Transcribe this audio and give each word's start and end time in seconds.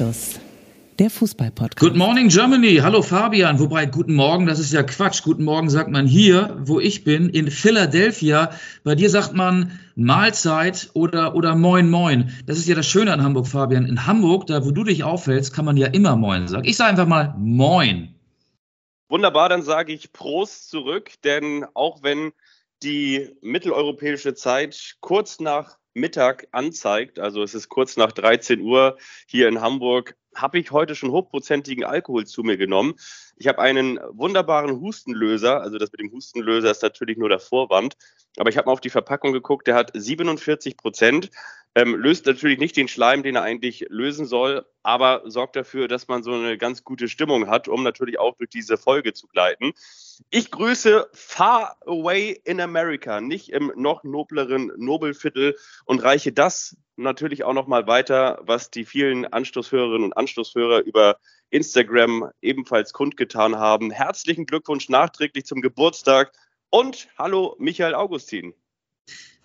Anstoß, 0.00 0.40
der 0.98 1.10
Fußball-Podcast. 1.10 1.78
Good 1.78 1.94
morning 1.94 2.28
Germany. 2.28 2.76
Hallo 2.76 3.02
Fabian. 3.02 3.60
Wobei, 3.60 3.84
guten 3.84 4.14
Morgen, 4.14 4.46
das 4.46 4.58
ist 4.58 4.72
ja 4.72 4.82
Quatsch. 4.82 5.22
Guten 5.22 5.44
Morgen 5.44 5.68
sagt 5.68 5.90
man 5.90 6.06
hier, 6.06 6.56
wo 6.60 6.80
ich 6.80 7.04
bin, 7.04 7.28
in 7.28 7.50
Philadelphia. 7.50 8.50
Bei 8.82 8.94
dir 8.94 9.10
sagt 9.10 9.34
man 9.34 9.78
Mahlzeit 9.96 10.88
oder, 10.94 11.34
oder 11.34 11.54
Moin 11.54 11.90
Moin. 11.90 12.32
Das 12.46 12.56
ist 12.56 12.66
ja 12.66 12.74
das 12.74 12.86
Schöne 12.86 13.12
an 13.12 13.22
Hamburg, 13.22 13.46
Fabian. 13.46 13.84
In 13.84 14.06
Hamburg, 14.06 14.46
da 14.46 14.64
wo 14.64 14.70
du 14.70 14.84
dich 14.84 15.04
aufhältst, 15.04 15.52
kann 15.52 15.66
man 15.66 15.76
ja 15.76 15.88
immer 15.88 16.16
Moin 16.16 16.48
sagen. 16.48 16.66
Ich 16.66 16.78
sage 16.78 16.92
einfach 16.92 17.06
mal 17.06 17.34
Moin. 17.36 18.14
Wunderbar, 19.10 19.50
dann 19.50 19.60
sage 19.60 19.92
ich 19.92 20.14
Prost 20.14 20.70
zurück, 20.70 21.10
denn 21.24 21.66
auch 21.74 22.02
wenn 22.02 22.32
die 22.82 23.36
mitteleuropäische 23.42 24.32
Zeit 24.32 24.96
kurz 25.00 25.40
nach 25.40 25.79
Mittag 25.94 26.46
anzeigt, 26.52 27.18
also 27.18 27.42
es 27.42 27.54
ist 27.54 27.68
kurz 27.68 27.96
nach 27.96 28.12
13 28.12 28.60
Uhr 28.60 28.96
hier 29.26 29.48
in 29.48 29.60
Hamburg, 29.60 30.16
habe 30.34 30.58
ich 30.58 30.70
heute 30.70 30.94
schon 30.94 31.10
hochprozentigen 31.10 31.84
Alkohol 31.84 32.26
zu 32.26 32.42
mir 32.42 32.56
genommen. 32.56 32.94
Ich 33.36 33.48
habe 33.48 33.58
einen 33.58 33.98
wunderbaren 34.10 34.80
Hustenlöser, 34.80 35.60
also 35.60 35.78
das 35.78 35.90
mit 35.92 36.00
dem 36.00 36.12
Hustenlöser 36.12 36.70
ist 36.70 36.82
natürlich 36.82 37.18
nur 37.18 37.28
der 37.28 37.40
Vorwand, 37.40 37.96
aber 38.36 38.50
ich 38.50 38.56
habe 38.56 38.66
mal 38.66 38.72
auf 38.72 38.80
die 38.80 38.90
Verpackung 38.90 39.32
geguckt, 39.32 39.66
der 39.66 39.74
hat 39.74 39.90
47 39.94 40.76
Prozent. 40.76 41.30
Ähm, 41.76 41.94
löst 41.94 42.26
natürlich 42.26 42.58
nicht 42.58 42.76
den 42.76 42.88
Schleim, 42.88 43.22
den 43.22 43.36
er 43.36 43.42
eigentlich 43.42 43.86
lösen 43.90 44.26
soll, 44.26 44.66
aber 44.82 45.22
sorgt 45.26 45.54
dafür, 45.54 45.86
dass 45.86 46.08
man 46.08 46.24
so 46.24 46.32
eine 46.32 46.58
ganz 46.58 46.82
gute 46.82 47.08
Stimmung 47.08 47.46
hat, 47.48 47.68
um 47.68 47.84
natürlich 47.84 48.18
auch 48.18 48.36
durch 48.36 48.50
diese 48.50 48.76
Folge 48.76 49.12
zu 49.12 49.28
gleiten. 49.28 49.72
Ich 50.30 50.50
grüße 50.50 51.08
Far 51.12 51.76
Away 51.86 52.40
in 52.44 52.60
America, 52.60 53.20
nicht 53.20 53.50
im 53.50 53.72
noch 53.76 54.02
nobleren 54.02 54.72
Nobelviertel 54.76 55.56
und 55.84 56.02
reiche 56.02 56.32
das 56.32 56.76
natürlich 56.96 57.44
auch 57.44 57.54
nochmal 57.54 57.86
weiter, 57.86 58.40
was 58.42 58.70
die 58.70 58.84
vielen 58.84 59.24
Anstoßhörerinnen 59.24 60.04
und 60.04 60.16
Anstoßhörer 60.16 60.80
über 60.80 61.18
Instagram 61.50 62.30
ebenfalls 62.42 62.92
kundgetan 62.92 63.56
haben. 63.56 63.92
Herzlichen 63.92 64.44
Glückwunsch 64.44 64.88
nachträglich 64.88 65.46
zum 65.46 65.60
Geburtstag 65.60 66.32
und 66.68 67.08
hallo 67.16 67.56
Michael 67.58 67.94
Augustin. 67.94 68.54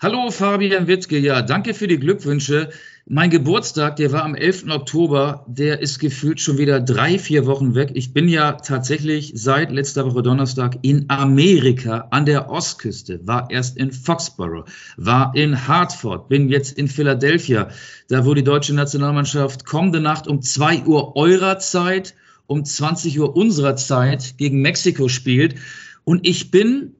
Hallo 0.01 0.29
Fabian 0.29 0.87
Wittke, 0.87 1.17
ja, 1.17 1.41
danke 1.41 1.73
für 1.73 1.87
die 1.87 1.97
Glückwünsche. 1.97 2.69
Mein 3.07 3.29
Geburtstag, 3.29 3.95
der 3.95 4.11
war 4.11 4.23
am 4.23 4.35
11. 4.35 4.65
Oktober, 4.69 5.45
der 5.47 5.79
ist 5.79 5.99
gefühlt 5.99 6.41
schon 6.41 6.57
wieder 6.57 6.81
drei, 6.81 7.17
vier 7.17 7.45
Wochen 7.45 7.75
weg. 7.75 7.91
Ich 7.93 8.13
bin 8.13 8.27
ja 8.27 8.53
tatsächlich 8.53 9.31
seit 9.35 9.71
letzter 9.71 10.05
Woche 10.05 10.21
Donnerstag 10.21 10.79
in 10.81 11.05
Amerika 11.07 12.07
an 12.11 12.25
der 12.25 12.49
Ostküste, 12.49 13.25
war 13.25 13.49
erst 13.49 13.77
in 13.77 13.91
Foxborough, 13.91 14.65
war 14.97 15.33
in 15.33 15.67
Hartford, 15.67 16.29
bin 16.29 16.49
jetzt 16.49 16.77
in 16.77 16.87
Philadelphia, 16.87 17.69
da 18.09 18.25
wo 18.25 18.33
die 18.33 18.43
deutsche 18.43 18.75
Nationalmannschaft 18.75 19.65
kommende 19.65 20.01
Nacht 20.01 20.27
um 20.27 20.41
2 20.41 20.83
Uhr 20.83 21.15
eurer 21.15 21.59
Zeit, 21.59 22.15
um 22.47 22.65
20 22.65 23.19
Uhr 23.19 23.35
unserer 23.35 23.75
Zeit 23.75 24.37
gegen 24.37 24.61
Mexiko 24.61 25.07
spielt. 25.07 25.55
Und 26.03 26.27
ich 26.27 26.51
bin 26.51 26.95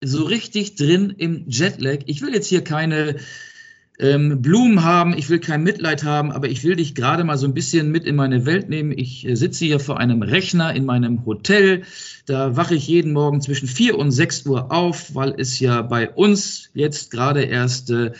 so 0.00 0.24
richtig 0.24 0.76
drin 0.76 1.14
im 1.16 1.44
Jetlag. 1.48 1.98
Ich 2.06 2.22
will 2.22 2.32
jetzt 2.32 2.48
hier 2.48 2.64
keine 2.64 3.16
ähm, 4.00 4.40
Blumen 4.40 4.82
haben, 4.82 5.16
ich 5.16 5.28
will 5.28 5.40
kein 5.40 5.62
Mitleid 5.62 6.04
haben, 6.04 6.32
aber 6.32 6.48
ich 6.48 6.64
will 6.64 6.76
dich 6.76 6.94
gerade 6.94 7.22
mal 7.22 7.36
so 7.36 7.46
ein 7.46 7.52
bisschen 7.52 7.90
mit 7.90 8.04
in 8.04 8.16
meine 8.16 8.46
Welt 8.46 8.70
nehmen. 8.70 8.96
Ich 8.96 9.28
äh, 9.28 9.34
sitze 9.34 9.66
hier 9.66 9.78
vor 9.78 9.98
einem 9.98 10.22
Rechner 10.22 10.74
in 10.74 10.86
meinem 10.86 11.26
Hotel. 11.26 11.82
Da 12.24 12.56
wache 12.56 12.74
ich 12.74 12.88
jeden 12.88 13.12
Morgen 13.12 13.42
zwischen 13.42 13.68
4 13.68 13.98
und 13.98 14.10
6 14.10 14.46
Uhr 14.46 14.72
auf, 14.72 15.14
weil 15.14 15.34
es 15.36 15.60
ja 15.60 15.82
bei 15.82 16.08
uns 16.08 16.70
jetzt 16.72 17.10
gerade 17.10 17.42
erst 17.42 17.90
äh, 17.90 18.12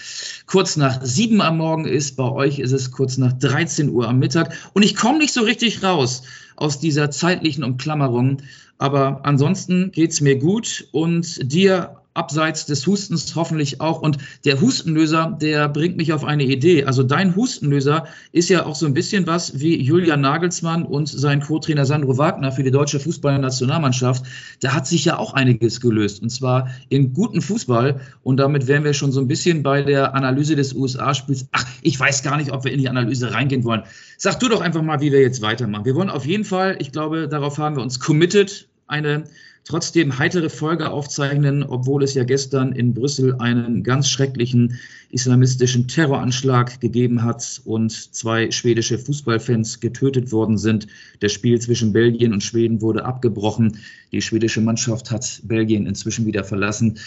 kurz 0.47 0.77
nach 0.77 1.03
7 1.03 1.41
am 1.41 1.57
Morgen 1.57 1.87
ist. 1.87 2.17
Bei 2.17 2.31
euch 2.31 2.59
ist 2.59 2.73
es 2.73 2.91
kurz 2.91 3.17
nach 3.17 3.33
13 3.33 3.89
Uhr 3.89 4.07
am 4.07 4.19
Mittag. 4.19 4.55
Und 4.75 4.83
ich 4.83 4.97
komme 4.97 5.19
nicht 5.19 5.33
so 5.33 5.43
richtig 5.43 5.83
raus 5.83 6.25
aus 6.57 6.79
dieser 6.79 7.11
zeitlichen 7.11 7.65
Umklammerung. 7.65 8.43
Aber 8.81 9.21
ansonsten 9.25 9.91
geht's 9.93 10.23
mir 10.23 10.39
gut 10.39 10.89
und 10.91 11.53
dir 11.53 12.01
abseits 12.15 12.65
des 12.67 12.87
Hustens 12.87 13.35
hoffentlich 13.37 13.81
auch. 13.81 14.01
Und 14.01 14.17
der 14.47 14.61
Hustenlöser, 14.61 15.37
der 15.41 15.69
bringt 15.69 15.99
mich 15.99 16.15
auf 16.15 16.25
eine 16.25 16.45
Idee. 16.45 16.85
Also 16.85 17.03
dein 17.03 17.37
Hustenlöser 17.37 18.07
ist 18.33 18.49
ja 18.49 18.65
auch 18.65 18.75
so 18.75 18.87
ein 18.87 18.95
bisschen 18.95 19.27
was 19.27 19.61
wie 19.61 19.81
Julian 19.81 20.23
Nagelsmann 20.23 20.85
und 20.85 21.09
sein 21.09 21.41
Co-Trainer 21.41 21.85
Sandro 21.85 22.17
Wagner 22.17 22.53
für 22.53 22.63
die 22.63 22.71
deutsche 22.71 23.01
Fußballnationalmannschaft. 23.01 24.25
Da 24.61 24.73
hat 24.73 24.87
sich 24.87 25.05
ja 25.05 25.19
auch 25.19 25.35
einiges 25.35 25.81
gelöst. 25.81 26.23
Und 26.23 26.31
zwar 26.31 26.71
in 26.89 27.13
guten 27.13 27.43
Fußball. 27.43 28.01
Und 28.23 28.39
damit 28.39 28.67
wären 28.67 28.85
wir 28.85 28.95
schon 28.95 29.13
so 29.13 29.21
ein 29.21 29.29
bisschen 29.29 29.63
bei 29.63 29.83
der 29.83 30.15
Analyse 30.15 30.57
des 30.57 30.73
USA-Spiels. 30.73 31.49
Ach, 31.53 31.67
ich 31.83 32.01
weiß 32.01 32.23
gar 32.23 32.39
nicht, 32.39 32.51
ob 32.51 32.65
wir 32.65 32.73
in 32.73 32.81
die 32.81 32.89
Analyse 32.89 33.33
reingehen 33.33 33.63
wollen. 33.63 33.83
Sag 34.17 34.41
du 34.41 34.49
doch 34.49 34.63
einfach 34.63 34.83
mal, 34.83 35.01
wie 35.01 35.13
wir 35.13 35.21
jetzt 35.21 35.43
weitermachen. 35.43 35.85
Wir 35.85 35.95
wollen 35.95 36.11
auf 36.11 36.27
jeden 36.27 36.45
Fall, 36.45 36.77
ich 36.81 36.93
glaube, 36.93 37.29
darauf 37.29 37.59
haben 37.59 37.77
wir 37.77 37.83
uns 37.83 38.01
committed, 38.01 38.70
eine 38.91 39.25
trotzdem 39.65 40.19
heitere 40.19 40.49
Folge 40.49 40.91
aufzeichnen, 40.91 41.63
obwohl 41.63 42.03
es 42.03 42.15
ja 42.15 42.25
gestern 42.25 42.73
in 42.73 42.95
Brüssel 42.95 43.37
einen 43.39 43.83
ganz 43.83 44.09
schrecklichen 44.09 44.79
islamistischen 45.11 45.87
Terroranschlag 45.87 46.81
gegeben 46.81 47.23
hat 47.23 47.61
und 47.65 47.93
zwei 47.93 48.51
schwedische 48.51 48.99
Fußballfans 48.99 49.81
getötet 49.81 50.33
worden 50.33 50.59
sind. 50.59 50.87
Das 51.21 51.33
Spiel 51.33 51.61
zwischen 51.61 51.93
Belgien 51.93 52.33
und 52.33 52.43
Schweden 52.43 52.81
wurde 52.81 53.05
abgebrochen. 53.05 53.79
Die 54.13 54.23
schwedische 54.23 54.61
Mannschaft 54.61 55.11
hat 55.11 55.41
Belgien 55.45 55.87
inzwischen 55.87 56.27
wieder 56.27 56.45
verlassen. 56.45 56.99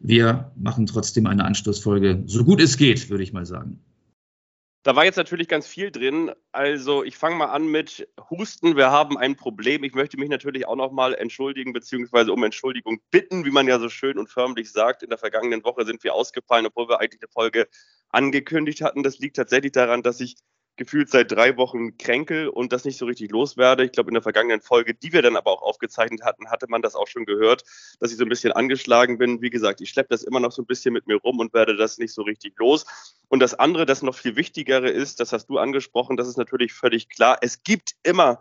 Wir 0.00 0.52
machen 0.56 0.86
trotzdem 0.86 1.26
eine 1.26 1.44
Anstoßfolge, 1.44 2.24
so 2.26 2.44
gut 2.44 2.60
es 2.60 2.76
geht, 2.76 3.10
würde 3.10 3.24
ich 3.24 3.32
mal 3.32 3.46
sagen. 3.46 3.78
Da 4.84 4.96
war 4.96 5.04
jetzt 5.04 5.16
natürlich 5.16 5.46
ganz 5.46 5.68
viel 5.68 5.92
drin. 5.92 6.32
Also 6.50 7.04
ich 7.04 7.16
fange 7.16 7.36
mal 7.36 7.46
an 7.46 7.68
mit 7.68 8.08
Husten. 8.30 8.76
Wir 8.76 8.90
haben 8.90 9.16
ein 9.16 9.36
Problem. 9.36 9.84
Ich 9.84 9.94
möchte 9.94 10.16
mich 10.16 10.28
natürlich 10.28 10.66
auch 10.66 10.74
nochmal 10.74 11.14
entschuldigen 11.14 11.72
beziehungsweise 11.72 12.32
um 12.32 12.42
Entschuldigung 12.42 13.00
bitten, 13.12 13.44
wie 13.44 13.52
man 13.52 13.68
ja 13.68 13.78
so 13.78 13.88
schön 13.88 14.18
und 14.18 14.28
förmlich 14.28 14.72
sagt. 14.72 15.04
In 15.04 15.10
der 15.10 15.18
vergangenen 15.18 15.62
Woche 15.62 15.84
sind 15.84 16.02
wir 16.02 16.14
ausgefallen, 16.14 16.66
obwohl 16.66 16.88
wir 16.88 17.00
eigentlich 17.00 17.22
eine 17.22 17.30
Folge 17.30 17.68
angekündigt 18.08 18.80
hatten. 18.82 19.04
Das 19.04 19.20
liegt 19.20 19.36
tatsächlich 19.36 19.70
daran, 19.70 20.02
dass 20.02 20.18
ich 20.20 20.34
gefühlt 20.76 21.10
seit 21.10 21.30
drei 21.30 21.56
Wochen 21.56 21.98
kränkel 21.98 22.48
und 22.48 22.72
das 22.72 22.84
nicht 22.84 22.98
so 22.98 23.04
richtig 23.06 23.30
loswerde. 23.30 23.84
Ich 23.84 23.92
glaube, 23.92 24.10
in 24.10 24.14
der 24.14 24.22
vergangenen 24.22 24.60
Folge, 24.60 24.94
die 24.94 25.12
wir 25.12 25.22
dann 25.22 25.36
aber 25.36 25.50
auch 25.50 25.62
aufgezeichnet 25.62 26.22
hatten, 26.22 26.50
hatte 26.50 26.66
man 26.68 26.82
das 26.82 26.94
auch 26.94 27.06
schon 27.06 27.24
gehört, 27.24 27.64
dass 28.00 28.10
ich 28.10 28.16
so 28.16 28.24
ein 28.24 28.28
bisschen 28.28 28.52
angeschlagen 28.52 29.18
bin. 29.18 29.42
Wie 29.42 29.50
gesagt, 29.50 29.80
ich 29.80 29.90
schleppe 29.90 30.08
das 30.10 30.22
immer 30.22 30.40
noch 30.40 30.52
so 30.52 30.62
ein 30.62 30.66
bisschen 30.66 30.94
mit 30.94 31.06
mir 31.06 31.16
rum 31.16 31.38
und 31.38 31.52
werde 31.52 31.76
das 31.76 31.98
nicht 31.98 32.12
so 32.12 32.22
richtig 32.22 32.58
los. 32.58 32.86
Und 33.28 33.40
das 33.40 33.54
andere, 33.54 33.86
das 33.86 34.02
noch 34.02 34.14
viel 34.14 34.36
wichtigere 34.36 34.88
ist, 34.88 35.20
das 35.20 35.32
hast 35.32 35.46
du 35.46 35.58
angesprochen, 35.58 36.16
das 36.16 36.28
ist 36.28 36.38
natürlich 36.38 36.72
völlig 36.72 37.08
klar. 37.08 37.38
Es 37.42 37.62
gibt 37.62 37.94
immer 38.02 38.40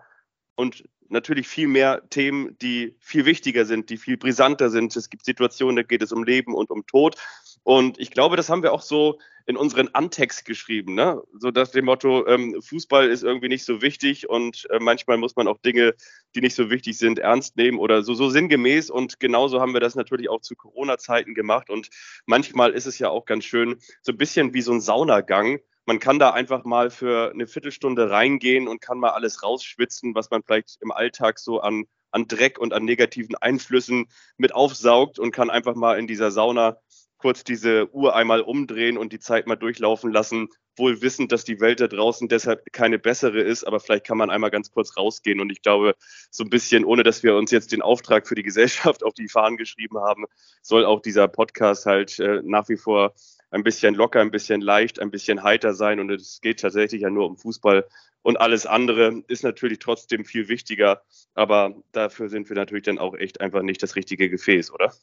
und 0.56 0.84
natürlich 1.12 1.48
viel 1.48 1.68
mehr 1.68 2.02
Themen, 2.10 2.58
die 2.60 2.96
viel 3.00 3.26
wichtiger 3.26 3.66
sind, 3.66 3.90
die 3.90 3.98
viel 3.98 4.18
brisanter 4.18 4.70
sind. 4.70 4.96
Es 4.96 5.10
gibt 5.10 5.26
Situationen, 5.26 5.76
da 5.76 5.84
geht 5.84 6.02
es 6.02 6.12
um 6.12 6.24
Leben 6.24 6.56
und 6.56 6.70
um 6.70 6.86
Tod. 6.86 7.18
Und 7.64 8.00
ich 8.00 8.12
glaube, 8.12 8.38
das 8.38 8.50
haben 8.50 8.64
wir 8.64 8.74
auch 8.74 8.82
so 8.82 9.20
in 9.46 9.58
unseren 9.58 9.90
Antext 9.90 10.46
geschrieben, 10.46 10.94
ne? 10.96 11.22
so 11.34 11.52
dass 11.52 11.72
dem 11.72 11.86
Motto, 11.86 12.26
ähm, 12.28 12.62
Fußball 12.62 13.10
ist 13.10 13.24
irgendwie 13.24 13.48
nicht 13.48 13.66
so 13.66 13.82
wichtig 13.82 14.30
und 14.30 14.68
äh, 14.70 14.80
manchmal 14.80 15.18
muss 15.18 15.36
man 15.36 15.48
auch 15.48 15.58
Dinge, 15.60 15.94
die 16.36 16.42
nicht 16.42 16.56
so 16.56 16.70
wichtig 16.70 16.98
sind, 16.98 17.20
ernst 17.20 17.58
nehmen 17.58 17.80
oder 17.80 18.04
so, 18.04 18.14
so 18.14 18.30
sinngemäß. 18.30 18.90
Und 18.90 19.20
genauso 19.20 19.60
haben 19.60 19.74
wir 19.74 19.80
das 19.80 19.96
natürlich 19.96 20.30
auch 20.30 20.42
zu 20.42 20.56
Corona-Zeiten 20.56 21.34
gemacht. 21.34 21.70
Und 21.70 21.90
manchmal 22.26 22.72
ist 22.72 22.86
es 22.86 23.00
ja 23.00 23.10
auch 23.10 23.26
ganz 23.26 23.46
schön, 23.46 23.78
so 24.02 24.12
ein 24.12 24.18
bisschen 24.18 24.54
wie 24.54 24.62
so 24.62 24.72
ein 24.72 24.82
Saunagang. 24.82 25.60
Man 25.86 26.00
kann 26.00 26.20
da 26.20 26.32
einfach 26.32 26.64
mal 26.64 26.90
für 26.90 27.32
eine 27.32 27.48
Viertelstunde 27.48 28.10
reingehen 28.10 28.68
und 28.68 28.82
kann 28.82 29.00
mal 29.00 29.10
alles 29.10 29.44
rausschwitzen, 29.44 30.16
was 30.16 30.30
man 30.30 30.44
vielleicht 30.44 30.78
im 30.82 30.92
Alltag 30.92 31.40
so 31.40 31.60
an 31.60 31.86
an 32.14 32.28
Dreck 32.28 32.60
und 32.60 32.74
an 32.74 32.84
negativen 32.84 33.36
Einflüssen 33.36 34.08
mit 34.36 34.54
aufsaugt 34.54 35.18
und 35.18 35.32
kann 35.32 35.50
einfach 35.50 35.76
mal 35.76 35.98
in 35.98 36.08
dieser 36.08 36.30
Sauna 36.30 36.78
kurz 37.22 37.44
diese 37.44 37.94
Uhr 37.94 38.16
einmal 38.16 38.42
umdrehen 38.42 38.98
und 38.98 39.14
die 39.14 39.20
Zeit 39.20 39.48
mal 39.48 39.56
durchlaufen 39.56 40.12
lassen, 40.12 40.50
wohl 40.76 41.02
wissend, 41.02 41.32
dass 41.32 41.44
die 41.44 41.60
Welt 41.60 41.80
da 41.80 41.88
draußen 41.88 42.28
deshalb 42.28 42.72
keine 42.72 42.98
bessere 42.98 43.42
ist, 43.42 43.64
aber 43.64 43.80
vielleicht 43.80 44.06
kann 44.06 44.18
man 44.18 44.30
einmal 44.30 44.52
ganz 44.52 44.72
kurz 44.72 44.98
rausgehen 44.98 45.40
und 45.40 45.52
ich 45.52 45.62
glaube, 45.62 45.96
so 46.30 46.44
ein 46.44 46.50
bisschen, 46.50 46.86
ohne 46.86 47.04
dass 47.04 47.24
wir 47.24 47.36
uns 47.36 47.52
jetzt 47.52 47.72
den 47.72 47.82
Auftrag 47.82 48.28
für 48.28 48.36
die 48.36 48.44
Gesellschaft 48.52 49.04
auf 49.04 49.14
die 49.14 49.28
Fahnen 49.28 49.58
geschrieben 49.58 50.00
haben, 50.00 50.26
soll 50.62 50.86
auch 50.86 51.02
dieser 51.02 51.28
Podcast 51.28 51.86
halt 51.86 52.20
äh, 52.20 52.42
nach 52.44 52.68
wie 52.70 52.78
vor 52.78 53.14
ein 53.52 53.64
bisschen 53.64 53.96
locker, 53.96 54.22
ein 54.22 54.32
bisschen 54.32 54.62
leicht, 54.62 55.00
ein 55.00 55.12
bisschen 55.12 55.44
heiter 55.44 55.74
sein 55.74 56.00
und 56.00 56.10
es 56.10 56.40
geht 56.42 56.62
tatsächlich 56.62 57.02
ja 57.02 57.10
nur 57.10 57.28
um 57.28 57.38
Fußball 57.38 57.86
und 58.24 58.40
alles 58.40 58.66
andere 58.66 59.24
ist 59.28 59.44
natürlich 59.44 59.80
trotzdem 59.80 60.26
viel 60.26 60.48
wichtiger, 60.48 61.04
aber 61.34 61.76
dafür 61.92 62.30
sind 62.30 62.50
wir 62.50 62.56
natürlich 62.56 62.86
dann 62.86 63.00
auch 63.00 63.16
echt 63.16 63.42
einfach 63.42 63.62
nicht 63.62 63.84
das 63.84 63.96
richtige 63.96 64.30
Gefäß, 64.30 64.72
oder? 64.72 64.94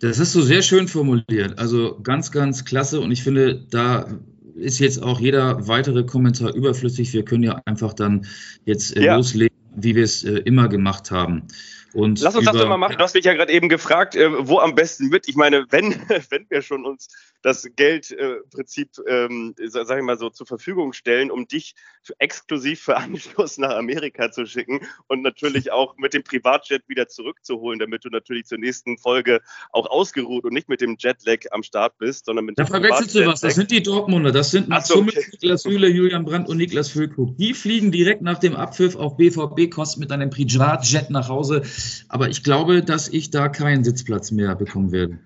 Das 0.00 0.18
hast 0.18 0.34
du 0.34 0.42
sehr 0.42 0.62
schön 0.62 0.88
formuliert. 0.88 1.58
Also 1.58 1.98
ganz, 2.02 2.32
ganz 2.32 2.64
klasse. 2.64 3.00
Und 3.00 3.12
ich 3.12 3.22
finde, 3.22 3.66
da 3.70 4.06
ist 4.54 4.78
jetzt 4.78 5.02
auch 5.02 5.20
jeder 5.20 5.66
weitere 5.68 6.04
Kommentar 6.04 6.54
überflüssig. 6.54 7.12
Wir 7.12 7.24
können 7.24 7.42
ja 7.42 7.60
einfach 7.64 7.94
dann 7.94 8.26
jetzt 8.64 8.96
äh, 8.96 9.04
ja. 9.04 9.16
loslegen, 9.16 9.56
wie 9.76 9.94
wir 9.94 10.04
es 10.04 10.24
äh, 10.24 10.38
immer 10.44 10.68
gemacht 10.68 11.10
haben. 11.10 11.44
Und 11.94 12.20
Lass 12.20 12.34
uns 12.34 12.46
das 12.46 12.56
doch 12.56 12.68
mal 12.68 12.76
machen. 12.76 12.96
Du 12.96 13.04
hast 13.04 13.14
mich 13.14 13.24
ja 13.24 13.34
gerade 13.34 13.52
eben 13.52 13.68
gefragt, 13.68 14.14
äh, 14.14 14.48
wo 14.48 14.58
am 14.58 14.74
besten 14.74 15.08
mit. 15.08 15.28
Ich 15.28 15.36
meine, 15.36 15.66
wenn, 15.70 15.92
wenn 16.30 16.46
wir 16.48 16.62
schon 16.62 16.84
uns 16.84 17.08
das 17.42 17.68
Geldprinzip, 17.76 18.90
äh, 19.06 19.24
ähm, 19.24 19.54
sag 19.58 19.98
ich 19.98 20.04
mal 20.04 20.18
so, 20.18 20.30
zur 20.30 20.46
Verfügung 20.46 20.92
stellen, 20.92 21.30
um 21.30 21.46
dich 21.46 21.74
für, 22.02 22.14
exklusiv 22.18 22.80
für 22.80 22.96
Anschluss 22.96 23.58
nach 23.58 23.76
Amerika 23.76 24.30
zu 24.30 24.46
schicken 24.46 24.80
und 25.08 25.22
natürlich 25.22 25.72
auch 25.72 25.96
mit 25.96 26.14
dem 26.14 26.22
Privatjet 26.22 26.88
wieder 26.88 27.08
zurückzuholen, 27.08 27.78
damit 27.78 28.04
du 28.04 28.08
natürlich 28.08 28.46
zur 28.46 28.58
nächsten 28.58 28.96
Folge 28.96 29.40
auch 29.70 29.86
ausgeruht 29.86 30.44
und 30.44 30.52
nicht 30.52 30.68
mit 30.68 30.80
dem 30.80 30.96
Jetlag 30.98 31.40
am 31.50 31.62
Start 31.62 31.98
bist, 31.98 32.26
sondern 32.26 32.44
mit 32.44 32.58
da 32.58 32.64
dem 32.64 32.72
Da 32.72 32.78
verwechselst 32.78 33.14
du 33.14 33.26
was. 33.26 33.40
Das 33.40 33.54
sind 33.54 33.70
die 33.70 33.82
Dortmunder. 33.82 34.32
Das 34.32 34.50
sind 34.50 34.68
Mats 34.68 34.88
so, 34.88 35.00
okay. 35.00 35.24
Niklas 35.32 35.62
Süle, 35.62 35.88
Julian 35.88 36.24
Brandt 36.24 36.48
und 36.48 36.56
Niklas 36.56 36.88
Füllkrug. 36.88 37.36
Die 37.36 37.54
fliegen 37.54 37.90
direkt 37.90 38.22
nach 38.22 38.38
dem 38.38 38.54
Abpfiff 38.54 38.96
auf 38.96 39.16
BVB-Kosten 39.16 40.00
mit 40.00 40.12
einem 40.12 40.30
Privatjet 40.30 41.10
nach 41.10 41.28
Hause. 41.28 41.62
Aber 42.08 42.28
ich 42.28 42.42
glaube, 42.42 42.82
dass 42.82 43.08
ich 43.08 43.30
da 43.30 43.48
keinen 43.48 43.84
Sitzplatz 43.84 44.30
mehr 44.30 44.54
bekommen 44.54 44.92
werde. 44.92 45.18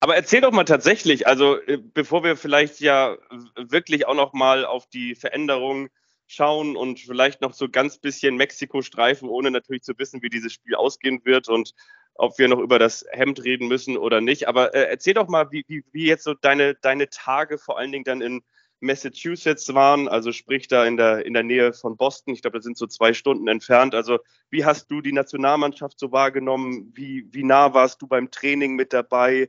Aber 0.00 0.14
erzähl 0.14 0.40
doch 0.40 0.52
mal 0.52 0.64
tatsächlich, 0.64 1.26
also 1.26 1.58
äh, 1.66 1.78
bevor 1.78 2.22
wir 2.22 2.36
vielleicht 2.36 2.80
ja 2.80 3.16
wirklich 3.56 4.06
auch 4.06 4.14
noch 4.14 4.32
mal 4.32 4.64
auf 4.64 4.88
die 4.88 5.14
Veränderungen 5.14 5.88
schauen 6.26 6.76
und 6.76 7.00
vielleicht 7.00 7.40
noch 7.40 7.54
so 7.54 7.68
ganz 7.68 7.98
bisschen 7.98 8.36
Mexiko 8.36 8.82
streifen, 8.82 9.28
ohne 9.28 9.50
natürlich 9.50 9.82
zu 9.82 9.98
wissen, 9.98 10.22
wie 10.22 10.28
dieses 10.28 10.52
Spiel 10.52 10.74
ausgehen 10.74 11.20
wird 11.24 11.48
und 11.48 11.74
ob 12.14 12.38
wir 12.38 12.48
noch 12.48 12.58
über 12.58 12.78
das 12.78 13.06
Hemd 13.12 13.42
reden 13.44 13.68
müssen 13.68 13.96
oder 13.96 14.20
nicht. 14.20 14.46
Aber 14.46 14.74
äh, 14.74 14.88
erzähl 14.90 15.14
doch 15.14 15.28
mal, 15.28 15.50
wie, 15.50 15.64
wie, 15.68 15.84
wie 15.92 16.06
jetzt 16.06 16.24
so 16.24 16.34
deine, 16.34 16.74
deine 16.74 17.08
Tage 17.08 17.58
vor 17.58 17.78
allen 17.78 17.92
Dingen 17.92 18.04
dann 18.04 18.20
in 18.20 18.42
Massachusetts 18.80 19.72
waren, 19.74 20.08
also 20.08 20.32
sprich 20.32 20.68
da 20.68 20.84
in 20.84 20.96
der, 20.96 21.26
in 21.26 21.34
der 21.34 21.42
Nähe 21.42 21.72
von 21.72 21.96
Boston. 21.96 22.34
Ich 22.34 22.42
glaube, 22.42 22.58
das 22.58 22.64
sind 22.64 22.76
so 22.76 22.86
zwei 22.86 23.12
Stunden 23.12 23.48
entfernt. 23.48 23.94
Also 23.94 24.18
wie 24.50 24.64
hast 24.64 24.90
du 24.90 25.00
die 25.00 25.12
Nationalmannschaft 25.12 25.98
so 25.98 26.12
wahrgenommen? 26.12 26.92
Wie, 26.94 27.26
wie 27.32 27.44
nah 27.44 27.74
warst 27.74 28.02
du 28.02 28.06
beim 28.06 28.30
Training 28.30 28.76
mit 28.76 28.92
dabei? 28.92 29.48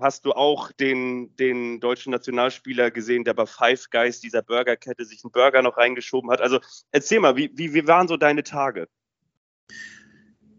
hast 0.00 0.24
du 0.24 0.32
auch 0.32 0.72
den, 0.72 1.34
den 1.36 1.80
deutschen 1.80 2.12
Nationalspieler 2.12 2.90
gesehen, 2.90 3.24
der 3.24 3.34
bei 3.34 3.46
Five 3.46 3.90
Guys, 3.90 4.20
dieser 4.20 4.42
Burgerkette, 4.42 5.04
sich 5.04 5.24
einen 5.24 5.32
Burger 5.32 5.62
noch 5.62 5.76
reingeschoben 5.76 6.30
hat. 6.30 6.40
Also 6.40 6.60
erzähl 6.92 7.20
mal, 7.20 7.36
wie, 7.36 7.50
wie, 7.54 7.74
wie 7.74 7.86
waren 7.86 8.08
so 8.08 8.16
deine 8.16 8.42
Tage? 8.42 8.88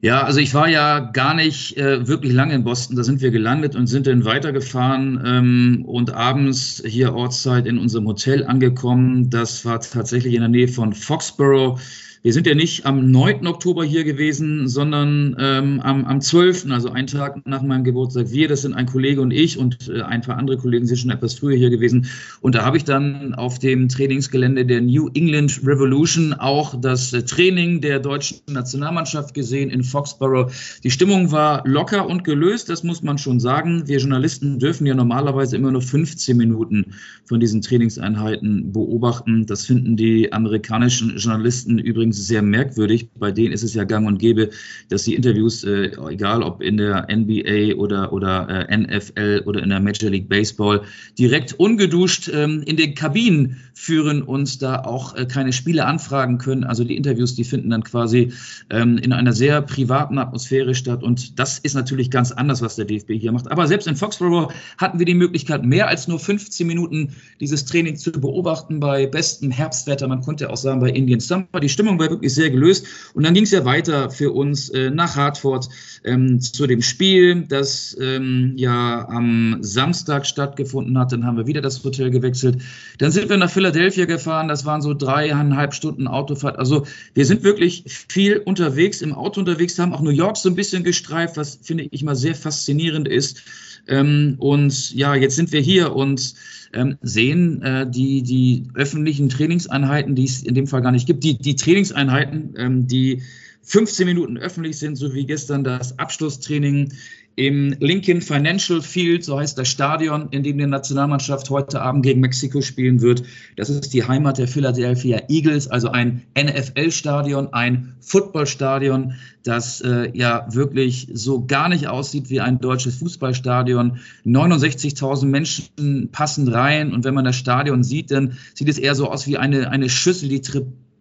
Ja, 0.01 0.23
also 0.23 0.39
ich 0.39 0.53
war 0.53 0.69
ja 0.69 0.99
gar 0.99 1.33
nicht 1.33 1.75
äh, 1.75 2.07
wirklich 2.07 2.31
lange 2.31 2.53
in 2.53 2.63
Boston. 2.63 2.95
Da 2.95 3.03
sind 3.03 3.19
wir 3.19 3.31
gelandet 3.31 3.75
und 3.75 3.87
sind 3.87 4.07
dann 4.07 4.23
weitergefahren 4.23 5.21
ähm, 5.25 5.83
und 5.85 6.13
abends 6.13 6.81
hier 6.85 7.13
Ortszeit 7.13 7.67
in 7.67 7.77
unserem 7.77 8.07
Hotel 8.07 8.45
angekommen. 8.45 9.29
Das 9.29 9.65
war 9.65 9.81
tatsächlich 9.81 10.35
in 10.35 10.39
der 10.39 10.49
Nähe 10.49 10.69
von 10.69 10.93
Foxborough. 10.93 11.81
Wir 12.21 12.33
sind 12.33 12.47
ja 12.47 12.53
nicht 12.53 12.85
am 12.85 13.11
9. 13.11 13.47
Oktober 13.47 13.85
hier 13.85 14.03
gewesen, 14.03 14.67
sondern 14.67 15.37
ähm, 15.39 15.79
am, 15.79 16.03
am 16.03 16.19
12., 16.19 16.69
also 16.69 16.89
einen 16.89 17.07
Tag 17.07 17.47
nach 17.47 17.61
meinem 17.61 17.85
Geburtstag. 17.85 18.29
Wir, 18.31 18.49
das 18.49 18.63
sind 18.63 18.73
ein 18.73 18.87
Kollege 18.87 19.21
und 19.21 19.31
ich 19.31 19.57
und 19.57 19.87
äh, 19.87 20.01
ein 20.01 20.19
paar 20.19 20.35
andere 20.35 20.57
Kollegen 20.57 20.85
sind 20.85 20.97
schon 20.97 21.11
etwas 21.11 21.35
früher 21.35 21.55
hier 21.55 21.69
gewesen. 21.69 22.07
Und 22.41 22.55
da 22.55 22.65
habe 22.65 22.75
ich 22.75 22.83
dann 22.83 23.33
auf 23.35 23.59
dem 23.59 23.87
Trainingsgelände 23.87 24.65
der 24.65 24.81
New 24.81 25.09
England 25.13 25.61
Revolution 25.65 26.33
auch 26.33 26.75
das 26.81 27.13
äh, 27.13 27.23
Training 27.23 27.79
der 27.79 28.01
deutschen 28.01 28.39
Nationalmannschaft 28.49 29.33
gesehen 29.33 29.69
in 29.69 29.85
Foxborough. 29.85 30.51
Die 30.83 30.91
Stimmung 30.91 31.31
war 31.31 31.65
locker 31.65 32.05
und 32.05 32.25
gelöst, 32.25 32.67
das 32.67 32.83
muss 32.83 33.01
man 33.01 33.17
schon 33.17 33.39
sagen. 33.39 33.87
Wir 33.87 33.99
Journalisten 33.99 34.59
dürfen 34.59 34.85
ja 34.85 34.93
normalerweise 34.93 35.55
immer 35.55 35.71
nur 35.71 35.81
15 35.81 36.35
Minuten 36.35 36.95
von 37.23 37.39
diesen 37.39 37.61
Trainingseinheiten 37.61 38.73
beobachten. 38.73 39.45
Das 39.45 39.65
finden 39.65 39.95
die 39.95 40.33
amerikanischen 40.33 41.15
Journalisten 41.15 41.79
übrigens 41.79 42.08
übrigens 42.09 42.27
sehr 42.27 42.41
merkwürdig. 42.41 43.09
Bei 43.17 43.31
denen 43.31 43.53
ist 43.53 43.63
es 43.63 43.73
ja 43.73 43.83
gang 43.83 44.07
und 44.07 44.17
gäbe, 44.17 44.49
dass 44.89 45.03
die 45.03 45.15
Interviews, 45.15 45.63
äh, 45.63 45.91
egal 46.09 46.43
ob 46.43 46.61
in 46.61 46.77
der 46.77 47.07
NBA 47.09 47.75
oder, 47.75 48.11
oder 48.11 48.67
äh, 48.69 48.77
NFL 48.77 49.43
oder 49.45 49.61
in 49.61 49.69
der 49.69 49.79
Major 49.79 50.09
League 50.09 50.27
Baseball, 50.27 50.81
direkt 51.17 51.53
ungeduscht 51.53 52.29
ähm, 52.33 52.63
in 52.65 52.77
den 52.77 52.95
Kabinen 52.95 53.57
führen 53.73 54.23
und 54.23 54.61
da 54.61 54.83
auch 54.83 55.15
äh, 55.15 55.25
keine 55.25 55.53
Spiele 55.53 55.85
anfragen 55.85 56.37
können. 56.37 56.63
Also 56.63 56.83
die 56.83 56.97
Interviews, 56.97 57.35
die 57.35 57.43
finden 57.43 57.69
dann 57.69 57.83
quasi 57.83 58.33
ähm, 58.69 58.97
in 58.97 59.13
einer 59.13 59.33
sehr 59.33 59.61
privaten 59.61 60.17
Atmosphäre 60.17 60.73
statt. 60.75 61.03
Und 61.03 61.39
das 61.39 61.59
ist 61.59 61.75
natürlich 61.75 62.09
ganz 62.09 62.31
anders, 62.31 62.61
was 62.61 62.75
der 62.75 62.85
DFB 62.85 63.11
hier 63.13 63.31
macht. 63.31 63.51
Aber 63.51 63.67
selbst 63.67 63.87
in 63.87 63.95
Foxborough 63.95 64.51
hatten 64.77 64.99
wir 64.99 65.05
die 65.05 65.13
Möglichkeit, 65.13 65.63
mehr 65.63 65.87
als 65.87 66.07
nur 66.07 66.19
15 66.19 66.65
Minuten 66.67 67.15
dieses 67.39 67.65
Training 67.65 67.95
zu 67.95 68.11
beobachten 68.11 68.79
bei 68.79 69.05
bestem 69.05 69.51
Herbstwetter. 69.51 70.07
Man 70.07 70.21
konnte 70.21 70.49
auch 70.49 70.57
sagen, 70.57 70.79
bei 70.79 70.89
Indian 70.89 71.19
Summer. 71.19 71.45
Die 71.61 71.69
Stimmung 71.69 71.98
war 71.99 72.09
wirklich 72.09 72.33
sehr 72.33 72.49
gelöst. 72.49 72.87
Und 73.13 73.23
dann 73.23 73.33
ging 73.33 73.43
es 73.43 73.51
ja 73.51 73.65
weiter 73.65 74.09
für 74.09 74.31
uns 74.31 74.69
äh, 74.69 74.89
nach 74.89 75.15
Hartford 75.15 75.69
ähm, 76.03 76.39
zu 76.39 76.67
dem 76.67 76.81
Spiel, 76.81 77.45
das 77.47 77.97
ähm, 77.99 78.53
ja 78.55 79.07
am 79.07 79.57
Samstag 79.61 80.25
stattgefunden 80.25 80.97
hat. 80.97 81.11
Dann 81.11 81.25
haben 81.25 81.37
wir 81.37 81.47
wieder 81.47 81.61
das 81.61 81.83
Hotel 81.83 82.09
gewechselt. 82.09 82.61
Dann 82.97 83.11
sind 83.11 83.29
wir 83.29 83.37
nach 83.37 83.49
Philadelphia 83.49 84.05
gefahren. 84.05 84.47
Das 84.47 84.65
waren 84.65 84.81
so 84.81 84.93
dreieinhalb 84.93 85.73
Stunden 85.73 86.07
Autofahrt. 86.07 86.57
Also 86.57 86.85
wir 87.13 87.25
sind 87.25 87.43
wirklich 87.43 87.83
viel 87.87 88.37
unterwegs, 88.37 89.01
im 89.01 89.13
Auto 89.13 89.39
unterwegs, 89.39 89.77
haben 89.79 89.93
auch 89.93 90.01
New 90.01 90.09
York 90.09 90.37
so 90.37 90.49
ein 90.49 90.55
bisschen 90.55 90.83
gestreift, 90.83 91.37
was 91.37 91.59
finde 91.61 91.87
ich 91.91 92.03
mal 92.03 92.15
sehr 92.15 92.35
faszinierend 92.35 93.07
ist. 93.07 93.43
Ähm, 93.87 94.35
und 94.39 94.93
ja, 94.93 95.15
jetzt 95.15 95.35
sind 95.35 95.51
wir 95.51 95.61
hier 95.61 95.95
und 95.95 96.33
ähm, 96.73 96.97
sehen 97.01 97.61
äh, 97.61 97.89
die, 97.89 98.21
die 98.21 98.67
öffentlichen 98.73 99.29
Trainingseinheiten, 99.29 100.15
die 100.15 100.25
es 100.25 100.43
in 100.43 100.55
dem 100.55 100.67
Fall 100.67 100.81
gar 100.81 100.91
nicht 100.91 101.07
gibt, 101.07 101.23
die, 101.23 101.37
die 101.37 101.55
Trainingseinheiten, 101.55 102.53
ähm, 102.57 102.87
die 102.87 103.23
15 103.63 104.05
Minuten 104.05 104.37
öffentlich 104.37 104.77
sind, 104.79 104.95
so 104.95 105.13
wie 105.13 105.25
gestern 105.25 105.63
das 105.63 105.99
Abschlusstraining 105.99 106.93
im 107.35 107.73
Lincoln 107.79 108.21
Financial 108.21 108.81
Field, 108.81 109.23
so 109.23 109.39
heißt 109.39 109.57
das 109.57 109.69
Stadion, 109.69 110.27
in 110.31 110.43
dem 110.43 110.57
die 110.57 110.65
Nationalmannschaft 110.65 111.49
heute 111.49 111.81
Abend 111.81 112.03
gegen 112.03 112.19
Mexiko 112.19 112.61
spielen 112.61 113.01
wird. 113.01 113.23
Das 113.55 113.69
ist 113.69 113.93
die 113.93 114.03
Heimat 114.03 114.37
der 114.37 114.47
Philadelphia 114.47 115.21
Eagles, 115.29 115.69
also 115.69 115.87
ein 115.89 116.23
NFL-Stadion, 116.37 117.53
ein 117.53 117.95
Footballstadion, 118.01 119.13
das 119.43 119.79
äh, 119.81 120.11
ja 120.13 120.47
wirklich 120.49 121.07
so 121.13 121.45
gar 121.45 121.69
nicht 121.69 121.87
aussieht 121.87 122.29
wie 122.29 122.41
ein 122.41 122.59
deutsches 122.59 122.95
Fußballstadion. 122.95 123.99
69.000 124.25 125.25
Menschen 125.25 126.09
passen 126.11 126.47
rein 126.49 126.91
und 126.91 127.05
wenn 127.05 127.13
man 127.13 127.25
das 127.25 127.37
Stadion 127.37 127.83
sieht, 127.83 128.11
dann 128.11 128.37
sieht 128.53 128.67
es 128.67 128.77
eher 128.77 128.95
so 128.95 129.09
aus 129.09 129.27
wie 129.27 129.37
eine, 129.37 129.69
eine 129.69 129.89
Schüssel, 129.89 130.27
die 130.27 130.41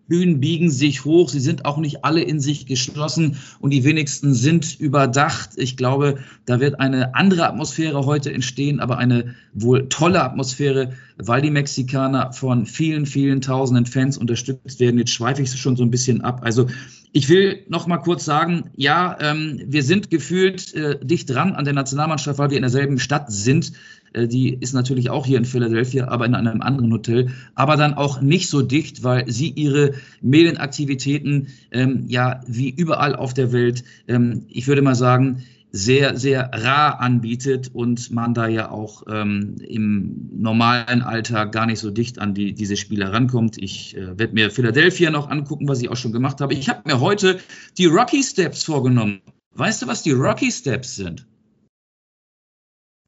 Bühnen 0.09 0.41
biegen 0.41 0.71
sich 0.71 1.05
hoch, 1.05 1.29
sie 1.29 1.41
sind 1.41 1.65
auch 1.65 1.79
nicht 1.79 2.05
alle 2.05 2.23
in 2.23 2.41
sich 2.41 2.67
geschlossen 2.67 3.37
und 3.61 3.71
die 3.71 3.85
wenigsten 3.85 4.35
sind 4.35 4.81
überdacht. 4.81 5.51
Ich 5.57 5.77
glaube, 5.77 6.19
da 6.47 6.61
wird 6.61 6.81
eine 6.81 7.15
andere 7.15 7.47
Atmosphäre 7.47 8.07
heute 8.07 8.33
entstehen, 8.33 8.81
aber 8.81 8.99
eine 8.99 9.35
wohl 9.53 9.89
tolle 9.89 10.23
Atmosphäre, 10.23 10.95
weil 11.19 11.43
die 11.43 11.51
Mexikaner 11.51 12.33
von 12.33 12.67
vielen, 12.67 13.07
vielen 13.07 13.41
tausenden 13.41 13.87
Fans 13.87 14.17
unterstützt 14.17 14.81
werden. 14.81 14.99
Jetzt 14.99 15.13
schweife 15.13 15.43
ich 15.43 15.53
schon 15.53 15.77
so 15.77 15.83
ein 15.83 15.91
bisschen 15.91 16.23
ab. 16.23 16.41
Also 16.43 16.67
ich 17.13 17.29
will 17.29 17.65
noch 17.69 17.87
mal 17.87 17.99
kurz 17.99 18.25
sagen, 18.25 18.71
ja, 18.77 19.17
ähm, 19.21 19.61
wir 19.67 19.83
sind 19.83 20.11
gefühlt 20.11 20.75
äh, 20.75 20.99
dicht 21.03 21.31
dran 21.31 21.55
an 21.55 21.65
der 21.65 21.75
Nationalmannschaft, 21.75 22.39
weil 22.39 22.51
wir 22.51 22.57
in 22.59 22.63
derselben 22.63 22.99
Stadt 22.99 23.33
sind. 23.33 23.73
Äh, 24.13 24.29
die 24.29 24.55
ist 24.55 24.73
natürlich 24.73 25.11
auch 25.11 25.27
hier 25.27 25.39
in 25.39 25.45
Philadelphia, 25.45 26.09
aber 26.09 26.27
in 26.27 26.35
einem 26.35 26.63
anderen 26.63 26.93
Hotel. 26.93 27.31
Aber 27.55 27.77
dann 27.77 27.95
auch 27.95 28.21
nicht 28.21 28.49
so 28.49 28.63
dicht, 28.63 29.03
weil 29.03 29.31
sie 29.31 29.51
ihre 29.51 29.95
Medienaktivitäten 30.21 31.49
ähm, 31.71 32.05
ja 32.09 32.41
wie 32.47 32.71
überall 32.71 33.15
auf 33.15 33.35
der 33.35 33.53
Welt, 33.53 33.85
ähm, 34.07 34.47
ich 34.49 34.67
würde 34.67 34.83
mal 34.83 34.95
sagen, 34.95 35.45
sehr, 35.71 36.17
sehr 36.17 36.51
rar 36.53 37.01
anbietet 37.01 37.71
und 37.75 38.11
man 38.11 38.33
da 38.33 38.49
ja 38.49 38.71
auch 38.71 39.03
ähm, 39.09 39.57
im 39.61 40.31
normalen 40.33 41.03
Alltag 41.03 41.53
gar 41.53 41.67
nicht 41.67 41.79
so 41.79 41.91
dicht 41.91 42.19
an 42.19 42.35
die, 42.35 42.55
diese 42.55 42.77
Spieler 42.77 43.13
rankommt. 43.13 43.59
Ich 43.59 43.97
äh, 43.97 44.19
werde 44.19 44.35
mir 44.35 44.51
Philadelphia 44.51 45.11
noch 45.11 45.29
angucken, 45.29 45.69
was 45.69 45.83
ich 45.83 45.91
auch 45.91 45.97
schon 45.97 46.13
gemacht 46.13 46.41
habe. 46.41 46.55
Ich 46.55 46.69
habe 46.69 46.83
mir 46.87 47.01
heute 47.01 47.39
die 47.77 47.87
Rocky 47.87 48.23
Steps 48.23 48.65
vorgenommen. 48.65 49.21
Weißt 49.55 49.83
du, 49.83 49.87
was 49.87 50.03
die 50.03 50.13
Rocky 50.13 50.51
Steps 50.51 50.97
sind? 50.97 51.27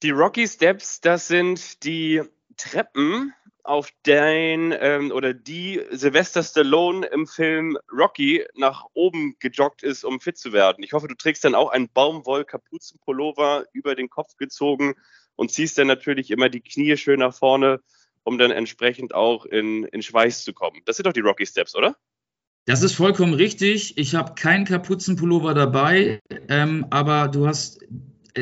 Die 0.03 0.11
Rocky 0.11 0.49
Steps, 0.49 1.01
das 1.01 1.29
sind 1.29 1.85
die 1.85 2.23
Treppen, 2.57 3.35
auf 3.65 3.91
den 4.07 4.75
ähm, 4.79 5.13
oder 5.13 5.35
die 5.35 5.81
Sylvester 5.91 6.43
Stallone 6.43 7.07
im 7.07 7.27
Film 7.27 7.79
Rocky 7.93 8.45
nach 8.55 8.87
oben 8.95 9.37
gejoggt 9.39 9.83
ist, 9.83 10.05
um 10.05 10.21
fit 10.21 10.39
zu 10.39 10.53
werden. 10.53 10.83
Ich 10.83 10.93
hoffe, 10.93 11.09
du 11.09 11.15
trägst 11.15 11.45
dann 11.45 11.55
auch 11.55 11.71
einen 11.71 11.89
Baumwoll-Kapuzenpullover 11.89 13.67
über 13.73 13.95
den 13.95 14.09
Kopf 14.09 14.37
gezogen 14.37 14.95
und 15.37 15.51
ziehst 15.53 15.79
dann 15.79 15.87
natürlich 15.87 16.31
immer 16.31 16.49
die 16.49 16.61
Knie 16.61 16.97
schön 16.97 17.21
nach 17.21 17.35
vorne, 17.35 17.81
um 18.25 18.39
dann 18.39 18.51
entsprechend 18.51 19.15
auch 19.15 19.45
in, 19.45 19.85
in 19.85 20.03
Schweiß 20.03 20.45
zu 20.45 20.53
kommen. 20.53 20.81
Das 20.85 20.97
sind 20.97 21.07
doch 21.07 21.13
die 21.13 21.21
Rocky 21.21 21.47
Steps, 21.47 21.75
oder? 21.77 21.97
Das 22.67 22.83
ist 22.83 22.95
vollkommen 22.95 23.35
richtig. 23.35 23.97
Ich 23.99 24.15
habe 24.15 24.35
keinen 24.35 24.65
Kapuzenpullover 24.65 25.55
dabei, 25.55 26.21
ähm, 26.49 26.87
aber 26.91 27.29
du 27.29 27.47
hast 27.47 27.85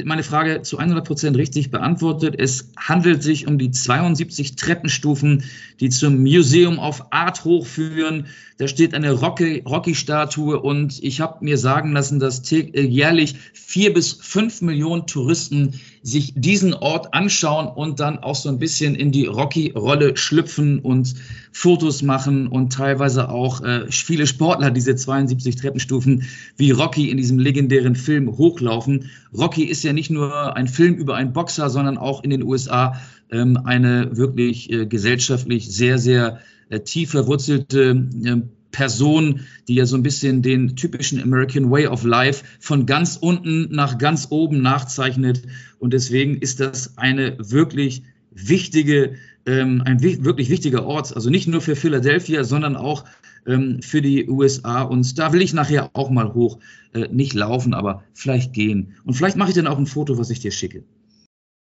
meine 0.05 0.23
Frage 0.23 0.63
zu 0.63 0.79
100 0.79 1.07
Prozent 1.07 1.37
richtig 1.37 1.71
beantwortet. 1.71 2.35
Es 2.39 2.71
handelt 2.77 3.23
sich 3.23 3.47
um 3.47 3.59
die 3.59 3.71
72 3.71 4.57
Treppenstufen, 4.57 5.45
die 5.81 5.89
zum 5.89 6.23
Museum 6.23 6.79
of 6.79 7.07
Art 7.11 7.45
hochführen. 7.45 8.27
Da 8.59 8.69
steht 8.69 8.95
eine 8.95 9.13
Rocky-Statue 9.13 10.61
und 10.61 11.03
ich 11.03 11.21
habe 11.21 11.45
mir 11.45 11.59
sagen 11.59 11.93
lassen, 11.93 12.19
dass 12.19 12.51
äh, 12.53 12.83
jährlich 12.83 13.37
vier 13.53 13.95
bis 13.95 14.13
fünf 14.13 14.63
Millionen 14.63 15.07
Touristen 15.07 15.81
sich 16.03 16.33
diesen 16.37 16.75
Ort 16.75 17.15
anschauen 17.15 17.69
und 17.69 18.01
dann 18.01 18.19
auch 18.19 18.35
so 18.35 18.49
ein 18.49 18.59
bisschen 18.59 18.95
in 18.95 19.13
die 19.13 19.27
Rocky-Rolle 19.27 20.17
schlüpfen 20.17 20.79
und 20.81 21.15
Fotos 21.53 22.03
machen 22.03 22.47
und 22.47 22.73
teilweise 22.73 23.29
auch 23.29 23.63
äh, 23.63 23.91
viele 23.91 24.27
Sportler 24.27 24.71
diese 24.71 24.97
72 24.97 25.57
Treppenstufen 25.57 26.25
wie 26.57 26.71
Rocky 26.71 27.11
in 27.11 27.17
diesem 27.17 27.39
legendären 27.39 27.97
Film 27.97 28.37
hochlaufen. 28.37 29.11
Rocky 29.37 29.65
ist 29.65 29.85
ja 29.85 29.93
nicht 29.93 30.11
nur 30.11 30.57
ein 30.57 30.69
Film 30.69 30.95
über 30.95 31.17
einen 31.17 31.33
Boxer, 31.33 31.71
sondern 31.71 31.99
auch 31.99 32.23
in 32.23 32.31
den 32.31 32.43
USA 32.43 33.01
ähm, 33.31 33.59
eine 33.65 34.17
wirklich 34.17 34.71
äh, 34.73 34.87
gesellschaftlich 34.87 35.75
sehr, 35.75 35.99
sehr 35.99 36.41
äh, 36.71 36.81
tief 36.81 37.11
verwurzelte 37.11 38.09
äh, 38.25 38.58
Person, 38.79 39.41
die 39.67 39.75
ja 39.75 39.87
so 39.87 39.97
ein 39.97 40.05
bisschen 40.05 40.41
den 40.41 40.77
typischen 40.77 41.21
American 41.21 41.69
Way 41.69 41.89
of 41.89 42.05
Life 42.05 42.45
von 42.61 42.87
ganz 42.87 43.17
unten 43.17 43.75
nach 43.75 43.99
ganz 43.99 44.29
oben 44.31 44.63
nachzeichnet. 44.63 45.43
Und 45.81 45.93
deswegen 45.95 46.37
ist 46.37 46.61
das 46.61 46.97
eine 46.97 47.37
wirklich 47.41 48.05
wichtige, 48.31 49.17
ähm, 49.47 49.83
ein 49.85 50.01
wirklich 50.01 50.49
wichtiger 50.49 50.87
Ort, 50.87 51.13
also 51.13 51.29
nicht 51.29 51.49
nur 51.49 51.61
für 51.61 51.75
Philadelphia, 51.75 52.45
sondern 52.45 52.77
auch 52.77 53.05
ähm, 53.49 53.83
für 53.83 54.01
die 54.01 54.29
USA. 54.29 54.83
Und 54.83 55.19
da 55.19 55.33
will 55.33 55.43
ich 55.43 55.53
nachher 55.53 55.91
auch 55.95 56.11
mal 56.11 56.33
hoch, 56.33 56.61
äh, 56.95 57.09
nicht 57.09 57.35
laufen, 57.35 57.75
aber 57.75 58.05
vielleicht 58.15 58.53
gehen. 58.53 58.95
Und 59.05 59.15
vielleicht 59.15 59.37
mache 59.37 59.49
ich 59.49 59.57
dann 59.57 59.67
auch 59.67 59.79
ein 59.79 59.87
Foto, 59.87 60.19
was 60.19 60.31
ich 60.31 60.39
dir 60.39 60.53
schicke. 60.53 60.85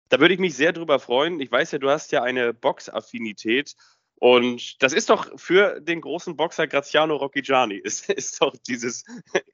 Da 0.07 0.21
würde 0.21 0.33
ich 0.33 0.39
mich 0.39 0.53
sehr 0.55 0.71
drüber 0.71 0.97
freuen. 0.97 1.41
Ich 1.41 1.51
weiß 1.51 1.73
ja, 1.73 1.77
du 1.77 1.89
hast 1.89 2.13
ja 2.13 2.23
eine 2.23 2.53
Boxaffinität. 2.53 3.75
Und 4.21 4.83
das 4.83 4.93
ist 4.93 5.09
doch 5.09 5.27
für 5.35 5.81
den 5.81 5.99
großen 5.99 6.35
Boxer 6.35 6.67
Graziano 6.67 7.15
Rocchigiani, 7.15 7.75
ist, 7.83 8.07
ist 8.07 8.39
doch 8.39 8.55
dieses 8.67 9.03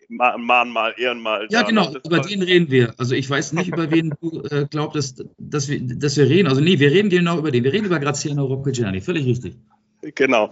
Mahnmal, 0.10 0.94
Ehrenmal. 0.98 1.48
Ja, 1.50 1.62
genau, 1.62 1.96
über 2.06 2.20
den 2.20 2.42
reden 2.42 2.70
wir. 2.70 2.94
Also 2.98 3.16
ich 3.16 3.30
weiß 3.30 3.54
nicht, 3.54 3.70
über 3.70 3.90
wen 3.92 4.14
du 4.20 4.42
äh, 4.42 4.68
glaubst, 4.70 5.24
dass 5.38 5.70
wir, 5.70 5.80
dass 5.80 6.18
wir 6.18 6.28
reden. 6.28 6.50
Also 6.50 6.60
nee, 6.60 6.80
wir 6.80 6.92
reden 6.92 7.10
genau 7.10 7.38
über 7.38 7.50
den. 7.50 7.64
Wir 7.64 7.72
reden 7.72 7.86
über 7.86 7.98
Graziano 7.98 8.44
Rocchigiani, 8.44 9.00
völlig 9.00 9.26
richtig. 9.26 9.56
Genau. 10.02 10.50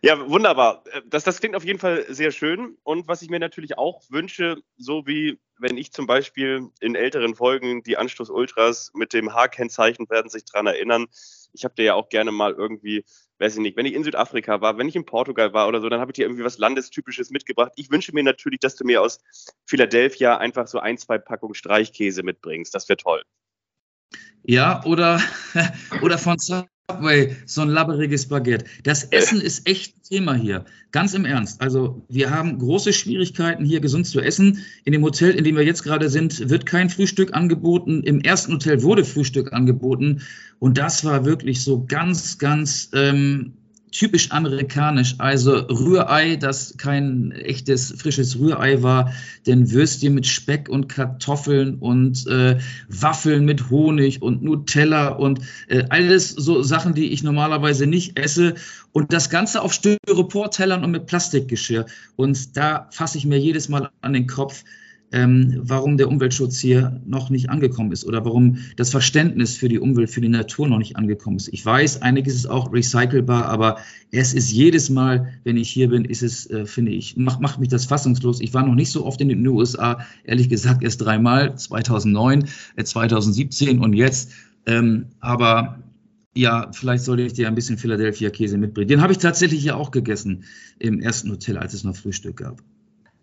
Ja, 0.00 0.26
wunderbar. 0.26 0.82
Das, 1.10 1.24
das 1.24 1.38
klingt 1.40 1.54
auf 1.54 1.64
jeden 1.64 1.78
Fall 1.78 2.06
sehr 2.08 2.30
schön. 2.30 2.78
Und 2.82 3.08
was 3.08 3.20
ich 3.20 3.28
mir 3.28 3.40
natürlich 3.40 3.76
auch 3.76 4.00
wünsche, 4.08 4.56
so 4.78 5.06
wie 5.06 5.38
wenn 5.58 5.76
ich 5.76 5.92
zum 5.92 6.06
Beispiel 6.06 6.70
in 6.80 6.94
älteren 6.94 7.34
Folgen 7.34 7.82
die 7.82 7.98
Anstoß 7.98 8.30
Ultras 8.30 8.90
mit 8.94 9.12
dem 9.12 9.34
H-Kennzeichen 9.34 10.08
werden 10.08 10.30
sich 10.30 10.46
daran 10.46 10.66
erinnern. 10.66 11.08
Ich 11.52 11.64
habe 11.64 11.74
dir 11.74 11.84
ja 11.84 11.94
auch 11.94 12.08
gerne 12.08 12.32
mal 12.32 12.52
irgendwie 12.52 13.04
weiß 13.40 13.54
ich 13.54 13.60
nicht, 13.60 13.76
wenn 13.76 13.86
ich 13.86 13.94
in 13.94 14.04
Südafrika 14.04 14.60
war, 14.60 14.76
wenn 14.78 14.88
ich 14.88 14.96
in 14.96 15.06
Portugal 15.06 15.52
war 15.52 15.66
oder 15.66 15.80
so, 15.80 15.88
dann 15.88 16.00
habe 16.00 16.12
ich 16.12 16.16
dir 16.16 16.26
irgendwie 16.26 16.44
was 16.44 16.58
Landestypisches 16.58 17.30
mitgebracht. 17.30 17.72
Ich 17.76 17.90
wünsche 17.90 18.12
mir 18.12 18.22
natürlich, 18.22 18.60
dass 18.60 18.76
du 18.76 18.84
mir 18.84 19.00
aus 19.00 19.20
Philadelphia 19.64 20.36
einfach 20.36 20.66
so 20.66 20.78
ein, 20.78 20.98
zwei 20.98 21.18
Packungen 21.18 21.54
Streichkäse 21.54 22.22
mitbringst. 22.22 22.74
Das 22.74 22.88
wäre 22.88 22.98
toll. 22.98 23.22
Ja, 24.42 24.84
oder, 24.84 25.20
oder 26.02 26.18
von 26.18 26.38
Subway 26.90 27.36
so 27.46 27.62
ein 27.62 27.68
labberiges 27.68 28.26
Baguette. 28.26 28.64
Das 28.82 29.04
Essen 29.04 29.40
ist 29.40 29.68
echt 29.68 29.96
ein 29.96 30.02
Thema 30.02 30.34
hier. 30.34 30.64
Ganz 30.90 31.14
im 31.14 31.24
Ernst. 31.24 31.60
Also 31.60 32.02
wir 32.08 32.30
haben 32.30 32.58
große 32.58 32.92
Schwierigkeiten 32.92 33.64
hier 33.64 33.80
gesund 33.80 34.06
zu 34.06 34.20
essen. 34.20 34.64
In 34.84 34.92
dem 34.92 35.02
Hotel, 35.02 35.30
in 35.30 35.44
dem 35.44 35.56
wir 35.56 35.64
jetzt 35.64 35.84
gerade 35.84 36.08
sind, 36.08 36.50
wird 36.50 36.66
kein 36.66 36.90
Frühstück 36.90 37.34
angeboten. 37.34 38.02
Im 38.02 38.20
ersten 38.20 38.54
Hotel 38.54 38.82
wurde 38.82 39.04
Frühstück 39.04 39.52
angeboten. 39.52 40.22
Und 40.58 40.78
das 40.78 41.04
war 41.04 41.24
wirklich 41.24 41.62
so 41.62 41.84
ganz, 41.86 42.38
ganz 42.38 42.90
ähm, 42.92 43.54
typisch 43.90 44.30
amerikanisch. 44.30 45.14
Also 45.18 45.52
Rührei, 45.52 46.36
das 46.36 46.76
kein 46.76 47.32
echtes 47.32 47.94
frisches 47.96 48.38
Rührei 48.38 48.82
war, 48.82 49.12
denn 49.46 49.70
Würstchen 49.70 50.14
mit 50.14 50.26
Speck 50.26 50.68
und 50.68 50.88
Kartoffeln 50.88 51.76
und 51.76 52.26
äh, 52.26 52.58
Waffeln 52.88 53.44
mit 53.44 53.70
Honig 53.70 54.22
und 54.22 54.42
Nutella 54.42 55.08
und 55.08 55.40
äh, 55.68 55.84
alles 55.88 56.30
so 56.30 56.62
Sachen, 56.62 56.94
die 56.94 57.12
ich 57.12 57.22
normalerweise 57.22 57.86
nicht 57.86 58.18
esse. 58.18 58.54
Und 58.92 59.12
das 59.12 59.30
Ganze 59.30 59.62
auf 59.62 59.72
Styropor-Tellern 59.72 60.84
und 60.84 60.90
mit 60.90 61.06
Plastikgeschirr. 61.06 61.86
Und 62.16 62.56
da 62.56 62.88
fasse 62.90 63.18
ich 63.18 63.26
mir 63.26 63.38
jedes 63.38 63.68
Mal 63.68 63.90
an 64.00 64.12
den 64.12 64.26
Kopf, 64.26 64.64
ähm, 65.12 65.60
warum 65.62 65.96
der 65.96 66.08
Umweltschutz 66.08 66.58
hier 66.58 67.00
noch 67.04 67.30
nicht 67.30 67.50
angekommen 67.50 67.92
ist 67.92 68.04
oder 68.06 68.24
warum 68.24 68.58
das 68.76 68.90
Verständnis 68.90 69.56
für 69.56 69.68
die 69.68 69.78
Umwelt, 69.78 70.10
für 70.10 70.20
die 70.20 70.28
Natur 70.28 70.68
noch 70.68 70.78
nicht 70.78 70.96
angekommen 70.96 71.36
ist. 71.36 71.48
Ich 71.52 71.64
weiß, 71.64 72.02
einiges 72.02 72.34
ist 72.34 72.46
auch 72.46 72.72
recycelbar, 72.72 73.46
aber 73.46 73.78
es 74.12 74.34
ist 74.34 74.52
jedes 74.52 74.90
Mal, 74.90 75.32
wenn 75.44 75.56
ich 75.56 75.70
hier 75.70 75.88
bin, 75.88 76.04
ist 76.04 76.22
es, 76.22 76.48
äh, 76.48 76.66
finde 76.66 76.92
ich, 76.92 77.16
macht, 77.16 77.40
macht 77.40 77.58
mich 77.58 77.68
das 77.68 77.86
fassungslos. 77.86 78.40
Ich 78.40 78.54
war 78.54 78.64
noch 78.64 78.74
nicht 78.74 78.90
so 78.90 79.04
oft 79.04 79.20
in 79.20 79.28
den 79.28 79.46
USA, 79.46 80.00
ehrlich 80.24 80.48
gesagt 80.48 80.82
erst 80.82 81.00
dreimal, 81.02 81.56
2009, 81.56 82.44
äh, 82.76 82.84
2017 82.84 83.80
und 83.80 83.94
jetzt. 83.94 84.32
Ähm, 84.66 85.06
aber 85.20 85.82
ja, 86.34 86.70
vielleicht 86.72 87.04
sollte 87.04 87.22
ich 87.22 87.32
dir 87.32 87.48
ein 87.48 87.54
bisschen 87.56 87.78
Philadelphia 87.78 88.30
Käse 88.30 88.56
mitbringen. 88.56 88.88
Den 88.88 89.02
habe 89.02 89.12
ich 89.12 89.18
tatsächlich 89.18 89.64
ja 89.64 89.74
auch 89.74 89.90
gegessen 89.90 90.44
im 90.78 91.00
ersten 91.00 91.30
Hotel, 91.30 91.58
als 91.58 91.74
es 91.74 91.82
noch 91.82 91.96
Frühstück 91.96 92.36
gab. 92.36 92.62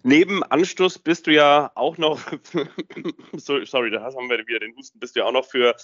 Neben 0.08 0.42
Anstoß 0.42 1.00
bist 1.00 1.28
du 1.28 1.34
ja 1.34 1.70
auch 1.76 1.98
noch, 1.98 2.22
sorry, 3.34 3.92
da 3.92 4.04
haben 4.04 4.30
wir 4.30 4.48
wieder 4.48 4.60
den 4.60 4.74
Husten, 4.78 5.02
bist 5.02 5.18
du 5.18 5.20
ja 5.20 5.26
auch 5.26 5.34
noch 5.34 5.44
für, 5.44 5.76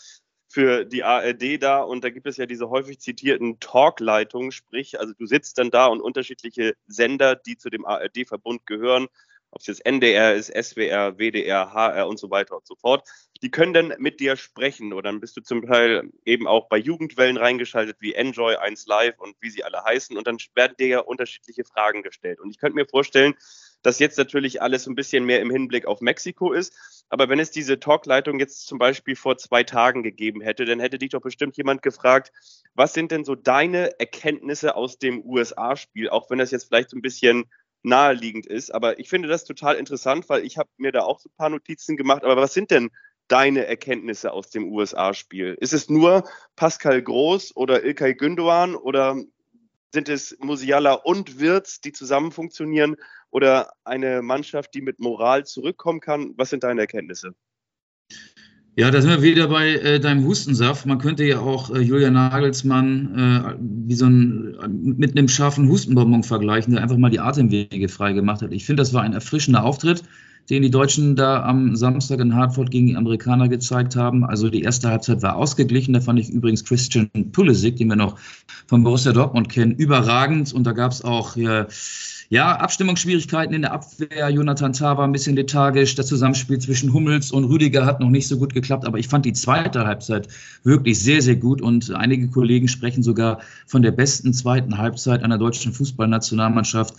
für 0.48 0.86
die 0.86 1.04
ARD 1.04 1.62
da 1.62 1.82
und 1.82 2.06
da 2.06 2.10
gibt 2.10 2.26
es 2.26 2.38
ja 2.38 2.46
diese 2.46 2.70
häufig 2.70 3.02
zitierten 3.02 3.60
Talkleitungen, 3.60 4.54
sprich, 4.54 4.98
also 4.98 5.14
du 5.14 5.26
sitzt 5.26 5.58
dann 5.58 5.72
da 5.72 5.88
und 5.88 6.00
unterschiedliche 6.00 6.74
Sender, 6.88 7.36
die 7.36 7.58
zu 7.58 7.70
dem 7.70 7.84
ARD-Verbund 7.84 8.66
gehören, 8.66 9.10
ob 9.52 9.60
es 9.60 9.68
jetzt 9.68 9.86
NDR 9.86 10.36
ist, 10.36 10.54
SWR, 10.56 11.18
WDR, 11.18 11.74
HR 11.74 12.08
und 12.08 12.18
so 12.18 12.32
weiter 12.32 12.56
und 12.56 12.66
so 12.66 12.76
fort, 12.76 13.06
die 13.42 13.52
können 13.52 13.74
dann 13.74 13.94
mit 13.98 14.22
dir 14.22 14.38
sprechen 14.38 14.94
oder 14.94 15.12
dann 15.12 15.20
bist 15.20 15.36
du 15.36 15.42
zum 15.42 15.68
Teil 15.68 16.10
eben 16.24 16.48
auch 16.48 16.70
bei 16.70 16.78
Jugendwellen 16.78 17.36
reingeschaltet 17.36 17.98
wie 18.00 18.14
Enjoy 18.14 18.56
1 18.56 18.88
Live 18.88 19.20
und 19.20 19.36
wie 19.42 19.50
sie 19.50 19.66
alle 19.66 19.84
heißen 19.84 20.18
und 20.18 20.28
dann 20.28 20.38
werden 20.56 20.76
dir 20.80 20.88
ja 20.88 21.00
unterschiedliche 21.00 21.66
Fragen 21.66 22.04
gestellt 22.04 22.40
und 22.40 22.52
ich 22.52 22.58
könnte 22.58 22.76
mir 22.76 22.88
vorstellen, 22.88 23.36
dass 23.84 24.00
jetzt 24.00 24.18
natürlich 24.18 24.62
alles 24.62 24.88
ein 24.88 24.96
bisschen 24.96 25.26
mehr 25.26 25.42
im 25.42 25.52
Hinblick 25.52 25.86
auf 25.86 26.02
Mexiko 26.02 26.52
ist. 26.52 26.74
Aber 27.10 27.30
wenn 27.30 27.40
es 27.40 27.52
diese 27.52 27.80
Talkleitung 27.80 28.40
jetzt 28.40 28.66
zum 28.66 28.80
Beispiel 28.80 29.16
vor 29.16 29.38
zwei 29.38 29.64
Tagen 29.64 30.02
gegeben 30.02 30.42
hätte, 30.42 30.66
dann 30.66 30.80
hätte 30.80 30.98
dich 30.98 31.12
doch 31.12 31.22
bestimmt 31.22 31.56
jemand 31.58 31.84
gefragt, 31.84 32.32
was 32.74 32.94
sind 32.94 33.12
denn 33.12 33.24
so 33.24 33.36
deine 33.36 34.00
Erkenntnisse 34.00 34.76
aus 34.76 34.98
dem 34.98 35.24
USA-Spiel, 35.24 36.10
auch 36.10 36.30
wenn 36.30 36.40
das 36.40 36.52
jetzt 36.52 36.66
vielleicht 36.66 36.94
ein 36.94 37.02
bisschen 37.02 37.46
naheliegend 37.84 38.46
ist. 38.46 38.74
Aber 38.74 38.98
ich 38.98 39.10
finde 39.10 39.28
das 39.28 39.44
total 39.44 39.76
interessant, 39.76 40.28
weil 40.30 40.44
ich 40.46 40.58
habe 40.58 40.70
mir 40.78 40.92
da 40.92 41.02
auch 41.04 41.20
so 41.20 41.30
ein 41.30 41.38
paar 41.38 41.50
Notizen 41.50 41.98
gemacht. 41.98 42.24
Aber 42.24 42.38
was 42.38 42.54
sind 42.54 42.72
denn 42.72 42.90
deine 43.28 43.66
Erkenntnisse 43.66 44.32
aus 44.32 44.50
dem 44.50 44.72
USA-Spiel? 44.72 45.56
Ist 45.60 45.74
es 45.74 45.90
nur 45.90 46.24
Pascal 46.56 47.02
Groß 47.02 47.56
oder 47.56 47.84
Ilkay 47.84 48.14
Gündoğan 48.14 48.76
oder 48.76 49.18
sind 49.94 50.10
es 50.10 50.36
Musiala 50.40 50.94
und 50.94 51.40
Wirtz, 51.40 51.82
die 51.82 51.92
zusammen 51.92 52.32
funktionieren? 52.32 52.96
Oder 53.34 53.72
eine 53.84 54.22
Mannschaft, 54.22 54.74
die 54.76 54.82
mit 54.82 55.00
Moral 55.00 55.46
zurückkommen 55.46 56.00
kann? 56.00 56.34
Was 56.38 56.52
sind 56.52 56.64
deine 56.64 56.82
Erkenntnisse? 56.82 57.34
Ja, 58.76 58.90
da 58.90 59.02
sind 59.02 59.12
wir 59.12 59.22
wieder 59.22 59.48
bei 59.48 59.74
äh, 59.74 60.00
deinem 60.00 60.26
Hustensaft. 60.26 60.86
Man 60.86 60.98
könnte 60.98 61.24
ja 61.24 61.40
auch 61.40 61.70
äh, 61.70 61.80
Julian 61.80 62.14
Nagelsmann 62.14 63.16
äh, 63.16 63.56
wie 63.60 63.94
so 63.96 64.06
ein, 64.06 64.96
mit 64.98 65.18
einem 65.18 65.28
scharfen 65.28 65.68
Hustenbonbon 65.68 66.24
vergleichen, 66.24 66.74
der 66.74 66.82
einfach 66.82 66.98
mal 66.98 67.12
die 67.12 67.20
Atemwege 67.20 67.88
frei 67.88 68.14
gemacht 68.14 68.42
hat. 68.42 68.52
Ich 68.52 68.66
finde, 68.66 68.82
das 68.82 68.94
war 68.94 69.04
ein 69.04 69.14
erfrischender 69.14 69.64
Auftritt, 69.64 70.04
den 70.50 70.64
die 70.64 70.72
Deutschen 70.72 71.16
da 71.16 71.44
am 71.44 71.76
Samstag 71.76 72.20
in 72.20 72.36
Hartford 72.36 72.72
gegen 72.72 72.88
die 72.88 72.96
Amerikaner 72.96 73.48
gezeigt 73.48 73.96
haben. 73.96 74.26
Also 74.26 74.50
die 74.50 74.64
erste 74.64 74.90
Halbzeit 74.90 75.22
war 75.22 75.36
ausgeglichen. 75.36 75.94
Da 75.94 76.02
fand 76.02 76.20
ich 76.20 76.30
übrigens 76.30 76.66
Christian 76.66 77.10
Pulisic, 77.32 77.78
den 77.78 77.90
wir 77.90 77.96
noch 77.96 78.18
von 78.68 78.84
Borussia 78.84 79.14
Dortmund 79.14 79.50
kennen, 79.50 79.76
überragend. 79.76 80.52
Und 80.52 80.66
da 80.66 80.72
gab 80.72 80.92
es 80.92 81.04
auch 81.04 81.36
ja, 81.36 81.68
ja, 82.30 82.56
Abstimmungsschwierigkeiten 82.56 83.54
in 83.54 83.62
der 83.64 83.74
Abwehr. 83.74 84.30
Jonathan 84.30 84.74
Tah 84.74 84.98
war 84.98 85.06
ein 85.06 85.12
bisschen 85.12 85.36
lethargisch. 85.36 85.96
Das 85.96 86.08
Zusammenspiel 86.08 86.60
zwischen 86.60 86.94
Hummels 86.94 87.32
und 87.32 87.46
Rüdiger 87.46 87.86
hat 87.86 88.00
noch 88.00 88.10
nicht 88.10 88.28
so 88.28 88.38
gut 88.38 88.54
geklappt. 88.54 88.86
Aber 88.86 88.98
ich 88.98 89.08
fand 89.08 89.26
die 89.26 89.34
zweite 89.34 89.86
Halbzeit 89.86 90.28
wirklich 90.64 91.00
sehr, 91.00 91.22
sehr 91.22 91.36
gut. 91.36 91.62
Und 91.62 91.92
einige 91.94 92.30
Kollegen 92.30 92.68
sprechen 92.68 93.04
sogar 93.04 93.40
von 93.66 93.82
der 93.82 93.92
besten 93.92 94.34
zweiten 94.34 94.78
Halbzeit 94.78 95.24
einer 95.24 95.38
deutschen 95.38 95.74
Fußballnationalmannschaft 95.74 96.96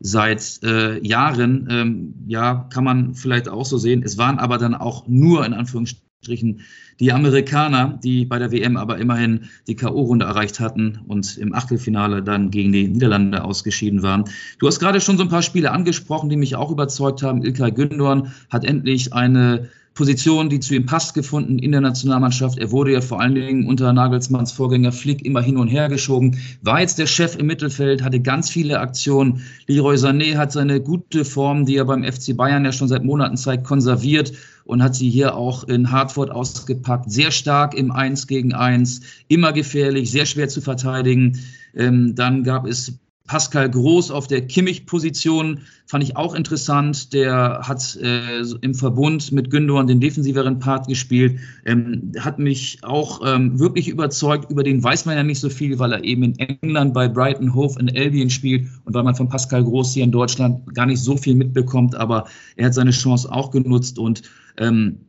seit 0.00 0.60
äh, 0.62 1.04
Jahren. 1.06 1.68
Ähm, 1.70 2.14
ja, 2.26 2.66
kann 2.72 2.84
man 2.84 3.14
vielleicht 3.14 3.48
auch 3.48 3.64
so 3.64 3.78
sehen. 3.78 4.02
Es 4.02 4.18
waren 4.18 4.38
aber 4.38 4.58
dann 4.58 4.74
auch 4.74 5.06
nur 5.06 5.46
in 5.46 5.54
Anführungsstrichen 5.54 6.11
die 6.28 7.12
Amerikaner, 7.12 7.98
die 8.02 8.24
bei 8.24 8.38
der 8.38 8.52
WM 8.52 8.76
aber 8.76 8.98
immerhin 8.98 9.48
die 9.66 9.74
K.O.-Runde 9.74 10.24
erreicht 10.24 10.60
hatten 10.60 11.00
und 11.08 11.36
im 11.36 11.54
Achtelfinale 11.54 12.22
dann 12.22 12.50
gegen 12.50 12.72
die 12.72 12.86
Niederlande 12.86 13.42
ausgeschieden 13.42 14.02
waren. 14.02 14.24
Du 14.58 14.68
hast 14.68 14.78
gerade 14.78 15.00
schon 15.00 15.16
so 15.16 15.24
ein 15.24 15.28
paar 15.28 15.42
Spiele 15.42 15.72
angesprochen, 15.72 16.28
die 16.28 16.36
mich 16.36 16.54
auch 16.54 16.70
überzeugt 16.70 17.22
haben. 17.22 17.42
Ilkay 17.42 17.70
Gündoğan 17.70 18.28
hat 18.50 18.64
endlich 18.64 19.12
eine 19.12 19.68
Position, 19.94 20.48
die 20.48 20.60
zu 20.60 20.74
ihm 20.74 20.86
passt, 20.86 21.12
gefunden 21.12 21.58
in 21.58 21.72
der 21.72 21.82
Nationalmannschaft. 21.82 22.58
Er 22.58 22.70
wurde 22.70 22.92
ja 22.92 23.00
vor 23.00 23.20
allen 23.20 23.34
Dingen 23.34 23.66
unter 23.66 23.92
Nagelsmanns 23.92 24.52
Vorgänger 24.52 24.92
Flick 24.92 25.24
immer 25.24 25.42
hin 25.42 25.58
und 25.58 25.68
her 25.68 25.88
geschoben, 25.88 26.38
war 26.62 26.80
jetzt 26.80 26.98
der 26.98 27.06
Chef 27.06 27.36
im 27.36 27.46
Mittelfeld, 27.46 28.02
hatte 28.02 28.20
ganz 28.20 28.48
viele 28.48 28.80
Aktionen. 28.80 29.42
Leroy 29.66 29.96
Sané 29.96 30.36
hat 30.36 30.52
seine 30.52 30.80
gute 30.80 31.26
Form, 31.26 31.66
die 31.66 31.76
er 31.76 31.84
beim 31.84 32.04
FC 32.04 32.34
Bayern 32.34 32.64
ja 32.64 32.72
schon 32.72 32.88
seit 32.88 33.04
Monaten 33.04 33.36
zeigt, 33.36 33.64
konserviert 33.64 34.32
und 34.64 34.82
hat 34.82 34.94
sie 34.94 35.10
hier 35.10 35.36
auch 35.36 35.64
in 35.64 35.90
Hartford 35.90 36.30
ausgepackt. 36.30 37.10
Sehr 37.10 37.30
stark 37.30 37.74
im 37.74 37.90
1 37.90 38.26
gegen 38.26 38.54
1, 38.54 39.00
immer 39.28 39.52
gefährlich, 39.52 40.10
sehr 40.10 40.26
schwer 40.26 40.48
zu 40.48 40.60
verteidigen. 40.60 41.38
Ähm, 41.74 42.14
dann 42.14 42.44
gab 42.44 42.66
es 42.66 42.98
Pascal 43.26 43.70
Groß 43.70 44.10
auf 44.10 44.26
der 44.26 44.46
Kimmich-Position 44.46 45.60
fand 45.86 46.04
ich 46.04 46.16
auch 46.16 46.34
interessant. 46.34 47.12
Der 47.12 47.60
hat 47.62 47.96
äh, 47.96 48.40
im 48.60 48.74
Verbund 48.74 49.30
mit 49.32 49.50
Gündogan 49.50 49.86
den 49.86 50.00
defensiveren 50.00 50.58
Part 50.58 50.88
gespielt. 50.88 51.38
Ähm, 51.64 52.12
hat 52.18 52.38
mich 52.38 52.78
auch 52.82 53.20
ähm, 53.24 53.58
wirklich 53.58 53.88
überzeugt. 53.88 54.50
Über 54.50 54.64
den 54.64 54.82
weiß 54.82 55.04
man 55.06 55.16
ja 55.16 55.22
nicht 55.22 55.40
so 55.40 55.50
viel, 55.50 55.78
weil 55.78 55.92
er 55.92 56.04
eben 56.04 56.22
in 56.22 56.38
England 56.38 56.94
bei 56.94 57.08
Brighton 57.08 57.54
Hove 57.54 57.78
in 57.78 57.88
Albion 57.96 58.30
spielt 58.30 58.68
und 58.84 58.94
weil 58.94 59.02
man 59.02 59.14
von 59.14 59.28
Pascal 59.28 59.64
Groß 59.64 59.94
hier 59.94 60.04
in 60.04 60.12
Deutschland 60.12 60.74
gar 60.74 60.86
nicht 60.86 61.00
so 61.00 61.16
viel 61.16 61.34
mitbekommt. 61.34 61.94
Aber 61.94 62.26
er 62.56 62.66
hat 62.66 62.74
seine 62.74 62.90
Chance 62.90 63.30
auch 63.30 63.50
genutzt 63.50 63.98
und 63.98 64.22
ähm, 64.56 65.00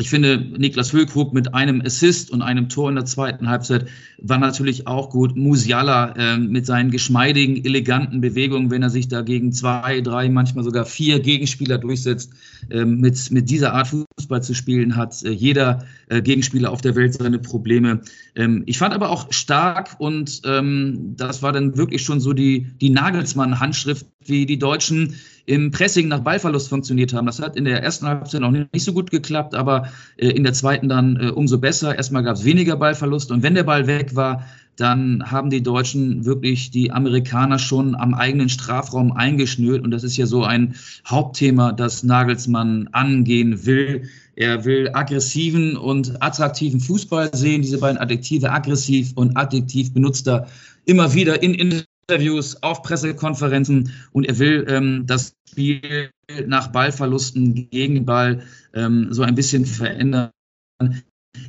ich 0.00 0.10
finde, 0.10 0.38
Niklas 0.38 0.90
Füllkrug 0.90 1.34
mit 1.34 1.54
einem 1.54 1.82
Assist 1.84 2.30
und 2.30 2.40
einem 2.40 2.68
Tor 2.68 2.88
in 2.88 2.94
der 2.94 3.04
zweiten 3.04 3.48
Halbzeit 3.48 3.86
war 4.22 4.38
natürlich 4.38 4.86
auch 4.86 5.10
gut. 5.10 5.36
Musiala 5.36 6.14
äh, 6.16 6.38
mit 6.38 6.66
seinen 6.66 6.92
geschmeidigen, 6.92 7.64
eleganten 7.64 8.20
Bewegungen, 8.20 8.70
wenn 8.70 8.82
er 8.82 8.90
sich 8.90 9.08
da 9.08 9.22
gegen 9.22 9.52
zwei, 9.52 10.00
drei, 10.00 10.28
manchmal 10.28 10.62
sogar 10.62 10.84
vier 10.84 11.18
Gegenspieler 11.18 11.78
durchsetzt, 11.78 12.30
äh, 12.70 12.84
mit, 12.84 13.32
mit 13.32 13.50
dieser 13.50 13.74
Art 13.74 13.88
Fußball 13.88 14.40
zu 14.40 14.54
spielen, 14.54 14.94
hat 14.94 15.20
äh, 15.24 15.30
jeder 15.30 15.84
äh, 16.08 16.22
Gegenspieler 16.22 16.70
auf 16.70 16.80
der 16.80 16.94
Welt 16.94 17.14
seine 17.14 17.40
Probleme. 17.40 18.02
Ähm, 18.36 18.62
ich 18.66 18.78
fand 18.78 18.94
aber 18.94 19.10
auch 19.10 19.32
stark 19.32 19.96
und 19.98 20.42
ähm, 20.44 21.14
das 21.16 21.42
war 21.42 21.50
dann 21.50 21.76
wirklich 21.76 22.04
schon 22.04 22.20
so 22.20 22.32
die, 22.32 22.68
die 22.80 22.90
Nagelsmann-Handschrift, 22.90 24.06
wie 24.24 24.46
die 24.46 24.60
Deutschen 24.60 25.16
im 25.48 25.70
Pressing 25.70 26.08
nach 26.08 26.20
Ballverlust 26.20 26.68
funktioniert 26.68 27.14
haben. 27.14 27.24
Das 27.24 27.40
hat 27.40 27.56
in 27.56 27.64
der 27.64 27.82
ersten 27.82 28.06
Halbzeit 28.06 28.42
noch 28.42 28.50
nicht 28.50 28.68
so 28.84 28.92
gut 28.92 29.10
geklappt, 29.10 29.54
aber 29.54 29.88
äh, 30.18 30.28
in 30.28 30.44
der 30.44 30.52
zweiten 30.52 30.90
dann 30.90 31.16
äh, 31.16 31.30
umso 31.30 31.58
besser. 31.58 31.96
Erstmal 31.96 32.22
gab 32.22 32.36
es 32.36 32.44
weniger 32.44 32.76
Ballverlust 32.76 33.30
und 33.30 33.42
wenn 33.42 33.54
der 33.54 33.62
Ball 33.62 33.86
weg 33.86 34.14
war, 34.14 34.44
dann 34.76 35.30
haben 35.30 35.48
die 35.48 35.62
Deutschen 35.62 36.26
wirklich 36.26 36.70
die 36.70 36.92
Amerikaner 36.92 37.58
schon 37.58 37.96
am 37.96 38.12
eigenen 38.14 38.50
Strafraum 38.50 39.10
eingeschnürt. 39.10 39.82
Und 39.82 39.90
das 39.90 40.04
ist 40.04 40.16
ja 40.18 40.26
so 40.26 40.44
ein 40.44 40.76
Hauptthema, 41.06 41.72
das 41.72 42.04
Nagelsmann 42.04 42.88
angehen 42.92 43.66
will. 43.66 44.02
Er 44.36 44.64
will 44.66 44.90
aggressiven 44.92 45.76
und 45.76 46.22
attraktiven 46.22 46.78
Fußball 46.78 47.30
sehen. 47.34 47.62
Diese 47.62 47.78
beiden 47.78 47.98
Adjektive, 47.98 48.52
aggressiv 48.52 49.12
und 49.16 49.36
adjektiv, 49.36 49.92
benutzt 49.92 50.28
er 50.28 50.46
immer 50.84 51.12
wieder 51.14 51.42
in 51.42 51.54
Interviews, 52.08 52.62
auf 52.62 52.82
Pressekonferenzen. 52.82 53.92
Und 54.12 54.24
er 54.24 54.38
will 54.38 54.64
ähm, 54.68 55.04
das 55.06 55.34
Spiel 55.48 56.10
nach 56.46 56.68
Ballverlusten 56.68 57.68
gegen 57.70 58.06
Ball 58.06 58.42
ähm, 58.74 59.08
so 59.12 59.22
ein 59.22 59.34
bisschen 59.34 59.66
verändern. 59.66 60.30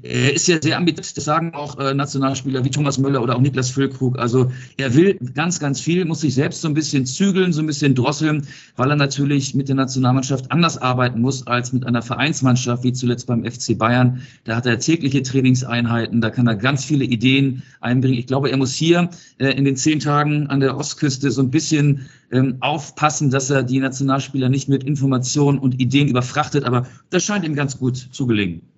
Er 0.01 0.33
ist 0.33 0.47
ja 0.47 0.61
sehr 0.61 0.77
ambitioniert, 0.77 1.17
das 1.17 1.23
sagen 1.23 1.53
auch 1.53 1.77
äh, 1.77 1.93
Nationalspieler 1.93 2.63
wie 2.63 2.69
Thomas 2.69 2.97
Müller 2.97 3.21
oder 3.21 3.35
auch 3.35 3.41
Niklas 3.41 3.69
Füllkrug. 3.69 4.17
Also 4.17 4.51
er 4.77 4.93
will 4.95 5.17
ganz, 5.33 5.59
ganz 5.59 5.79
viel, 5.81 6.05
muss 6.05 6.21
sich 6.21 6.33
selbst 6.33 6.61
so 6.61 6.67
ein 6.67 6.73
bisschen 6.73 7.05
zügeln, 7.05 7.53
so 7.53 7.61
ein 7.61 7.67
bisschen 7.67 7.95
drosseln, 7.95 8.47
weil 8.75 8.89
er 8.89 8.95
natürlich 8.95 9.55
mit 9.55 9.67
der 9.67 9.75
Nationalmannschaft 9.75 10.51
anders 10.51 10.77
arbeiten 10.77 11.21
muss 11.21 11.45
als 11.47 11.73
mit 11.73 11.85
einer 11.85 12.01
Vereinsmannschaft, 12.01 12.83
wie 12.83 12.93
zuletzt 12.93 13.27
beim 13.27 13.43
FC 13.43 13.77
Bayern. 13.77 14.21
Da 14.43 14.55
hat 14.55 14.65
er 14.65 14.79
tägliche 14.79 15.21
Trainingseinheiten, 15.23 16.21
da 16.21 16.29
kann 16.29 16.47
er 16.47 16.55
ganz 16.55 16.85
viele 16.85 17.05
Ideen 17.05 17.63
einbringen. 17.81 18.17
Ich 18.17 18.27
glaube, 18.27 18.49
er 18.49 18.57
muss 18.57 18.73
hier 18.73 19.09
äh, 19.37 19.49
in 19.49 19.65
den 19.65 19.75
zehn 19.75 19.99
Tagen 19.99 20.47
an 20.47 20.59
der 20.59 20.77
Ostküste 20.77 21.31
so 21.31 21.41
ein 21.41 21.51
bisschen 21.51 22.07
ähm, 22.31 22.57
aufpassen, 22.59 23.31
dass 23.31 23.49
er 23.49 23.63
die 23.63 23.79
Nationalspieler 23.79 24.49
nicht 24.49 24.69
mit 24.69 24.83
Informationen 24.83 25.59
und 25.59 25.79
Ideen 25.79 26.07
überfrachtet, 26.07 26.63
aber 26.63 26.87
das 27.09 27.23
scheint 27.23 27.45
ihm 27.45 27.55
ganz 27.55 27.77
gut 27.77 27.97
zu 27.97 28.27
gelingen. 28.27 28.68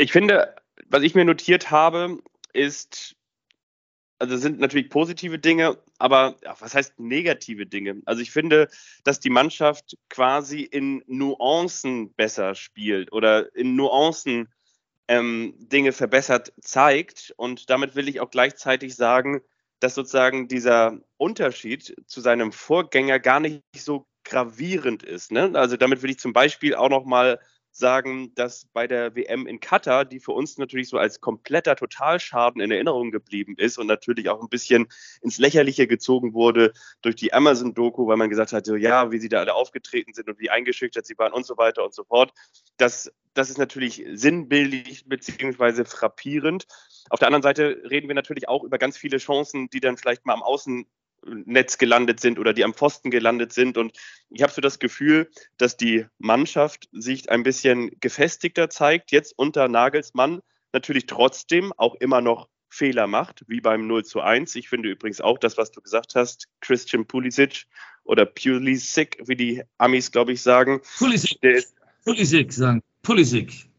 Ich 0.00 0.12
finde, 0.12 0.56
was 0.88 1.02
ich 1.02 1.14
mir 1.14 1.26
notiert 1.26 1.70
habe, 1.70 2.22
ist, 2.54 3.16
also 4.18 4.38
sind 4.38 4.58
natürlich 4.58 4.88
positive 4.88 5.38
Dinge, 5.38 5.76
aber 5.98 6.36
ja, 6.42 6.56
was 6.58 6.74
heißt 6.74 6.98
negative 6.98 7.66
Dinge? 7.66 8.00
Also 8.06 8.22
ich 8.22 8.30
finde, 8.30 8.70
dass 9.04 9.20
die 9.20 9.28
Mannschaft 9.28 9.98
quasi 10.08 10.62
in 10.62 11.04
Nuancen 11.06 12.14
besser 12.14 12.54
spielt 12.54 13.12
oder 13.12 13.54
in 13.54 13.76
Nuancen 13.76 14.48
ähm, 15.06 15.52
Dinge 15.58 15.92
verbessert 15.92 16.54
zeigt. 16.62 17.34
Und 17.36 17.68
damit 17.68 17.94
will 17.94 18.08
ich 18.08 18.20
auch 18.20 18.30
gleichzeitig 18.30 18.94
sagen, 18.94 19.42
dass 19.80 19.94
sozusagen 19.94 20.48
dieser 20.48 20.98
Unterschied 21.18 21.94
zu 22.06 22.22
seinem 22.22 22.52
Vorgänger 22.52 23.18
gar 23.18 23.40
nicht 23.40 23.62
so 23.76 24.06
gravierend 24.24 25.02
ist. 25.02 25.30
Ne? 25.30 25.50
Also 25.56 25.76
damit 25.76 26.00
will 26.00 26.10
ich 26.10 26.20
zum 26.20 26.32
Beispiel 26.32 26.74
auch 26.74 26.88
noch 26.88 27.04
mal 27.04 27.38
sagen, 27.72 28.34
dass 28.34 28.66
bei 28.72 28.86
der 28.86 29.14
WM 29.14 29.46
in 29.46 29.60
Katar, 29.60 30.04
die 30.04 30.20
für 30.20 30.32
uns 30.32 30.58
natürlich 30.58 30.88
so 30.88 30.98
als 30.98 31.20
kompletter 31.20 31.76
Totalschaden 31.76 32.60
in 32.60 32.70
Erinnerung 32.70 33.10
geblieben 33.10 33.54
ist 33.56 33.78
und 33.78 33.86
natürlich 33.86 34.28
auch 34.28 34.40
ein 34.40 34.48
bisschen 34.48 34.88
ins 35.22 35.38
Lächerliche 35.38 35.86
gezogen 35.86 36.34
wurde 36.34 36.72
durch 37.02 37.16
die 37.16 37.32
Amazon-Doku, 37.32 38.06
weil 38.06 38.16
man 38.16 38.30
gesagt 38.30 38.52
hat, 38.52 38.66
so, 38.66 38.76
ja, 38.76 39.10
wie 39.12 39.18
sie 39.18 39.28
da 39.28 39.40
alle 39.40 39.54
aufgetreten 39.54 40.12
sind 40.12 40.28
und 40.28 40.38
wie 40.38 40.50
eingeschüchtert 40.50 41.06
sie 41.06 41.16
waren 41.18 41.32
und 41.32 41.46
so 41.46 41.56
weiter 41.56 41.84
und 41.84 41.94
so 41.94 42.04
fort. 42.04 42.32
Das, 42.76 43.12
das 43.34 43.50
ist 43.50 43.58
natürlich 43.58 44.04
sinnbildlich 44.12 45.06
beziehungsweise 45.06 45.84
frappierend. 45.84 46.66
Auf 47.08 47.18
der 47.18 47.28
anderen 47.28 47.42
Seite 47.42 47.82
reden 47.88 48.08
wir 48.08 48.14
natürlich 48.14 48.48
auch 48.48 48.64
über 48.64 48.78
ganz 48.78 48.96
viele 48.96 49.18
Chancen, 49.18 49.68
die 49.70 49.80
dann 49.80 49.96
vielleicht 49.96 50.26
mal 50.26 50.34
am 50.34 50.42
Außen 50.42 50.86
Netz 51.26 51.78
gelandet 51.78 52.20
sind 52.20 52.38
oder 52.38 52.52
die 52.52 52.64
am 52.64 52.74
Pfosten 52.74 53.10
gelandet 53.10 53.52
sind. 53.52 53.76
Und 53.76 53.96
ich 54.30 54.42
habe 54.42 54.52
so 54.52 54.60
das 54.60 54.78
Gefühl, 54.78 55.30
dass 55.58 55.76
die 55.76 56.06
Mannschaft 56.18 56.88
sich 56.92 57.30
ein 57.30 57.42
bisschen 57.42 57.90
gefestigter 58.00 58.70
zeigt, 58.70 59.12
jetzt 59.12 59.34
unter 59.36 59.68
Nagelsmann 59.68 60.40
natürlich 60.72 61.06
trotzdem 61.06 61.72
auch 61.76 61.94
immer 61.96 62.20
noch 62.20 62.48
Fehler 62.68 63.06
macht, 63.06 63.44
wie 63.48 63.60
beim 63.60 63.86
0 63.86 64.04
zu 64.04 64.20
1. 64.20 64.54
Ich 64.54 64.68
finde 64.68 64.90
übrigens 64.90 65.20
auch 65.20 65.38
das, 65.38 65.58
was 65.58 65.72
du 65.72 65.80
gesagt 65.80 66.14
hast, 66.14 66.46
Christian 66.60 67.04
Pulisic 67.06 67.66
oder 68.04 68.24
Pulisic, 68.26 69.18
wie 69.26 69.36
die 69.36 69.62
Amis, 69.78 70.12
glaube 70.12 70.32
ich, 70.32 70.42
sagen. 70.42 70.80
Pulisic. 70.98 71.66
Pulisic 72.04 72.52
sagen. 72.52 72.82
Pulisic. 73.02 73.69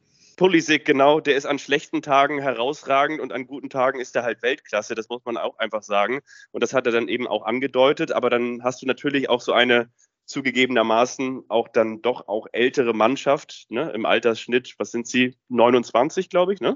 Pulisic, 0.42 0.86
genau, 0.86 1.20
der 1.20 1.36
ist 1.36 1.46
an 1.46 1.60
schlechten 1.60 2.02
Tagen 2.02 2.42
herausragend 2.42 3.22
und 3.22 3.32
an 3.32 3.46
guten 3.46 3.70
Tagen 3.70 4.00
ist 4.00 4.16
er 4.16 4.24
halt 4.24 4.42
Weltklasse, 4.42 4.96
das 4.96 5.08
muss 5.08 5.24
man 5.24 5.38
auch 5.38 5.60
einfach 5.60 5.84
sagen. 5.84 6.22
Und 6.50 6.64
das 6.64 6.74
hat 6.74 6.88
er 6.88 6.92
dann 6.92 7.08
eben 7.10 7.28
auch 7.28 7.46
angedeutet, 7.46 8.12
aber 8.12 8.32
dann 8.32 8.64
hast 8.64 8.82
du 8.82 8.88
natürlich 8.88 9.30
auch 9.30 9.40
so 9.40 9.54
eine 9.54 9.92
zugegebenermaßen 10.26 11.44
auch 11.48 11.68
dann 11.68 12.02
doch 12.02 12.28
auch 12.28 12.48
ältere 12.54 12.96
Mannschaft, 12.96 13.68
ne, 13.70 13.92
im 13.92 14.08
Altersschnitt, 14.08 14.74
was 14.80 14.90
sind 14.90 15.06
sie, 15.06 15.38
29, 15.50 16.28
glaube 16.32 16.56
ich, 16.56 16.60
ne? 16.60 16.76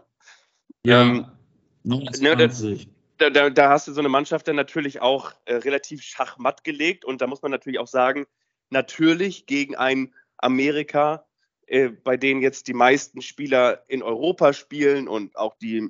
Ja, 0.85 1.01
ähm, 1.01 1.25
29. 1.85 2.85
Ne, 2.85 2.93
da, 3.17 3.29
da, 3.31 3.49
da, 3.49 3.69
hast 3.69 3.87
du 3.87 3.93
so 3.93 3.99
eine 3.99 4.09
Mannschaft 4.09 4.47
dann 4.47 4.57
natürlich 4.57 5.01
auch 5.01 5.31
äh, 5.45 5.55
relativ 5.55 6.03
schachmatt 6.03 6.63
gelegt 6.63 7.03
und 7.03 7.19
da 7.19 7.25
muss 7.25 7.41
man 7.41 7.49
natürlich 7.49 7.79
auch 7.79 7.87
sagen, 7.87 8.27
natürlich 8.69 9.47
gegen 9.47 9.75
ein 9.75 10.13
Amerika, 10.37 11.25
äh, 11.67 11.89
bei 11.89 12.17
denen 12.17 12.41
jetzt 12.41 12.67
die 12.67 12.73
meisten 12.73 13.21
Spieler 13.21 13.83
in 13.87 14.03
Europa 14.03 14.53
spielen 14.53 15.07
und 15.07 15.35
auch 15.35 15.55
die 15.57 15.89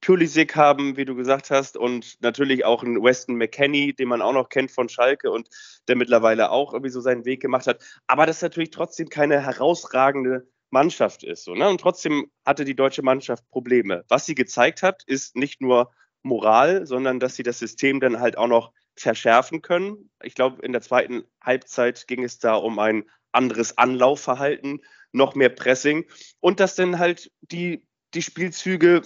Pulisic 0.00 0.56
haben, 0.56 0.96
wie 0.96 1.04
du 1.04 1.14
gesagt 1.14 1.50
hast, 1.50 1.76
und 1.76 2.20
natürlich 2.20 2.64
auch 2.64 2.82
einen 2.82 3.02
Weston 3.02 3.36
McKenney, 3.36 3.94
den 3.94 4.08
man 4.08 4.20
auch 4.20 4.32
noch 4.32 4.48
kennt 4.48 4.72
von 4.72 4.88
Schalke 4.88 5.30
und 5.30 5.48
der 5.86 5.96
mittlerweile 5.96 6.50
auch 6.50 6.72
irgendwie 6.72 6.90
so 6.90 7.00
seinen 7.00 7.24
Weg 7.24 7.40
gemacht 7.40 7.68
hat. 7.68 7.82
Aber 8.08 8.26
das 8.26 8.42
natürlich 8.42 8.70
trotzdem 8.70 9.08
keine 9.08 9.40
herausragende 9.40 10.48
Mannschaft 10.70 11.22
ist. 11.22 11.44
So, 11.44 11.54
ne? 11.54 11.68
Und 11.68 11.80
trotzdem 11.80 12.30
hatte 12.44 12.64
die 12.64 12.74
deutsche 12.74 13.02
Mannschaft 13.02 13.48
Probleme. 13.50 14.04
Was 14.08 14.26
sie 14.26 14.34
gezeigt 14.34 14.82
hat, 14.82 15.02
ist 15.06 15.36
nicht 15.36 15.60
nur 15.60 15.92
Moral, 16.22 16.86
sondern 16.86 17.20
dass 17.20 17.36
sie 17.36 17.42
das 17.44 17.58
System 17.58 18.00
dann 18.00 18.20
halt 18.20 18.36
auch 18.36 18.48
noch 18.48 18.72
verschärfen 18.96 19.62
können. 19.62 20.10
Ich 20.22 20.34
glaube, 20.34 20.62
in 20.62 20.72
der 20.72 20.82
zweiten 20.82 21.24
Halbzeit 21.40 22.06
ging 22.08 22.24
es 22.24 22.38
da 22.38 22.54
um 22.54 22.78
ein 22.78 23.04
anderes 23.32 23.78
Anlaufverhalten 23.78 24.80
noch 25.12 25.34
mehr 25.34 25.50
Pressing 25.50 26.04
und 26.40 26.60
dass 26.60 26.74
dann 26.74 26.98
halt 26.98 27.30
die, 27.40 27.86
die 28.14 28.22
Spielzüge 28.22 29.02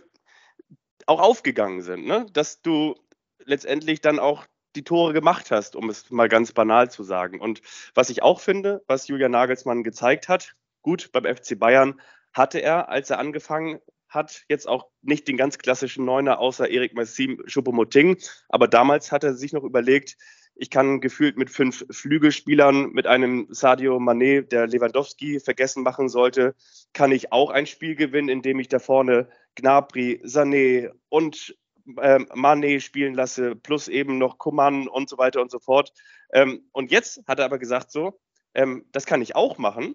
auch 1.07 1.21
aufgegangen 1.21 1.83
sind, 1.83 2.07
ne? 2.07 2.27
dass 2.33 2.63
du 2.63 2.95
letztendlich 3.45 4.01
dann 4.01 4.19
auch 4.19 4.47
die 4.75 4.85
Tore 4.85 5.13
gemacht 5.13 5.51
hast, 5.51 5.75
um 5.75 5.89
es 5.89 6.11
mal 6.11 6.29
ganz 6.29 6.53
banal 6.53 6.91
zu 6.91 7.03
sagen. 7.03 7.41
Und 7.41 7.63
was 7.95 8.11
ich 8.11 8.23
auch 8.23 8.41
finde, 8.41 8.83
was 8.87 9.09
Julian 9.09 9.31
Nagelsmann 9.31 9.85
gezeigt 9.85 10.29
hat, 10.29 10.55
gut, 10.83 11.11
beim 11.13 11.25
FC 11.25 11.59
Bayern 11.59 12.01
hatte 12.33 12.59
er, 12.59 12.89
als 12.89 13.11
er 13.11 13.19
angefangen 13.19 13.81
hat, 14.09 14.45
jetzt 14.49 14.69
auch 14.69 14.89
nicht 15.03 15.27
den 15.27 15.37
ganz 15.37 15.59
klassischen 15.59 16.05
Neuner 16.05 16.39
außer 16.39 16.69
Erik 16.69 16.95
Massim 16.95 17.43
Choupo-Moting, 17.47 18.19
aber 18.49 18.69
damals 18.69 19.11
hat 19.11 19.25
er 19.25 19.35
sich 19.35 19.53
noch 19.53 19.65
überlegt, 19.65 20.17
Ich 20.59 20.71
kann 20.71 21.03
gefühlt 21.03 21.37
mit 21.37 21.51
fünf 21.51 21.85
Flügelspielern, 21.91 22.91
mit 22.93 23.07
einem 23.07 23.47
Sadio 23.51 23.99
Mané, 23.99 24.41
der 24.41 24.67
Lewandowski 24.67 25.39
vergessen 25.39 25.83
machen 25.83 26.09
sollte, 26.09 26.55
kann 26.95 27.13
ich 27.13 27.31
auch 27.31 27.51
ein 27.51 27.67
Spiel 27.67 27.95
gewinnen, 27.95 28.31
indem 28.31 28.59
ich 28.59 28.69
da 28.69 28.79
vorne 28.79 29.29
Gnabry, 29.55 30.23
Sané 30.25 30.91
und 31.11 31.55
ähm, 32.01 32.27
Mané 32.35 32.81
spielen 32.81 33.13
lasse, 33.13 33.55
plus 33.55 33.89
eben 33.89 34.17
noch 34.17 34.39
Coman 34.39 34.89
und 34.89 35.11
so 35.11 35.19
weiter 35.19 35.43
und 35.43 35.51
so 35.51 35.59
fort. 35.59 35.93
Ähm, 36.33 36.65
und 36.73 36.91
jetzt 36.91 37.23
hat 37.27 37.39
er 37.39 37.45
aber 37.45 37.59
gesagt 37.59 37.91
so, 37.91 38.19
ähm, 38.55 38.87
das 38.93 39.05
kann 39.05 39.21
ich 39.21 39.37
auch 39.37 39.59
machen 39.59 39.95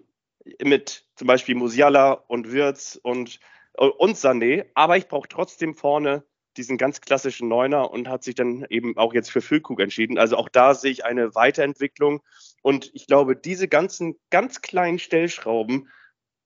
mit 0.62 1.06
zum 1.16 1.26
Beispiel 1.26 1.56
Musiala 1.56 2.12
und 2.12 2.52
Wirtz 2.52 2.98
und, 3.02 3.40
und 3.76 4.16
Sané, 4.16 4.66
aber 4.74 4.96
ich 4.96 5.08
brauche 5.08 5.28
trotzdem 5.28 5.74
vorne 5.74 6.24
diesen 6.56 6.78
ganz 6.78 7.00
klassischen 7.00 7.48
Neuner 7.48 7.90
und 7.90 8.08
hat 8.08 8.24
sich 8.24 8.34
dann 8.34 8.64
eben 8.68 8.96
auch 8.96 9.14
jetzt 9.14 9.30
für 9.30 9.40
Füllkrug 9.40 9.80
entschieden. 9.80 10.18
Also 10.18 10.36
auch 10.36 10.48
da 10.48 10.74
sehe 10.74 10.90
ich 10.90 11.04
eine 11.04 11.34
Weiterentwicklung 11.34 12.22
und 12.62 12.90
ich 12.94 13.06
glaube, 13.06 13.36
diese 13.36 13.68
ganzen 13.68 14.16
ganz 14.30 14.60
kleinen 14.60 14.98
Stellschrauben 14.98 15.88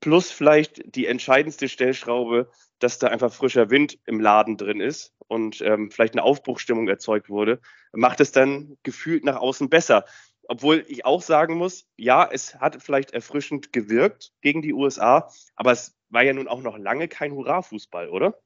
plus 0.00 0.30
vielleicht 0.30 0.94
die 0.94 1.06
entscheidendste 1.06 1.68
Stellschraube, 1.68 2.50
dass 2.78 2.98
da 2.98 3.08
einfach 3.08 3.32
frischer 3.32 3.70
Wind 3.70 3.98
im 4.04 4.20
Laden 4.20 4.56
drin 4.56 4.80
ist 4.80 5.14
und 5.28 5.60
ähm, 5.62 5.90
vielleicht 5.90 6.14
eine 6.14 6.22
Aufbruchstimmung 6.22 6.88
erzeugt 6.88 7.28
wurde, 7.28 7.60
macht 7.92 8.20
es 8.20 8.32
dann 8.32 8.76
gefühlt 8.82 9.24
nach 9.24 9.36
außen 9.36 9.68
besser. 9.68 10.04
Obwohl 10.48 10.84
ich 10.88 11.04
auch 11.04 11.22
sagen 11.22 11.56
muss, 11.56 11.88
ja, 11.96 12.28
es 12.30 12.54
hat 12.56 12.80
vielleicht 12.82 13.10
erfrischend 13.12 13.72
gewirkt 13.72 14.32
gegen 14.42 14.62
die 14.62 14.74
USA, 14.74 15.28
aber 15.56 15.72
es 15.72 15.96
war 16.08 16.22
ja 16.22 16.32
nun 16.32 16.46
auch 16.46 16.62
noch 16.62 16.78
lange 16.78 17.08
kein 17.08 17.32
Hurra-Fußball, 17.32 18.08
oder? 18.08 18.38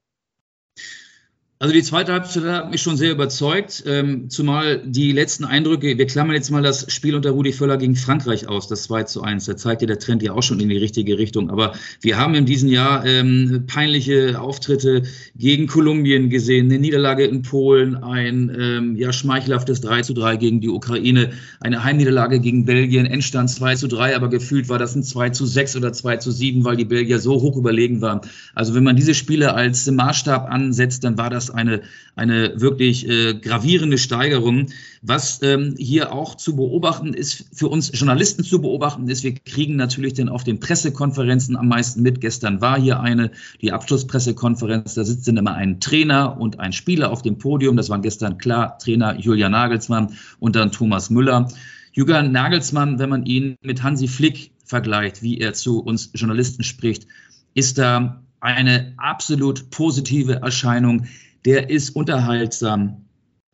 Also 1.61 1.75
die 1.75 1.83
zweite 1.83 2.13
Halbzeit 2.13 2.43
hat 2.45 2.71
mich 2.71 2.81
schon 2.81 2.97
sehr 2.97 3.11
überzeugt, 3.11 3.83
ähm, 3.85 4.31
zumal 4.31 4.81
die 4.83 5.11
letzten 5.11 5.45
Eindrücke, 5.45 5.95
wir 5.95 6.07
klammern 6.07 6.33
jetzt 6.33 6.49
mal 6.49 6.63
das 6.63 6.91
Spiel 6.91 7.13
unter 7.13 7.29
Rudi 7.29 7.53
Völler 7.53 7.77
gegen 7.77 7.95
Frankreich 7.95 8.49
aus, 8.49 8.67
das 8.67 8.81
2 8.85 9.03
zu 9.03 9.21
1. 9.21 9.45
Da 9.45 9.55
zeigt 9.55 9.83
ja 9.83 9.87
der 9.87 9.99
Trend 9.99 10.23
ja 10.23 10.33
auch 10.33 10.41
schon 10.41 10.59
in 10.59 10.69
die 10.69 10.77
richtige 10.77 11.19
Richtung. 11.19 11.51
Aber 11.51 11.73
wir 12.01 12.17
haben 12.17 12.33
in 12.33 12.47
diesem 12.47 12.67
Jahr 12.67 13.05
ähm, 13.05 13.65
peinliche 13.67 14.41
Auftritte 14.41 15.03
gegen 15.35 15.67
Kolumbien 15.67 16.31
gesehen, 16.31 16.65
eine 16.65 16.79
Niederlage 16.79 17.25
in 17.25 17.43
Polen, 17.43 17.95
ein 17.95 18.51
ähm, 18.59 18.95
ja, 18.95 19.13
schmeichelhaftes 19.13 19.81
3 19.81 20.01
zu 20.01 20.15
3 20.15 20.37
gegen 20.37 20.61
die 20.61 20.69
Ukraine, 20.69 21.29
eine 21.59 21.83
Heimniederlage 21.83 22.39
gegen 22.39 22.65
Belgien, 22.65 23.05
Endstand 23.05 23.51
2 23.51 23.75
zu 23.75 23.87
3, 23.87 24.15
aber 24.15 24.29
gefühlt 24.29 24.67
war 24.67 24.79
das 24.79 24.95
ein 24.95 25.03
2 25.03 25.29
zu 25.29 25.45
6 25.45 25.75
oder 25.75 25.93
2 25.93 26.17
zu 26.17 26.31
7, 26.31 26.65
weil 26.65 26.75
die 26.75 26.85
Belgier 26.85 27.19
so 27.19 27.33
hoch 27.33 27.55
überlegen 27.55 28.01
waren. 28.01 28.21
Also 28.55 28.73
wenn 28.73 28.83
man 28.83 28.95
diese 28.95 29.13
Spiele 29.13 29.53
als 29.53 29.85
Maßstab 29.85 30.49
ansetzt, 30.49 31.03
dann 31.03 31.19
war 31.19 31.29
das 31.29 31.50
eine, 31.51 31.81
eine 32.15 32.59
wirklich 32.59 33.07
äh, 33.07 33.33
gravierende 33.35 33.97
Steigerung. 33.97 34.67
Was 35.01 35.41
ähm, 35.41 35.75
hier 35.77 36.13
auch 36.13 36.35
zu 36.35 36.55
beobachten 36.55 37.13
ist, 37.13 37.45
für 37.53 37.67
uns 37.67 37.91
Journalisten 37.93 38.43
zu 38.43 38.61
beobachten 38.61 39.07
ist, 39.07 39.23
wir 39.23 39.33
kriegen 39.33 39.75
natürlich 39.75 40.13
dann 40.13 40.29
auf 40.29 40.43
den 40.43 40.59
Pressekonferenzen 40.59 41.55
am 41.55 41.67
meisten 41.67 42.01
mit. 42.01 42.21
Gestern 42.21 42.61
war 42.61 42.79
hier 42.79 42.99
eine, 42.99 43.31
die 43.61 43.71
Abschlusspressekonferenz, 43.71 44.93
da 44.93 45.03
sitzt 45.03 45.27
dann 45.27 45.37
immer 45.37 45.55
ein 45.55 45.79
Trainer 45.79 46.39
und 46.39 46.59
ein 46.59 46.73
Spieler 46.73 47.11
auf 47.11 47.21
dem 47.21 47.37
Podium. 47.37 47.77
Das 47.77 47.89
waren 47.89 48.01
gestern 48.01 48.37
klar 48.37 48.77
Trainer 48.79 49.19
Julian 49.19 49.51
Nagelsmann 49.51 50.15
und 50.39 50.55
dann 50.55 50.71
Thomas 50.71 51.09
Müller. 51.09 51.47
Julian 51.93 52.31
Nagelsmann, 52.31 52.99
wenn 52.99 53.09
man 53.09 53.25
ihn 53.25 53.57
mit 53.61 53.83
Hansi 53.83 54.07
Flick 54.07 54.51
vergleicht, 54.65 55.21
wie 55.21 55.39
er 55.39 55.53
zu 55.53 55.79
uns 55.79 56.11
Journalisten 56.13 56.63
spricht, 56.63 57.05
ist 57.53 57.77
da 57.77 58.23
eine 58.39 58.93
absolut 58.97 59.69
positive 59.69 60.41
Erscheinung 60.41 61.07
der 61.45 61.69
ist 61.69 61.91
unterhaltsam, 61.91 63.05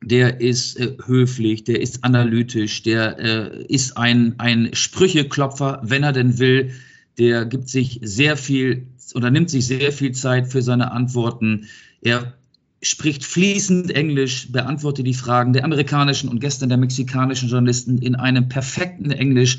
der 0.02 0.42
ist 0.42 0.80
äh, 0.80 0.98
höflich, 1.06 1.64
der 1.64 1.82
ist 1.82 2.04
analytisch, 2.04 2.84
der 2.84 3.20
äh, 3.20 3.66
ist 3.68 3.98
ein, 3.98 4.36
ein 4.38 4.70
Sprücheklopfer, 4.74 5.82
wenn 5.84 6.04
er 6.04 6.14
denn 6.14 6.40
will. 6.40 6.72
Der 7.18 7.46
gibt 7.46 7.68
sich 7.70 8.00
sehr 8.04 8.38
viel 8.38 8.88
oder 9.16 9.32
nimmt 9.32 9.50
sich 9.50 9.66
sehr 9.66 9.92
viel 9.92 10.12
Zeit 10.12 10.52
für 10.52 10.62
seine 10.62 10.92
Antworten. 10.92 11.68
Er 12.02 12.36
spricht 12.84 13.26
fließend 13.26 13.92
Englisch, 13.92 14.52
beantwortet 14.52 15.08
die 15.08 15.16
Fragen 15.16 15.54
der 15.54 15.64
amerikanischen 15.64 16.30
und 16.30 16.40
gestern 16.40 16.70
der 16.70 16.78
mexikanischen 16.78 17.50
Journalisten 17.50 17.98
in 17.98 18.16
einem 18.16 18.50
perfekten 18.50 19.10
Englisch. 19.10 19.58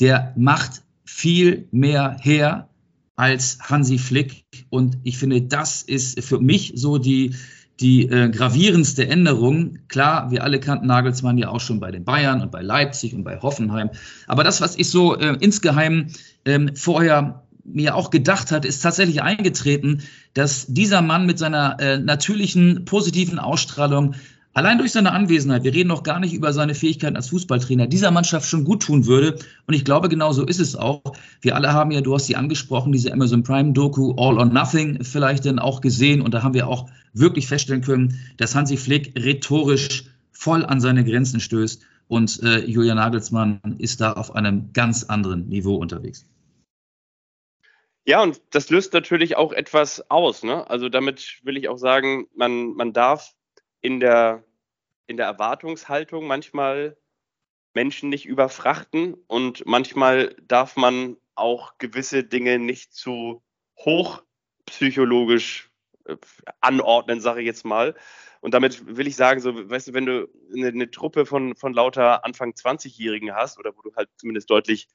Der 0.00 0.32
macht 0.36 0.82
viel 1.04 1.68
mehr 1.70 2.16
her 2.20 2.68
als 3.14 3.58
Hansi 3.60 3.98
Flick. 3.98 4.44
Und 4.68 4.98
ich 5.04 5.16
finde, 5.16 5.42
das 5.42 5.82
ist 5.82 6.22
für 6.24 6.40
mich 6.40 6.72
so 6.74 6.98
die, 6.98 7.34
die 7.80 8.08
äh, 8.08 8.30
gravierendste 8.30 9.06
Änderung, 9.06 9.78
klar, 9.88 10.30
wir 10.30 10.42
alle 10.42 10.60
kannten 10.60 10.86
Nagelsmann 10.86 11.36
ja 11.36 11.50
auch 11.50 11.60
schon 11.60 11.78
bei 11.78 11.90
den 11.90 12.04
Bayern 12.04 12.40
und 12.40 12.50
bei 12.50 12.62
Leipzig 12.62 13.14
und 13.14 13.22
bei 13.22 13.40
Hoffenheim. 13.40 13.90
Aber 14.26 14.44
das, 14.44 14.60
was 14.60 14.76
ich 14.76 14.88
so 14.88 15.16
äh, 15.16 15.36
insgeheim 15.40 16.06
ähm, 16.44 16.74
vorher 16.74 17.42
mir 17.64 17.94
auch 17.94 18.10
gedacht 18.10 18.52
hat, 18.52 18.64
ist 18.64 18.80
tatsächlich 18.80 19.22
eingetreten, 19.22 20.02
dass 20.34 20.66
dieser 20.66 21.02
Mann 21.02 21.26
mit 21.26 21.38
seiner 21.38 21.78
äh, 21.80 21.98
natürlichen 21.98 22.84
positiven 22.84 23.38
Ausstrahlung 23.38 24.14
allein 24.56 24.78
durch 24.78 24.92
seine 24.92 25.12
Anwesenheit, 25.12 25.64
wir 25.64 25.74
reden 25.74 25.88
noch 25.88 26.02
gar 26.02 26.18
nicht 26.18 26.32
über 26.32 26.52
seine 26.54 26.74
Fähigkeiten 26.74 27.14
als 27.14 27.28
Fußballtrainer, 27.28 27.86
dieser 27.86 28.10
Mannschaft 28.10 28.48
schon 28.48 28.64
gut 28.64 28.82
tun 28.82 29.04
würde. 29.04 29.38
Und 29.66 29.74
ich 29.74 29.84
glaube, 29.84 30.08
genau 30.08 30.32
so 30.32 30.46
ist 30.46 30.60
es 30.60 30.74
auch. 30.74 31.02
Wir 31.42 31.54
alle 31.54 31.74
haben 31.74 31.90
ja, 31.90 32.00
du 32.00 32.14
hast 32.14 32.26
sie 32.26 32.36
angesprochen, 32.36 32.90
diese 32.90 33.12
Amazon 33.12 33.42
Prime 33.42 33.74
Doku 33.74 34.14
All 34.16 34.38
or 34.38 34.46
Nothing 34.46 35.04
vielleicht 35.04 35.44
dann 35.44 35.58
auch 35.58 35.82
gesehen. 35.82 36.22
Und 36.22 36.32
da 36.32 36.42
haben 36.42 36.54
wir 36.54 36.68
auch 36.68 36.88
wirklich 37.12 37.46
feststellen 37.46 37.82
können, 37.82 38.18
dass 38.38 38.54
Hansi 38.54 38.78
Flick 38.78 39.12
rhetorisch 39.14 40.04
voll 40.32 40.64
an 40.64 40.80
seine 40.80 41.04
Grenzen 41.04 41.40
stößt. 41.40 41.82
Und 42.08 42.42
äh, 42.42 42.60
Julian 42.64 42.96
Nagelsmann 42.96 43.60
ist 43.78 44.00
da 44.00 44.14
auf 44.14 44.34
einem 44.34 44.72
ganz 44.72 45.04
anderen 45.04 45.48
Niveau 45.50 45.76
unterwegs. 45.76 46.26
Ja, 48.06 48.22
und 48.22 48.40
das 48.52 48.70
löst 48.70 48.94
natürlich 48.94 49.36
auch 49.36 49.52
etwas 49.52 50.10
aus. 50.10 50.44
Ne? 50.44 50.70
Also 50.70 50.88
damit 50.88 51.40
will 51.42 51.58
ich 51.58 51.68
auch 51.68 51.76
sagen, 51.76 52.26
man, 52.34 52.68
man 52.74 52.94
darf 52.94 53.34
in 53.86 54.00
der, 54.00 54.42
in 55.06 55.16
der 55.16 55.26
Erwartungshaltung 55.26 56.26
manchmal 56.26 56.96
Menschen 57.72 58.08
nicht 58.08 58.26
überfrachten 58.26 59.14
und 59.28 59.64
manchmal 59.64 60.34
darf 60.42 60.74
man 60.74 61.16
auch 61.36 61.78
gewisse 61.78 62.24
Dinge 62.24 62.58
nicht 62.58 62.92
zu 62.92 63.44
hochpsychologisch 63.78 65.70
äh, 66.06 66.16
anordnen, 66.60 67.20
sage 67.20 67.42
ich 67.42 67.46
jetzt 67.46 67.64
mal. 67.64 67.94
Und 68.40 68.54
damit 68.54 68.96
will 68.96 69.06
ich 69.06 69.14
sagen, 69.14 69.40
so, 69.40 69.70
weißt 69.70 69.86
du, 69.86 69.94
wenn 69.94 70.06
du 70.06 70.28
eine, 70.52 70.66
eine 70.66 70.90
Truppe 70.90 71.24
von, 71.24 71.54
von 71.54 71.72
lauter 71.72 72.24
Anfang 72.24 72.54
20-Jährigen 72.54 73.36
hast 73.36 73.56
oder 73.56 73.76
wo 73.76 73.82
du 73.82 73.94
halt 73.94 74.08
zumindest 74.16 74.50
deutlich 74.50 74.88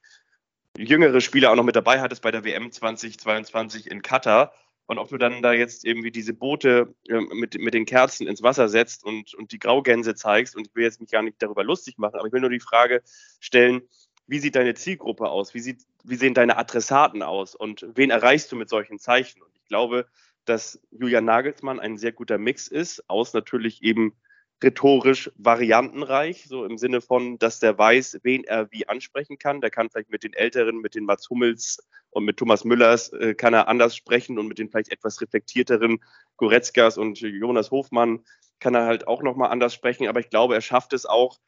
jüngere 0.76 1.22
Spieler 1.22 1.50
auch 1.50 1.56
noch 1.56 1.64
mit 1.64 1.76
dabei 1.76 2.02
hattest 2.02 2.20
bei 2.20 2.30
der 2.30 2.44
WM 2.44 2.70
2022 2.70 3.90
in 3.90 4.02
Katar, 4.02 4.52
und 4.86 4.98
ob 4.98 5.08
du 5.08 5.18
dann 5.18 5.42
da 5.42 5.52
jetzt 5.52 5.84
irgendwie 5.84 6.10
diese 6.10 6.34
Boote 6.34 6.94
äh, 7.08 7.20
mit, 7.34 7.58
mit 7.58 7.74
den 7.74 7.86
Kerzen 7.86 8.26
ins 8.26 8.42
Wasser 8.42 8.68
setzt 8.68 9.04
und, 9.04 9.34
und 9.34 9.52
die 9.52 9.58
Graugänse 9.58 10.14
zeigst, 10.14 10.56
und 10.56 10.66
ich 10.66 10.74
will 10.74 10.84
jetzt 10.84 11.00
mich 11.00 11.10
gar 11.10 11.22
nicht 11.22 11.40
darüber 11.40 11.64
lustig 11.64 11.98
machen, 11.98 12.16
aber 12.16 12.26
ich 12.26 12.32
will 12.32 12.40
nur 12.40 12.50
die 12.50 12.60
Frage 12.60 13.02
stellen, 13.40 13.82
wie 14.26 14.38
sieht 14.38 14.56
deine 14.56 14.74
Zielgruppe 14.74 15.28
aus? 15.28 15.52
Wie, 15.54 15.60
sieht, 15.60 15.82
wie 16.04 16.16
sehen 16.16 16.34
deine 16.34 16.56
Adressaten 16.56 17.22
aus? 17.22 17.54
Und 17.54 17.86
wen 17.94 18.10
erreichst 18.10 18.50
du 18.52 18.56
mit 18.56 18.68
solchen 18.68 18.98
Zeichen? 18.98 19.42
Und 19.42 19.50
ich 19.54 19.64
glaube, 19.66 20.06
dass 20.44 20.80
Julian 20.90 21.24
Nagelsmann 21.24 21.80
ein 21.80 21.98
sehr 21.98 22.12
guter 22.12 22.38
Mix 22.38 22.68
ist, 22.68 23.08
aus 23.08 23.32
natürlich 23.32 23.82
eben 23.82 24.14
rhetorisch 24.62 25.30
variantenreich, 25.36 26.44
so 26.46 26.64
im 26.64 26.78
Sinne 26.78 27.00
von, 27.00 27.38
dass 27.38 27.60
der 27.60 27.76
weiß, 27.76 28.20
wen 28.22 28.44
er 28.44 28.70
wie 28.70 28.88
ansprechen 28.88 29.38
kann. 29.38 29.60
Der 29.60 29.70
kann 29.70 29.90
vielleicht 29.90 30.10
mit 30.10 30.24
den 30.24 30.32
Älteren, 30.32 30.78
mit 30.78 30.94
den 30.94 31.04
Mats 31.04 31.28
Hummels 31.30 31.78
und 32.10 32.24
mit 32.24 32.36
Thomas 32.36 32.64
Müllers 32.64 33.12
äh, 33.12 33.34
kann 33.34 33.54
er 33.54 33.68
anders 33.68 33.96
sprechen 33.96 34.38
und 34.38 34.46
mit 34.46 34.58
den 34.58 34.70
vielleicht 34.70 34.92
etwas 34.92 35.20
reflektierteren 35.20 35.98
Goretzkas 36.36 36.98
und 36.98 37.20
Jonas 37.20 37.70
Hofmann 37.70 38.24
kann 38.60 38.74
er 38.74 38.86
halt 38.86 39.08
auch 39.08 39.22
nochmal 39.22 39.50
anders 39.50 39.74
sprechen. 39.74 40.08
Aber 40.08 40.20
ich 40.20 40.30
glaube, 40.30 40.54
er 40.54 40.60
schafft 40.60 40.92
es 40.92 41.06
auch 41.06 41.38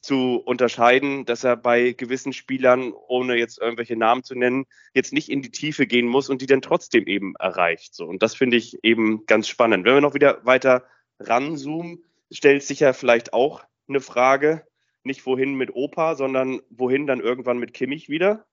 zu 0.00 0.36
unterscheiden, 0.44 1.24
dass 1.24 1.44
er 1.44 1.56
bei 1.56 1.92
gewissen 1.92 2.34
Spielern, 2.34 2.92
ohne 2.92 3.36
jetzt 3.36 3.58
irgendwelche 3.58 3.96
Namen 3.96 4.22
zu 4.22 4.34
nennen, 4.34 4.66
jetzt 4.92 5.14
nicht 5.14 5.30
in 5.30 5.40
die 5.40 5.50
Tiefe 5.50 5.86
gehen 5.86 6.06
muss 6.06 6.28
und 6.28 6.42
die 6.42 6.46
dann 6.46 6.60
trotzdem 6.60 7.06
eben 7.06 7.34
erreicht. 7.36 7.94
So, 7.94 8.04
und 8.04 8.22
das 8.22 8.34
finde 8.34 8.58
ich 8.58 8.84
eben 8.84 9.24
ganz 9.24 9.48
spannend. 9.48 9.86
Wenn 9.86 9.94
wir 9.94 10.00
noch 10.02 10.12
wieder 10.12 10.44
weiter 10.44 10.84
ranzoomen, 11.20 12.04
stellt 12.34 12.62
sich 12.62 12.80
ja 12.80 12.92
vielleicht 12.92 13.32
auch 13.32 13.64
eine 13.88 14.00
Frage, 14.00 14.66
nicht 15.04 15.24
wohin 15.24 15.54
mit 15.54 15.74
Opa, 15.74 16.16
sondern 16.16 16.60
wohin 16.70 17.06
dann 17.06 17.20
irgendwann 17.20 17.58
mit 17.58 17.72
Kimmich 17.72 18.08
wieder? 18.08 18.44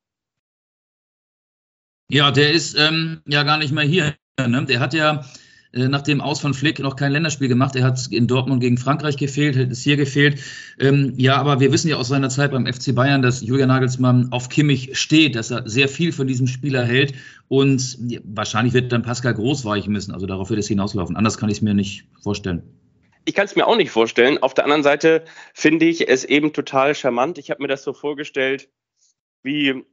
Ja, 2.10 2.32
der 2.32 2.52
ist 2.52 2.78
ähm, 2.78 3.22
ja 3.26 3.44
gar 3.44 3.58
nicht 3.58 3.72
mehr 3.72 3.86
hier. 3.86 4.15
Ne? 4.38 4.65
Der 4.65 4.80
hat 4.82 4.94
ja 4.94 5.24
äh, 5.72 5.88
nach 5.88 6.02
dem 6.02 6.20
Aus 6.20 6.41
von 6.41 6.54
Flick 6.54 6.80
noch 6.80 6.98
kein 6.98 7.13
Länderspiel 7.13 7.48
gemacht. 7.48 7.76
Er 7.78 7.86
hat 7.86 8.08
in 8.12 8.28
Dortmund 8.28 8.62
gegen 8.62 8.78
Frankreich 8.78 9.15
gefehlt, 9.15 9.56
es 9.56 9.82
hier 9.82 9.96
gefehlt. 9.96 10.41
Ähm, 10.78 11.13
ja, 11.15 11.38
aber 11.38 11.62
wir 11.62 11.72
wissen 11.72 11.88
ja 11.88 11.96
aus 11.96 12.10
seiner 12.10 12.30
Zeit 12.30 12.52
beim 12.52 12.65
FC 12.65 12.94
Bayern, 12.94 13.22
dass 13.22 13.41
Julian 13.41 13.70
Nagelsmann 13.70 14.34
auf 14.34 14.50
Kimmich 14.50 14.98
steht, 15.00 15.36
dass 15.36 15.52
er 15.52 15.70
sehr 15.70 15.88
viel 15.88 16.12
von 16.12 16.28
diesem 16.28 16.48
Spieler 16.48 16.84
hält. 16.84 17.13
Und 17.48 17.98
wahrscheinlich 18.26 18.74
wird 18.74 18.91
dann 18.91 19.04
Pascal 19.04 19.34
Groß 19.34 19.63
weichen 19.63 19.94
müssen. 19.94 20.12
Also 20.12 20.26
darauf 20.26 20.50
wird 20.50 20.60
es 20.60 20.67
hinauslaufen. 20.67 21.15
Anders 21.15 21.38
kann 21.38 21.50
ich 21.50 21.58
es 21.58 21.62
mir 21.62 21.74
nicht 21.74 22.06
vorstellen. 22.22 22.63
Ich 23.25 23.36
kann 23.36 23.45
es 23.45 23.55
mir 23.55 23.67
auch 23.67 23.75
nicht 23.75 23.91
vorstellen. 23.91 24.39
Auf 24.39 24.53
der 24.53 24.63
anderen 24.63 24.84
Seite 24.84 25.25
finde 25.53 25.86
ich 25.86 26.10
es 26.10 26.25
eben 26.25 26.53
total 26.53 26.95
charmant. 26.95 27.38
Ich 27.38 27.51
habe 27.51 27.62
mir 27.62 27.67
das 27.67 27.84
so 27.84 27.93
vorgestellt, 27.93 28.69
wie, 29.43 29.86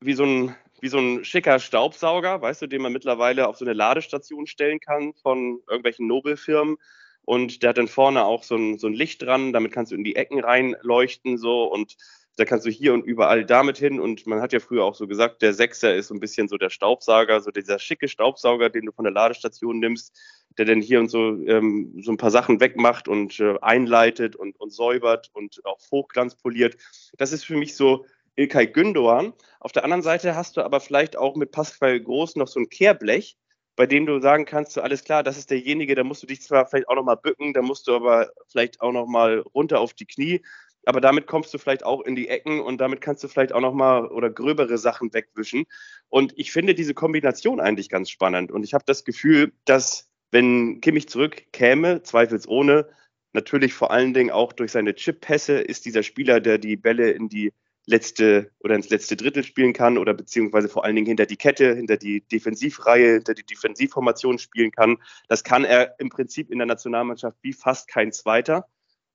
wie, 0.00 0.14
so 0.14 0.24
ein, 0.24 0.56
wie 0.80 0.88
so 0.88 0.98
ein 0.98 1.24
schicker 1.24 1.60
Staubsauger, 1.60 2.42
weißt 2.42 2.62
du, 2.62 2.66
den 2.66 2.82
man 2.82 2.92
mittlerweile 2.92 3.48
auf 3.48 3.56
so 3.56 3.64
eine 3.64 3.74
Ladestation 3.74 4.46
stellen 4.46 4.80
kann 4.80 5.14
von 5.14 5.60
irgendwelchen 5.68 6.08
Nobelfirmen. 6.08 6.76
Und 7.24 7.62
der 7.62 7.70
hat 7.70 7.78
dann 7.78 7.88
vorne 7.88 8.24
auch 8.24 8.42
so 8.42 8.56
ein, 8.56 8.78
so 8.78 8.86
ein 8.86 8.94
Licht 8.94 9.22
dran, 9.22 9.52
damit 9.52 9.72
kannst 9.72 9.92
du 9.92 9.96
in 9.96 10.04
die 10.04 10.16
Ecken 10.16 10.40
reinleuchten 10.40 11.38
so 11.38 11.64
und 11.64 11.96
da 12.36 12.44
kannst 12.44 12.66
du 12.66 12.70
hier 12.70 12.92
und 12.94 13.04
überall 13.04 13.44
damit 13.44 13.78
hin. 13.78 13.98
Und 13.98 14.26
man 14.26 14.40
hat 14.40 14.52
ja 14.52 14.60
früher 14.60 14.84
auch 14.84 14.94
so 14.94 15.06
gesagt, 15.06 15.42
der 15.42 15.54
Sechser 15.54 15.94
ist 15.94 16.08
so 16.08 16.14
ein 16.14 16.20
bisschen 16.20 16.48
so 16.48 16.58
der 16.58 16.70
Staubsauger, 16.70 17.40
so 17.40 17.50
dieser 17.50 17.78
schicke 17.78 18.08
Staubsauger, 18.08 18.70
den 18.70 18.86
du 18.86 18.92
von 18.92 19.04
der 19.04 19.12
Ladestation 19.12 19.78
nimmst, 19.78 20.14
der 20.58 20.66
dann 20.66 20.80
hier 20.80 21.00
und 21.00 21.08
so, 21.08 21.30
ähm, 21.46 22.00
so 22.02 22.12
ein 22.12 22.18
paar 22.18 22.30
Sachen 22.30 22.60
wegmacht 22.60 23.08
und 23.08 23.40
äh, 23.40 23.58
einleitet 23.60 24.36
und, 24.36 24.60
und 24.60 24.70
säubert 24.70 25.30
und 25.32 25.64
auch 25.64 25.78
hochglanzpoliert. 25.90 26.76
Das 27.16 27.32
ist 27.32 27.44
für 27.44 27.56
mich 27.56 27.74
so 27.74 28.04
Ilkay 28.36 28.66
Gündoğan. 28.66 29.32
Auf 29.60 29.72
der 29.72 29.84
anderen 29.84 30.02
Seite 30.02 30.36
hast 30.36 30.56
du 30.56 30.62
aber 30.62 30.80
vielleicht 30.80 31.16
auch 31.16 31.36
mit 31.36 31.52
Pascal 31.52 31.98
Groß 32.00 32.36
noch 32.36 32.48
so 32.48 32.60
ein 32.60 32.68
Kehrblech, 32.68 33.38
bei 33.76 33.86
dem 33.86 34.06
du 34.06 34.20
sagen 34.20 34.44
kannst, 34.44 34.72
so 34.72 34.82
alles 34.82 35.04
klar, 35.04 35.22
das 35.22 35.38
ist 35.38 35.50
derjenige, 35.50 35.94
da 35.94 36.04
musst 36.04 36.22
du 36.22 36.26
dich 36.26 36.42
zwar 36.42 36.66
vielleicht 36.66 36.88
auch 36.88 36.94
nochmal 36.94 37.16
bücken, 37.16 37.52
da 37.54 37.62
musst 37.62 37.88
du 37.88 37.94
aber 37.94 38.30
vielleicht 38.48 38.80
auch 38.80 38.92
nochmal 38.92 39.40
runter 39.40 39.80
auf 39.80 39.94
die 39.94 40.06
Knie, 40.06 40.42
aber 40.86 41.00
damit 41.00 41.26
kommst 41.26 41.52
du 41.52 41.58
vielleicht 41.58 41.84
auch 41.84 42.00
in 42.02 42.14
die 42.14 42.28
Ecken 42.28 42.60
und 42.60 42.80
damit 42.80 43.00
kannst 43.00 43.22
du 43.24 43.28
vielleicht 43.28 43.52
auch 43.52 43.60
nochmal 43.60 44.06
oder 44.06 44.30
gröbere 44.30 44.78
Sachen 44.78 45.12
wegwischen. 45.12 45.64
Und 46.08 46.32
ich 46.36 46.52
finde 46.52 46.74
diese 46.74 46.94
Kombination 46.94 47.60
eigentlich 47.60 47.88
ganz 47.88 48.08
spannend. 48.08 48.52
Und 48.52 48.62
ich 48.62 48.72
habe 48.72 48.84
das 48.86 49.04
Gefühl, 49.04 49.52
dass 49.64 50.08
wenn 50.30 50.80
Kimmich 50.80 51.08
zurückkäme, 51.08 52.04
zweifelsohne, 52.04 52.88
natürlich 53.32 53.74
vor 53.74 53.90
allen 53.90 54.14
Dingen 54.14 54.30
auch 54.30 54.52
durch 54.52 54.70
seine 54.70 54.94
Chip-Pässe, 54.94 55.58
ist 55.58 55.86
dieser 55.86 56.04
Spieler, 56.04 56.40
der 56.40 56.58
die 56.58 56.76
Bälle 56.76 57.10
in 57.10 57.28
die 57.28 57.52
letzte 57.86 58.52
oder 58.60 58.76
ins 58.76 58.88
letzte 58.88 59.16
Drittel 59.16 59.42
spielen 59.42 59.72
kann 59.72 59.98
oder 59.98 60.14
beziehungsweise 60.14 60.68
vor 60.68 60.84
allen 60.84 60.94
Dingen 60.94 61.08
hinter 61.08 61.26
die 61.26 61.36
Kette, 61.36 61.74
hinter 61.74 61.96
die 61.96 62.20
Defensivreihe, 62.20 63.14
hinter 63.14 63.34
die 63.34 63.44
Defensivformation 63.44 64.38
spielen 64.38 64.70
kann. 64.70 64.98
Das 65.28 65.42
kann 65.42 65.64
er 65.64 65.98
im 65.98 66.10
Prinzip 66.10 66.50
in 66.50 66.58
der 66.58 66.66
Nationalmannschaft 66.66 67.38
wie 67.42 67.52
fast 67.52 67.88
kein 67.88 68.12
zweiter 68.12 68.68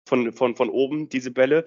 von, 0.05 0.33
von, 0.33 0.55
von 0.55 0.69
oben, 0.69 1.09
diese 1.09 1.31
Bälle. 1.31 1.65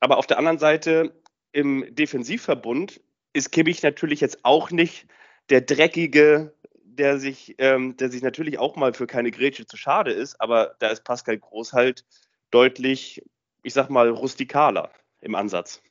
Aber 0.00 0.18
auf 0.18 0.26
der 0.26 0.38
anderen 0.38 0.58
Seite 0.58 1.20
im 1.52 1.86
Defensivverbund 1.94 3.00
ist 3.32 3.52
Kimmich 3.52 3.82
natürlich 3.82 4.20
jetzt 4.20 4.44
auch 4.44 4.70
nicht 4.70 5.06
der 5.50 5.60
dreckige, 5.60 6.54
der 6.82 7.18
sich, 7.18 7.54
ähm, 7.58 7.96
der 7.96 8.10
sich 8.10 8.22
natürlich 8.22 8.58
auch 8.58 8.76
mal 8.76 8.94
für 8.94 9.06
keine 9.06 9.30
Grätsche 9.30 9.66
zu 9.66 9.76
schade 9.76 10.12
ist, 10.12 10.40
aber 10.40 10.76
da 10.78 10.88
ist 10.88 11.04
Pascal 11.04 11.38
Groß 11.38 11.72
halt 11.72 12.04
deutlich, 12.50 13.22
ich 13.62 13.74
sag 13.74 13.90
mal, 13.90 14.08
rustikaler 14.08 14.90
im 15.20 15.34
Ansatz. 15.34 15.82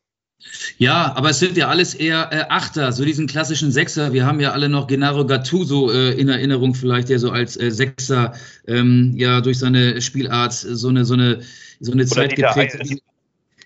Ja, 0.77 1.13
aber 1.15 1.29
es 1.29 1.39
sind 1.39 1.57
ja 1.57 1.69
alles 1.69 1.93
eher 1.93 2.29
äh, 2.31 2.45
Achter, 2.49 2.91
so 2.91 3.05
diesen 3.05 3.27
klassischen 3.27 3.71
Sechser. 3.71 4.13
Wir 4.13 4.25
haben 4.25 4.39
ja 4.39 4.51
alle 4.51 4.69
noch 4.69 4.87
Gennaro 4.87 5.25
Gattuso 5.25 5.91
äh, 5.91 6.11
in 6.11 6.29
Erinnerung, 6.29 6.75
vielleicht, 6.75 7.09
der 7.09 7.19
so 7.19 7.31
als 7.31 7.57
äh, 7.57 7.71
Sechser 7.71 8.33
ähm, 8.67 9.13
ja 9.15 9.41
durch 9.41 9.59
seine 9.59 10.01
Spielart 10.01 10.53
so 10.53 10.89
eine, 10.89 11.05
so 11.05 11.13
eine, 11.13 11.41
so 11.79 11.91
eine 11.91 12.05
Zeit 12.05 12.35
geprägt 12.35 12.79
hat. 12.79 12.87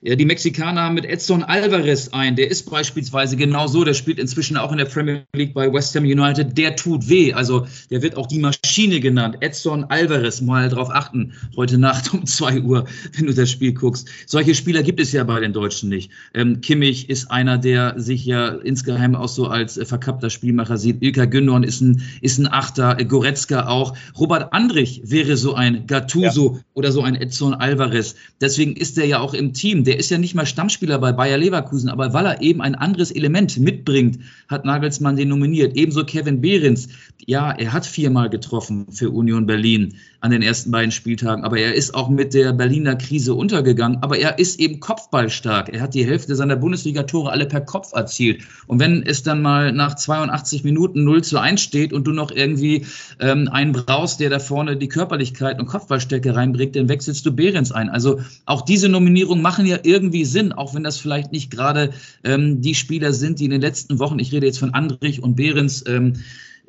Ja, 0.01 0.15
die 0.15 0.23
Mexikaner 0.23 0.83
haben 0.83 0.95
mit 0.95 1.05
Edson 1.05 1.43
Alvarez 1.43 2.09
ein. 2.13 2.37
Der 2.37 2.49
ist 2.49 2.69
beispielsweise 2.69 3.35
genau 3.35 3.67
so. 3.67 3.83
Der 3.83 3.93
spielt 3.93 4.17
inzwischen 4.17 4.55
auch 4.55 4.71
in 4.71 4.77
der 4.77 4.85
Premier 4.85 5.23
League 5.35 5.53
bei 5.53 5.71
West 5.73 5.93
Ham 5.95 6.05
United. 6.05 6.57
Der 6.57 6.77
tut 6.77 7.09
weh. 7.09 7.33
Also 7.33 7.67
der 7.89 8.01
wird 8.01 8.15
auch 8.15 8.27
die 8.27 8.39
Maschine 8.39 9.01
genannt. 9.01 9.37
Edson 9.41 9.83
Alvarez. 9.85 10.39
Mal 10.39 10.69
drauf 10.69 10.89
achten. 10.89 11.33
Heute 11.57 11.77
Nacht 11.77 12.13
um 12.13 12.25
zwei 12.25 12.61
Uhr, 12.61 12.85
wenn 13.17 13.25
du 13.25 13.33
das 13.33 13.51
Spiel 13.51 13.73
guckst. 13.73 14.07
Solche 14.25 14.55
Spieler 14.55 14.83
gibt 14.83 15.01
es 15.01 15.11
ja 15.11 15.25
bei 15.25 15.41
den 15.41 15.51
Deutschen 15.51 15.89
nicht. 15.89 16.11
Ähm, 16.33 16.61
Kimmich 16.61 17.09
ist 17.09 17.29
einer, 17.29 17.57
der 17.57 17.99
sich 17.99 18.25
ja 18.25 18.47
insgeheim 18.47 19.15
auch 19.15 19.27
so 19.27 19.47
als 19.47 19.77
äh, 19.77 19.83
verkappter 19.83 20.29
Spielmacher 20.29 20.77
sieht. 20.77 21.03
Ilka 21.03 21.25
Gündogan 21.25 21.63
ist 21.63 21.81
ein, 21.81 22.03
ist 22.21 22.37
ein 22.37 22.47
Achter. 22.47 22.97
Äh, 22.99 23.03
Goretzka 23.03 23.67
auch. 23.67 23.97
Robert 24.17 24.53
Andrich 24.53 25.01
wäre 25.03 25.35
so 25.35 25.55
ein 25.55 25.87
Gattuso 25.87 26.55
ja. 26.55 26.61
oder 26.73 26.93
so 26.93 27.01
ein 27.01 27.15
Edson 27.15 27.53
Alvarez. 27.53 28.15
Deswegen 28.39 28.77
ist 28.77 28.97
er 28.97 29.05
ja 29.05 29.19
auch 29.19 29.33
im 29.33 29.51
Team 29.51 29.83
der 29.89 29.97
ist 29.97 30.11
ja 30.11 30.19
nicht 30.19 30.35
mal 30.35 30.45
Stammspieler 30.45 30.99
bei 30.99 31.11
Bayer 31.11 31.39
Leverkusen, 31.39 31.89
aber 31.89 32.13
weil 32.13 32.27
er 32.27 32.43
eben 32.43 32.61
ein 32.61 32.75
anderes 32.75 33.09
Element 33.09 33.57
mitbringt, 33.57 34.19
hat 34.47 34.63
Nagelsmann 34.63 35.15
den 35.15 35.29
nominiert. 35.29 35.75
Ebenso 35.75 36.05
Kevin 36.05 36.41
Behrens. 36.41 36.89
Ja, 37.25 37.51
er 37.51 37.73
hat 37.73 37.87
viermal 37.87 38.29
getroffen 38.29 38.85
für 38.91 39.09
Union 39.09 39.47
Berlin 39.47 39.95
an 40.21 40.31
den 40.31 40.41
ersten 40.41 40.71
beiden 40.71 40.91
Spieltagen, 40.91 41.45
aber 41.45 41.59
er 41.59 41.75
ist 41.75 41.93
auch 41.93 42.09
mit 42.09 42.33
der 42.33 42.51
Berliner 42.51 42.95
Krise 42.97 43.33
untergegangen. 43.33 43.99
Aber 44.01 44.17
er 44.17 44.37
ist 44.37 44.59
eben 44.59 44.79
kopfballstark. 44.81 45.69
Er 45.69 45.81
hat 45.81 45.93
die 45.93 46.05
Hälfte 46.05 46.35
seiner 46.35 46.57
Bundesliga-Tore 46.57 47.31
alle 47.31 47.45
per 47.45 47.61
Kopf 47.61 47.93
erzielt. 47.93 48.43
Und 48.67 48.79
wenn 48.79 49.03
es 49.03 49.23
dann 49.23 49.41
mal 49.41 49.71
nach 49.71 49.95
82 49.95 50.65
Minuten 50.65 51.05
0 51.05 51.23
zu 51.23 51.39
1 51.39 51.61
steht 51.61 51.93
und 51.93 52.05
du 52.05 52.11
noch 52.11 52.31
irgendwie 52.31 52.85
ähm, 53.19 53.47
einen 53.49 53.71
brauchst, 53.71 54.19
der 54.19 54.29
da 54.29 54.39
vorne 54.39 54.75
die 54.75 54.89
Körperlichkeit 54.89 55.57
und 55.57 55.67
Kopfballstärke 55.67 56.35
reinbringt, 56.35 56.75
dann 56.75 56.89
wechselst 56.89 57.25
du 57.25 57.31
Behrens 57.31 57.71
ein. 57.71 57.89
Also 57.89 58.19
auch 58.45 58.61
diese 58.61 58.89
Nominierungen 58.89 59.41
machen 59.41 59.65
ja 59.65 59.77
irgendwie 59.83 60.25
Sinn, 60.25 60.51
auch 60.51 60.75
wenn 60.75 60.83
das 60.83 60.97
vielleicht 60.97 61.31
nicht 61.31 61.49
gerade 61.49 61.91
ähm, 62.25 62.61
die 62.61 62.75
Spieler 62.75 63.13
sind, 63.13 63.39
die 63.39 63.45
in 63.45 63.51
den 63.51 63.61
letzten 63.61 63.99
Wochen, 63.99 64.19
ich 64.19 64.33
rede 64.33 64.45
jetzt 64.45 64.59
von 64.59 64.73
Andrich 64.73 65.23
und 65.23 65.35
Behrens, 65.35 65.85
ähm, 65.87 66.13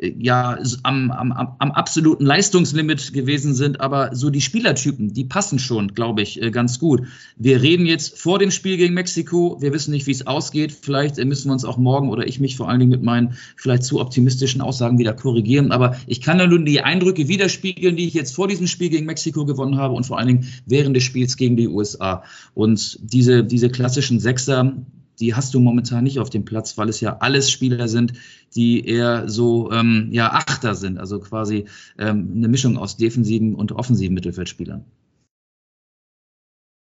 ja 0.01 0.59
am, 0.83 1.11
am, 1.11 1.33
am 1.33 1.71
absoluten 1.73 2.25
Leistungslimit 2.25 3.13
gewesen 3.13 3.55
sind, 3.55 3.81
aber 3.81 4.15
so 4.15 4.31
die 4.31 4.41
Spielertypen, 4.41 5.13
die 5.13 5.25
passen 5.25 5.59
schon, 5.59 5.95
glaube 5.95 6.23
ich, 6.23 6.41
äh, 6.41 6.51
ganz 6.51 6.79
gut. 6.79 7.03
Wir 7.37 7.61
reden 7.61 7.87
jetzt 7.87 8.19
vor 8.19 8.39
dem 8.39 8.51
Spiel 8.51 8.77
gegen 8.77 8.95
Mexiko. 8.95 9.59
Wir 9.61 9.73
wissen 9.73 9.91
nicht, 9.91 10.07
wie 10.07 10.13
es 10.13 10.27
ausgeht. 10.27 10.73
Vielleicht 10.73 11.19
äh, 11.19 11.25
müssen 11.25 11.49
wir 11.49 11.53
uns 11.53 11.65
auch 11.65 11.77
morgen 11.77 12.09
oder 12.09 12.27
ich 12.27 12.41
mich 12.41 12.57
vor 12.57 12.69
allen 12.69 12.81
Dingen 12.81 12.91
mit 12.91 13.03
meinen 13.03 13.35
vielleicht 13.57 13.85
zu 13.85 14.01
optimistischen 14.01 14.61
Aussagen 14.61 14.99
wieder 14.99 15.13
korrigieren. 15.13 15.73
Aber 15.73 15.97
ich 16.07 16.21
kann 16.21 16.39
ja 16.39 16.47
nun 16.47 16.65
die 16.65 16.81
Eindrücke 16.81 17.29
widerspiegeln, 17.29 17.97
die 17.97 18.07
ich 18.07 18.15
jetzt 18.15 18.35
vor 18.35 18.49
diesem 18.49 18.67
Spiel 18.67 18.89
gegen 18.89 19.07
Mexiko 19.07 19.45
gewonnen 19.45 19.77
habe 19.77 19.95
und 19.95 20.07
vor 20.07 20.19
allen 20.19 20.29
Dingen 20.29 20.47
während 20.67 20.97
des 20.97 21.05
Spiels 21.05 21.37
gegen 21.37 21.57
die 21.57 21.69
USA. 21.69 22.23
Und 22.55 22.99
diese, 23.03 23.45
diese 23.45 23.69
klassischen 23.69 24.21
Sechser, 24.21 24.75
die 25.21 25.35
hast 25.35 25.55
du 25.55 25.61
momentan 25.61 26.05
nicht 26.05 26.19
auf 26.19 26.31
dem 26.31 26.45
Platz, 26.45 26.79
weil 26.79 26.89
es 26.89 27.01
ja 27.01 27.19
alles 27.21 27.51
Spieler 27.51 27.89
sind, 27.89 28.15
die 28.55 28.87
eher 28.87 29.29
so 29.29 29.71
ähm, 29.71 30.09
ja, 30.11 30.33
Achter 30.33 30.75
sind, 30.75 30.99
also 30.99 31.21
quasi 31.21 31.67
ähm, 31.99 32.33
eine 32.37 32.49
Mischung 32.49 32.79
aus 32.79 32.97
defensiven 32.97 33.55
und 33.55 33.73
offensiven 33.73 34.15
Mittelfeldspielern. 34.15 34.85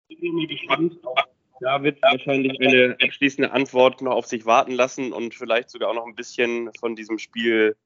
Ich 0.08 0.20
bin 0.20 0.48
gespannt. 0.48 0.98
Da 1.60 1.82
wird 1.82 2.00
wahrscheinlich 2.02 2.60
eine 2.60 2.96
abschließende 3.02 3.50
Antwort 3.50 4.00
noch 4.00 4.12
auf 4.12 4.26
sich 4.26 4.46
warten 4.46 4.72
lassen 4.72 5.12
und 5.12 5.34
vielleicht 5.34 5.70
sogar 5.70 5.90
auch 5.90 5.94
noch 5.94 6.06
ein 6.06 6.14
bisschen 6.14 6.70
von 6.78 6.94
diesem 6.94 7.18
Spiel 7.18 7.76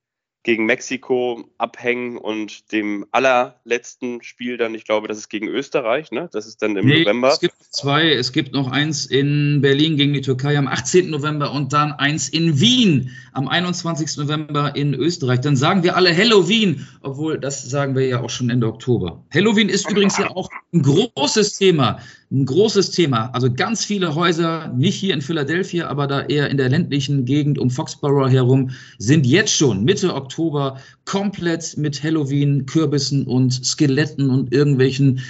gegen 0.45 0.67
Mexiko 0.67 1.45
abhängen 1.59 2.17
und 2.17 2.73
dem 2.73 3.07
allerletzten 3.13 4.23
Spiel 4.23 4.57
dann, 4.57 4.75
ich 4.75 4.85
glaube, 4.85 5.07
das 5.07 5.19
ist 5.19 5.29
gegen 5.29 5.47
Österreich, 5.47 6.11
ne? 6.11 6.29
Das 6.33 6.47
ist 6.47 6.63
dann 6.63 6.77
im 6.77 6.87
nee, 6.87 7.01
November. 7.01 7.29
Es 7.29 7.41
gibt 7.41 7.55
zwei, 7.71 8.11
es 8.11 8.33
gibt 8.33 8.53
noch 8.53 8.71
eins 8.71 9.07
in 9.07 9.61
Berlin 9.61 9.97
gegen 9.97 10.13
die 10.13 10.21
Türkei 10.21 10.59
am 10.59 10.67
18. 10.67 11.11
November 11.11 11.53
und 11.53 11.73
dann 11.73 11.93
eins 11.93 12.29
in 12.29 12.59
Wien 12.61 13.11
am 13.33 13.49
21. 13.49 14.17
November 14.17 14.75
in 14.75 14.95
Österreich. 14.95 15.41
Dann 15.41 15.57
sagen 15.57 15.85
wir 15.85 15.97
alle 15.97 16.17
Halloween, 16.17 16.89
obwohl 17.03 17.39
das 17.39 17.63
sagen 17.63 17.95
wir 17.95 18.07
ja 18.07 18.21
auch 18.21 18.31
schon 18.31 18.51
Ende 18.51 18.67
Oktober. 18.67 19.25
Halloween 19.33 19.69
ist 19.69 19.89
übrigens 19.89 20.19
ja 20.19 20.31
auch 20.31 20.51
ein 20.73 20.83
großes 20.83 21.57
Thema 21.57 22.01
ein 22.33 22.47
großes 22.47 22.91
Thema. 22.91 23.27
Also 23.35 23.53
ganz 23.53 23.85
viele 23.85 24.15
Häuser, 24.15 24.73
nicht 24.75 24.95
hier 24.95 25.13
in 25.13 25.21
Philadelphia, 25.21 25.89
aber 25.89 26.07
da 26.07 26.23
eher 26.23 26.49
in 26.49 26.57
der 26.57 26.71
ländlichen 26.71 27.27
Gegend 27.27 27.59
um 27.59 27.71
Foxborough 27.71 28.31
herum, 28.31 28.71
sind 28.99 29.27
jetzt 29.27 29.53
schon 29.53 29.85
Mitte 29.85 30.15
Oktober 30.15 30.81
komplett 31.05 31.77
mit 31.77 32.03
Halloween, 32.03 32.65
Kürbissen 32.65 33.27
und 33.27 33.53
Skeletten 33.65 34.31
und 34.31 34.53
irgendwelchen 34.53 35.21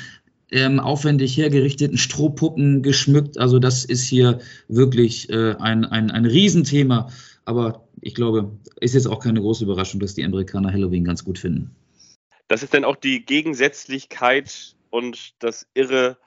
ähm, 0.52 0.78
aufwendig 0.78 1.36
hergerichteten 1.36 1.98
Strohpuppen 1.98 2.82
geschmückt. 2.82 3.36
Also 3.36 3.58
das 3.58 3.84
ist 3.84 4.04
hier 4.04 4.38
wirklich 4.68 5.28
äh, 5.30 5.56
ein, 5.58 5.84
ein, 5.84 6.10
ein 6.10 6.24
Riesenthema. 6.24 7.10
Aber 7.44 7.88
ich 8.00 8.14
glaube, 8.14 8.52
ist 8.80 8.94
jetzt 8.94 9.06
auch 9.06 9.18
keine 9.18 9.40
große 9.40 9.64
Überraschung, 9.64 9.98
dass 9.98 10.14
die 10.14 10.24
Amerikaner 10.24 10.72
Halloween 10.72 11.04
ganz 11.04 11.24
gut 11.24 11.38
finden. 11.38 11.74
Das 12.46 12.62
ist 12.62 12.74
dann 12.74 12.84
auch 12.84 12.96
die 12.96 13.24
Gegensätzlichkeit 13.24 14.76
und 14.90 15.34
das 15.40 15.66
Irre 15.74 16.18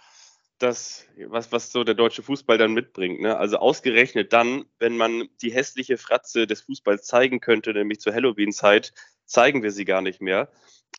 das, 0.58 1.06
was, 1.28 1.52
was 1.52 1.72
so 1.72 1.84
der 1.84 1.96
deutsche 1.96 2.24
Fußball 2.24 2.58
dann 2.58 2.74
mitbringt. 2.74 3.20
Ne? 3.20 3.38
Also 3.38 3.58
ausgerechnet 3.58 4.32
dann, 4.34 4.66
wenn 4.80 4.96
man 4.98 5.28
die 5.42 5.52
hässliche 5.52 5.98
Fratze 5.98 6.48
des 6.48 6.62
Fußballs 6.62 7.06
zeigen 7.06 7.42
könnte, 7.42 7.74
nämlich 7.74 8.00
zur 8.00 8.14
Halloween-Zeit, 8.14 8.94
zeigen 9.26 9.64
wir 9.64 9.72
sie 9.72 9.86
gar 9.86 10.02
nicht 10.02 10.22
mehr. 10.22 10.50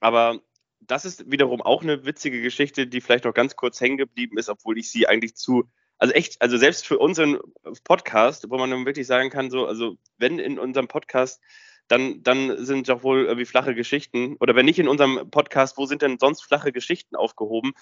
Aber 0.00 0.40
das 0.80 1.04
ist 1.04 1.30
wiederum 1.30 1.62
auch 1.62 1.82
eine 1.82 2.04
witzige 2.04 2.42
Geschichte, 2.42 2.86
die 2.86 3.00
vielleicht 3.00 3.24
noch 3.24 3.34
ganz 3.34 3.56
kurz 3.56 3.80
hängen 3.80 3.96
geblieben 3.96 4.38
ist, 4.38 4.48
obwohl 4.48 4.78
ich 4.78 4.90
sie 4.90 5.08
eigentlich 5.08 5.34
zu, 5.36 5.70
also 5.98 6.12
echt, 6.12 6.42
also 6.42 6.58
selbst 6.58 6.86
für 6.86 6.98
unseren 6.98 7.38
Podcast, 7.84 8.50
wo 8.50 8.58
man 8.58 8.70
dann 8.70 8.84
wirklich 8.84 9.06
sagen 9.06 9.30
kann, 9.30 9.50
so, 9.50 9.66
also 9.66 9.96
wenn 10.18 10.38
in 10.38 10.58
unserem 10.58 10.88
Podcast 10.88 11.40
dann, 11.88 12.22
dann 12.22 12.64
sind 12.64 12.88
doch 12.88 13.02
wohl 13.02 13.24
irgendwie 13.24 13.44
flache 13.44 13.74
Geschichten. 13.74 14.36
Oder 14.40 14.54
wenn 14.56 14.66
nicht 14.66 14.78
in 14.78 14.88
unserem 14.88 15.30
Podcast, 15.30 15.78
wo 15.78 15.86
sind 15.86 16.02
denn 16.02 16.18
sonst 16.18 16.42
flache 16.42 16.72
Geschichten 16.72 17.14
aufgehoben? 17.14 17.72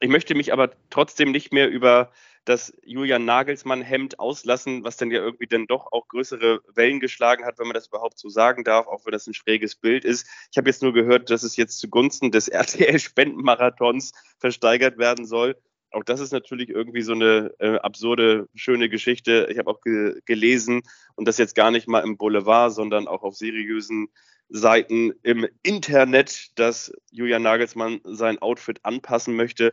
Ich 0.00 0.08
möchte 0.08 0.34
mich 0.34 0.52
aber 0.52 0.70
trotzdem 0.90 1.30
nicht 1.30 1.52
mehr 1.52 1.70
über 1.70 2.10
das 2.44 2.74
Julian 2.84 3.24
Nagelsmann-Hemd 3.24 4.18
auslassen, 4.18 4.84
was 4.84 4.96
dann 4.96 5.10
ja 5.10 5.20
irgendwie 5.20 5.46
dann 5.46 5.66
doch 5.66 5.92
auch 5.92 6.08
größere 6.08 6.60
Wellen 6.74 7.00
geschlagen 7.00 7.44
hat, 7.44 7.58
wenn 7.58 7.66
man 7.66 7.74
das 7.74 7.86
überhaupt 7.86 8.18
so 8.18 8.28
sagen 8.28 8.64
darf, 8.64 8.86
auch 8.86 9.06
wenn 9.06 9.12
das 9.12 9.26
ein 9.26 9.34
schräges 9.34 9.76
Bild 9.76 10.04
ist. 10.04 10.26
Ich 10.50 10.58
habe 10.58 10.68
jetzt 10.68 10.82
nur 10.82 10.92
gehört, 10.92 11.30
dass 11.30 11.42
es 11.42 11.56
jetzt 11.56 11.78
zugunsten 11.78 12.30
des 12.30 12.48
RTL-Spendenmarathons 12.48 14.12
versteigert 14.38 14.98
werden 14.98 15.24
soll. 15.24 15.56
Auch 15.94 16.04
das 16.04 16.20
ist 16.20 16.32
natürlich 16.32 16.68
irgendwie 16.68 17.02
so 17.02 17.12
eine 17.12 17.52
äh, 17.58 17.76
absurde, 17.76 18.48
schöne 18.54 18.88
Geschichte. 18.88 19.48
Ich 19.50 19.58
habe 19.58 19.70
auch 19.70 19.80
ge 19.80 20.20
gelesen 20.24 20.82
und 21.14 21.28
das 21.28 21.38
jetzt 21.38 21.54
gar 21.54 21.70
nicht 21.70 21.88
mal 21.88 22.00
im 22.00 22.16
Boulevard, 22.16 22.72
sondern 22.72 23.06
auch 23.06 23.22
auf 23.22 23.36
seriösen 23.36 24.08
Seiten 24.48 25.12
im 25.22 25.46
Internet, 25.62 26.58
dass 26.58 26.92
Julian 27.10 27.42
Nagelsmann 27.42 28.00
sein 28.04 28.38
Outfit 28.38 28.80
anpassen 28.82 29.36
möchte. 29.36 29.72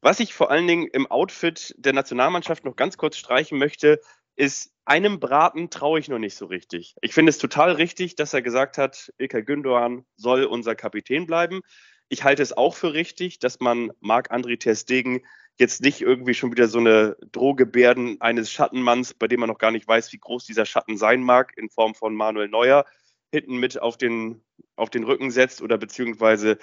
Was 0.00 0.20
ich 0.20 0.32
vor 0.32 0.50
allen 0.50 0.66
Dingen 0.66 0.86
im 0.86 1.06
Outfit 1.06 1.74
der 1.76 1.92
Nationalmannschaft 1.92 2.64
noch 2.64 2.76
ganz 2.76 2.96
kurz 2.96 3.16
streichen 3.16 3.58
möchte, 3.58 4.00
ist, 4.36 4.72
einem 4.84 5.20
Braten 5.20 5.68
traue 5.70 5.98
ich 5.98 6.08
noch 6.08 6.20
nicht 6.20 6.36
so 6.36 6.46
richtig. 6.46 6.94
Ich 7.02 7.12
finde 7.12 7.30
es 7.30 7.38
total 7.38 7.72
richtig, 7.72 8.14
dass 8.14 8.32
er 8.32 8.40
gesagt 8.40 8.78
hat, 8.78 9.12
Ilkay 9.18 9.42
Gündoğan 9.42 10.04
soll 10.16 10.44
unser 10.44 10.74
Kapitän 10.74 11.26
bleiben. 11.26 11.60
Ich 12.08 12.24
halte 12.24 12.42
es 12.42 12.56
auch 12.56 12.74
für 12.74 12.94
richtig, 12.94 13.38
dass 13.38 13.60
man 13.60 13.90
Marc-André 14.00 14.58
Ter 14.58 14.74
Stegen 14.74 15.20
jetzt 15.58 15.82
nicht 15.82 16.00
irgendwie 16.00 16.34
schon 16.34 16.52
wieder 16.52 16.68
so 16.68 16.78
eine 16.78 17.16
Drohgebärden 17.32 18.20
eines 18.20 18.50
Schattenmanns, 18.50 19.14
bei 19.14 19.26
dem 19.26 19.40
man 19.40 19.48
noch 19.48 19.58
gar 19.58 19.72
nicht 19.72 19.88
weiß, 19.88 20.12
wie 20.12 20.18
groß 20.18 20.44
dieser 20.46 20.64
Schatten 20.64 20.96
sein 20.96 21.22
mag, 21.22 21.52
in 21.56 21.68
Form 21.68 21.94
von 21.94 22.14
Manuel 22.14 22.48
Neuer, 22.48 22.84
hinten 23.32 23.58
mit 23.58 23.80
auf 23.80 23.98
den, 23.98 24.42
auf 24.76 24.90
den 24.90 25.04
Rücken 25.04 25.30
setzt 25.30 25.60
oder 25.60 25.76
beziehungsweise 25.76 26.58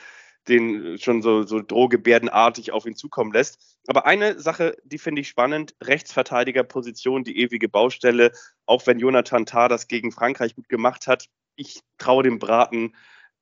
den 0.47 0.97
schon 0.99 1.21
so, 1.21 1.43
so 1.43 1.61
drohgebärdenartig 1.61 2.71
auf 2.71 2.85
ihn 2.85 2.95
zukommen 2.95 3.33
lässt. 3.33 3.79
Aber 3.87 4.05
eine 4.05 4.39
Sache, 4.39 4.77
die 4.83 4.99
finde 4.99 5.21
ich 5.21 5.27
spannend, 5.27 5.75
Rechtsverteidigerposition, 5.81 7.23
die 7.23 7.39
ewige 7.39 7.67
Baustelle, 7.67 8.31
auch 8.65 8.85
wenn 8.87 8.99
Jonathan 8.99 9.45
Tah 9.45 9.67
das 9.67 9.87
gegen 9.87 10.11
Frankreich 10.11 10.55
gut 10.55 10.69
gemacht 10.69 11.07
hat. 11.07 11.27
Ich 11.55 11.79
traue 11.97 12.23
dem 12.23 12.39
Braten 12.39 12.93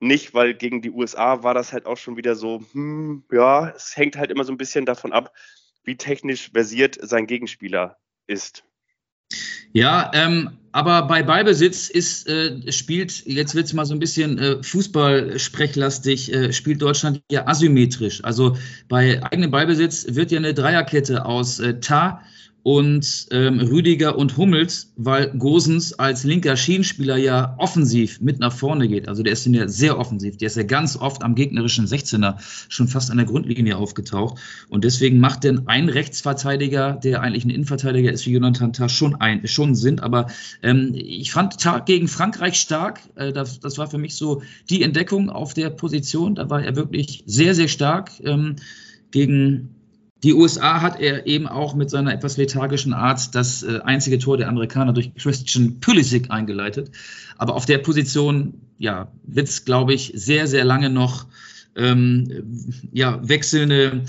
nicht, 0.04 0.34
weil 0.34 0.54
gegen 0.54 0.82
die 0.82 0.92
USA 0.92 1.44
war 1.44 1.54
das 1.54 1.74
halt 1.74 1.86
auch 1.86 1.98
schon 1.98 2.18
wieder 2.18 2.36
so, 2.36 2.64
hm, 2.74 3.24
ja, 3.32 3.70
es 3.70 3.96
hängt 3.98 4.16
halt 4.16 4.32
immer 4.32 4.44
so 4.44 4.52
ein 4.52 4.58
bisschen 4.58 4.86
davon 4.86 5.14
ab, 5.14 5.34
wie 5.84 5.98
technisch 5.98 6.52
versiert 6.52 6.98
sein 7.02 7.28
Gegenspieler 7.28 7.98
ist. 8.28 8.64
Ja, 9.72 10.12
ähm, 10.14 10.52
aber 10.72 11.04
bei 11.08 11.24
Ballbesitz 11.24 11.90
ist, 11.90 12.28
äh, 12.28 12.72
spielt, 12.72 13.26
jetzt 13.26 13.56
wird 13.56 13.66
es 13.66 13.74
mal 13.74 13.86
so 13.86 13.94
ein 13.94 14.00
bisschen 14.00 14.38
äh, 14.38 14.64
Fußball-sprechlastig, 14.64 16.32
äh, 16.32 16.54
spielt 16.54 16.82
Deutschland 16.82 17.22
ja 17.32 17.48
asymmetrisch. 17.48 18.24
Also 18.24 18.58
bei 18.88 19.22
eigenem 19.24 19.50
Ballbesitz 19.50 20.06
wird 20.10 20.32
ja 20.32 20.38
eine 20.38 20.54
Dreierkette 20.54 21.26
aus 21.26 21.60
äh, 21.60 21.80
Ta, 21.80 22.22
und 22.64 23.28
ähm, 23.32 23.60
Rüdiger 23.60 24.18
und 24.18 24.38
Hummels, 24.38 24.94
weil 24.96 25.32
Gosens 25.38 26.00
als 26.00 26.24
linker 26.24 26.56
Schienenspieler 26.56 27.18
ja 27.18 27.56
offensiv 27.58 28.22
mit 28.22 28.40
nach 28.40 28.54
vorne 28.54 28.88
geht. 28.88 29.10
Also 29.10 29.22
der 29.22 29.34
ist 29.34 29.46
ja 29.46 29.68
sehr 29.68 30.00
offensiv. 30.00 30.38
Der 30.38 30.48
ist 30.48 30.56
ja 30.56 30.64
ganz 30.64 30.96
oft 30.96 31.24
am 31.24 31.36
gegnerischen 31.36 31.86
16er 31.86 32.36
schon 32.70 32.88
fast 32.88 33.12
an 33.12 33.18
der 33.18 33.26
Grundlinie 33.26 33.76
aufgetaucht. 33.76 34.40
Und 34.70 34.86
deswegen 34.86 35.20
macht 35.20 35.44
denn 35.44 35.68
ein 35.68 35.90
Rechtsverteidiger, 35.90 36.94
der 36.94 37.22
eigentlich 37.22 37.44
ein 37.44 37.50
Innenverteidiger 37.50 38.14
ist 38.14 38.26
wie 38.26 38.32
Jonathan 38.32 38.72
Tah, 38.72 38.88
schon, 38.88 39.16
ein, 39.16 39.46
schon 39.46 39.76
Sinn. 39.76 40.00
Aber 40.00 40.28
ähm, 40.62 40.94
ich 40.96 41.34
fand 41.34 41.60
Tag 41.60 41.86
gegen 41.86 42.08
Frankreich 42.08 42.56
stark. 42.56 43.02
Äh, 43.16 43.34
das, 43.34 43.60
das 43.60 43.78
war 43.78 43.90
für 43.90 43.98
mich 43.98 44.16
so 44.16 44.42
die 44.70 44.84
Entdeckung 44.84 45.30
auf 45.30 45.54
der 45.54 45.70
Position. 45.70 46.36
Da 46.36 46.50
war 46.50 46.64
er 46.64 46.78
wirklich 46.78 47.24
sehr, 47.26 47.56
sehr 47.56 47.68
stark. 47.68 48.12
Ähm, 48.24 48.56
gegen 49.12 49.76
die 50.24 50.34
USA 50.34 50.82
hat 50.82 51.00
er 51.02 51.28
eben 51.28 51.48
auch 51.48 51.76
mit 51.76 51.90
seiner 51.90 52.14
etwas 52.14 52.38
lethargischen 52.38 52.94
Art 52.94 53.36
das 53.36 53.62
äh, 53.62 53.80
einzige 53.84 54.20
Tor 54.20 54.38
der 54.38 54.48
Amerikaner 54.48 54.94
durch 54.94 55.14
Christian 55.16 55.82
Pulisic 55.82 56.32
eingeleitet. 56.32 56.92
Aber 57.38 57.56
auf 57.56 57.66
der 57.66 57.80
Position, 57.80 58.62
ja, 58.78 59.12
wird 59.24 59.50
es, 59.50 59.66
glaube 59.66 59.94
ich, 59.94 60.14
sehr, 60.16 60.48
sehr 60.48 60.64
lange 60.64 60.90
noch 60.90 61.26
ähm, 61.76 62.88
ja, 62.94 63.20
wechselnde, 63.28 64.04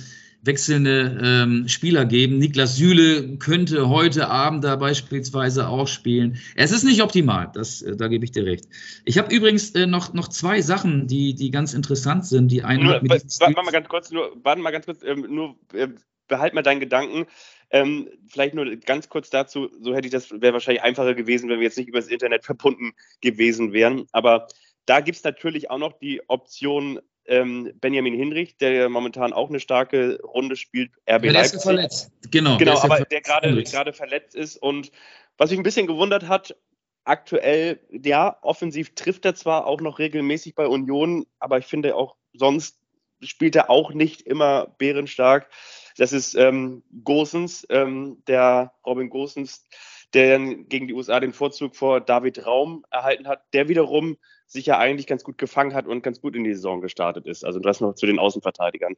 wechselnde 0.44 1.18
ähm, 1.22 1.68
Spieler 1.68 2.04
geben. 2.04 2.38
Niklas 2.38 2.76
Süle 2.76 3.38
könnte 3.38 3.88
heute 3.88 4.28
Abend 4.28 4.64
da 4.64 4.76
beispielsweise 4.76 5.68
auch 5.68 5.88
spielen. 5.88 6.38
Es 6.54 6.70
ist 6.70 6.85
nicht 6.85 7.02
optimal, 7.02 7.50
das, 7.54 7.83
äh, 7.83 7.96
da 7.96 8.09
gebe 8.09 8.24
ich 8.24 8.33
dir 8.33 8.44
recht. 8.44 8.66
Ich 9.04 9.18
habe 9.18 9.35
übrigens 9.35 9.70
äh, 9.70 9.87
noch, 9.87 10.12
noch 10.12 10.28
zwei 10.28 10.61
Sachen, 10.61 11.07
die, 11.07 11.35
die 11.35 11.50
ganz 11.50 11.74
interessant 11.74 12.26
sind. 12.26 12.52
Die 12.52 12.62
eine 12.62 12.85
nur, 12.85 12.92
warte 12.94 13.62
mal 13.62 13.70
ganz 13.70 13.88
kurz, 13.88 14.11
nur, 14.11 14.37
warte 14.42 14.61
mal 14.61 14.70
ganz 14.70 14.87
kurz, 14.87 15.02
ähm, 15.02 15.26
nur 15.28 15.57
äh, 15.72 15.88
behalt 16.28 16.54
mal 16.54 16.62
deinen 16.62 16.80
Gedanken. 16.80 17.26
Ähm, 17.70 18.09
vielleicht 18.28 18.54
nur 18.54 18.76
ganz 18.76 19.09
kurz 19.09 19.30
dazu, 19.30 19.70
so 19.80 19.94
hätte 19.94 20.07
ich 20.07 20.12
das, 20.12 20.30
wäre 20.30 20.52
wahrscheinlich 20.52 20.83
einfacher 20.83 21.14
gewesen, 21.14 21.48
wenn 21.48 21.59
wir 21.59 21.64
jetzt 21.64 21.78
nicht 21.78 21.88
über 21.88 21.98
das 21.98 22.09
Internet 22.09 22.44
verbunden 22.44 22.92
gewesen 23.20 23.72
wären. 23.72 24.07
Aber 24.12 24.46
da 24.87 25.00
gibt 25.00 25.16
es 25.16 25.24
natürlich 25.24 25.70
auch 25.70 25.78
noch 25.78 25.98
die 25.98 26.20
Option 26.28 27.00
ähm, 27.27 27.73
Benjamin 27.81 28.15
Hinrich, 28.15 28.57
der 28.57 28.89
momentan 28.89 29.33
auch 29.33 29.49
eine 29.49 29.61
starke 29.61 30.21
Runde 30.23 30.57
spielt. 30.57 30.91
RB 31.09 31.23
der 31.23 31.43
Ist 31.43 31.63
verletzt. 31.63 32.11
Genau, 32.31 32.57
genau 32.57 32.75
der 32.75 32.85
aber 32.85 33.05
der 33.05 33.21
gerade 33.21 33.63
gerade 33.63 33.93
verletzt 33.93 34.35
ist. 34.35 34.57
Und 34.57 34.91
was 35.39 35.51
mich 35.51 35.59
ein 35.59 35.65
bisschen 35.65 35.87
gewundert 35.87 36.29
hat, 36.29 36.57
aktuell, 37.05 37.81
ja, 37.91 38.39
offensiv 38.43 38.95
trifft 38.95 39.25
er 39.25 39.35
zwar 39.35 39.67
auch 39.67 39.81
noch 39.81 39.99
regelmäßig 39.99 40.55
bei 40.55 40.67
Union, 40.67 41.27
aber 41.39 41.59
ich 41.59 41.67
finde 41.67 41.97
auch 41.97 42.17
sonst 42.33 42.79
spielt 43.23 43.57
er 43.57 43.71
auch 43.71 43.93
nicht 43.93 44.23
immer 44.23 44.67
bärenstark. 44.79 45.49
Das 45.97 46.13
ist 46.13 46.35
ähm, 46.35 46.83
Gosens, 47.05 47.67
ähm, 47.71 48.23
der 48.27 48.73
Robin 48.85 49.09
Gosens, 49.09 49.65
der 50.12 50.38
dann 50.38 50.69
gegen 50.69 50.88
die 50.88 50.95
USA 50.95 51.21
den 51.21 51.33
Vorzug 51.33 51.77
vor 51.77 52.01
David 52.01 52.47
Raum 52.47 52.85
erhalten 52.90 53.27
hat, 53.27 53.43
der 53.53 53.69
wiederum 53.69 54.17
sich 54.47 54.67
ja 54.67 54.79
eigentlich 54.79 55.07
ganz 55.07 55.25
gut 55.25 55.38
gefangen 55.38 55.75
hat 55.75 55.87
und 55.87 56.03
ganz 56.03 56.21
gut 56.21 56.37
in 56.37 56.45
die 56.45 56.55
Saison 56.55 56.81
gestartet 56.81 57.27
ist. 57.27 57.45
Also 57.45 57.59
das 57.59 57.81
noch 57.81 57.95
zu 57.95 58.07
den 58.07 58.19
Außenverteidigern. 58.19 58.95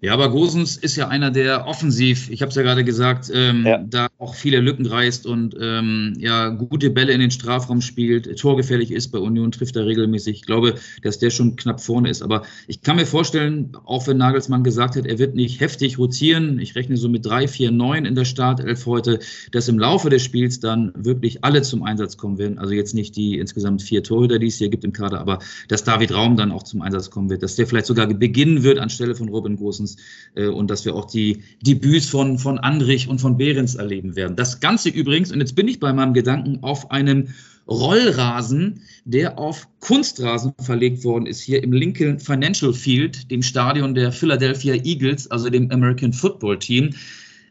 Ja, 0.00 0.12
aber 0.12 0.30
Gosens 0.30 0.76
ist 0.76 0.94
ja 0.94 1.08
einer, 1.08 1.32
der 1.32 1.66
offensiv, 1.66 2.30
ich 2.30 2.40
habe 2.40 2.50
es 2.50 2.54
ja 2.54 2.62
gerade 2.62 2.84
gesagt, 2.84 3.32
ähm, 3.34 3.66
ja. 3.66 3.78
da 3.78 4.06
auch 4.18 4.36
viele 4.36 4.60
Lücken 4.60 4.86
reißt 4.86 5.26
und 5.26 5.56
ähm, 5.60 6.14
ja 6.18 6.50
gute 6.50 6.90
Bälle 6.90 7.12
in 7.12 7.18
den 7.18 7.32
Strafraum 7.32 7.80
spielt, 7.80 8.38
torgefährlich 8.38 8.92
ist 8.92 9.08
bei 9.08 9.18
Union, 9.18 9.50
trifft 9.50 9.74
er 9.74 9.86
regelmäßig. 9.86 10.36
Ich 10.36 10.46
glaube, 10.46 10.76
dass 11.02 11.18
der 11.18 11.30
schon 11.30 11.56
knapp 11.56 11.80
vorne 11.80 12.10
ist. 12.10 12.22
Aber 12.22 12.42
ich 12.68 12.82
kann 12.82 12.94
mir 12.94 13.06
vorstellen, 13.06 13.72
auch 13.86 14.06
wenn 14.06 14.18
Nagelsmann 14.18 14.62
gesagt 14.62 14.94
hat, 14.94 15.04
er 15.04 15.18
wird 15.18 15.34
nicht 15.34 15.60
heftig 15.60 15.98
rotieren, 15.98 16.60
ich 16.60 16.76
rechne 16.76 16.96
so 16.96 17.08
mit 17.08 17.26
drei, 17.26 17.48
vier, 17.48 17.72
neun 17.72 18.04
in 18.04 18.14
der 18.14 18.24
Startelf 18.24 18.86
heute, 18.86 19.18
dass 19.50 19.66
im 19.66 19.80
Laufe 19.80 20.10
des 20.10 20.22
Spiels 20.22 20.60
dann 20.60 20.92
wirklich 20.94 21.42
alle 21.42 21.62
zum 21.62 21.82
Einsatz 21.82 22.16
kommen 22.16 22.38
werden. 22.38 22.60
Also 22.60 22.72
jetzt 22.72 22.94
nicht 22.94 23.16
die 23.16 23.36
insgesamt 23.36 23.82
vier 23.82 24.04
Torhüter, 24.04 24.38
die 24.38 24.46
es 24.46 24.58
hier 24.58 24.68
gibt 24.68 24.84
im 24.84 24.92
Kader, 24.92 25.18
aber 25.18 25.40
dass 25.66 25.82
David 25.82 26.14
Raum 26.14 26.36
dann 26.36 26.52
auch 26.52 26.62
zum 26.62 26.82
Einsatz 26.82 27.10
kommen 27.10 27.30
wird, 27.30 27.42
dass 27.42 27.56
der 27.56 27.66
vielleicht 27.66 27.86
sogar 27.86 28.06
beginnen 28.06 28.62
wird 28.62 28.78
anstelle 28.78 29.16
von 29.16 29.28
Robin 29.28 29.56
Gosens 29.56 29.87
uns 29.88 29.96
äh, 30.34 30.46
und 30.46 30.70
dass 30.70 30.84
wir 30.84 30.94
auch 30.94 31.06
die 31.06 31.42
Debüts 31.62 32.08
von, 32.08 32.38
von 32.38 32.58
Andrich 32.58 33.08
und 33.08 33.20
von 33.20 33.36
Behrens 33.36 33.74
erleben 33.74 34.16
werden. 34.16 34.36
Das 34.36 34.60
Ganze 34.60 34.88
übrigens, 34.88 35.32
und 35.32 35.40
jetzt 35.40 35.54
bin 35.54 35.68
ich 35.68 35.80
bei 35.80 35.92
meinem 35.92 36.14
Gedanken, 36.14 36.58
auf 36.62 36.90
einem 36.90 37.28
Rollrasen, 37.66 38.82
der 39.04 39.38
auf 39.38 39.68
Kunstrasen 39.80 40.54
verlegt 40.58 41.04
worden 41.04 41.26
ist, 41.26 41.42
hier 41.42 41.62
im 41.62 41.72
Lincoln 41.72 42.18
Financial 42.18 42.72
Field, 42.72 43.30
dem 43.30 43.42
Stadion 43.42 43.94
der 43.94 44.10
Philadelphia 44.10 44.74
Eagles, 44.74 45.30
also 45.30 45.50
dem 45.50 45.70
American 45.70 46.12
Football 46.12 46.58
Team. 46.58 46.94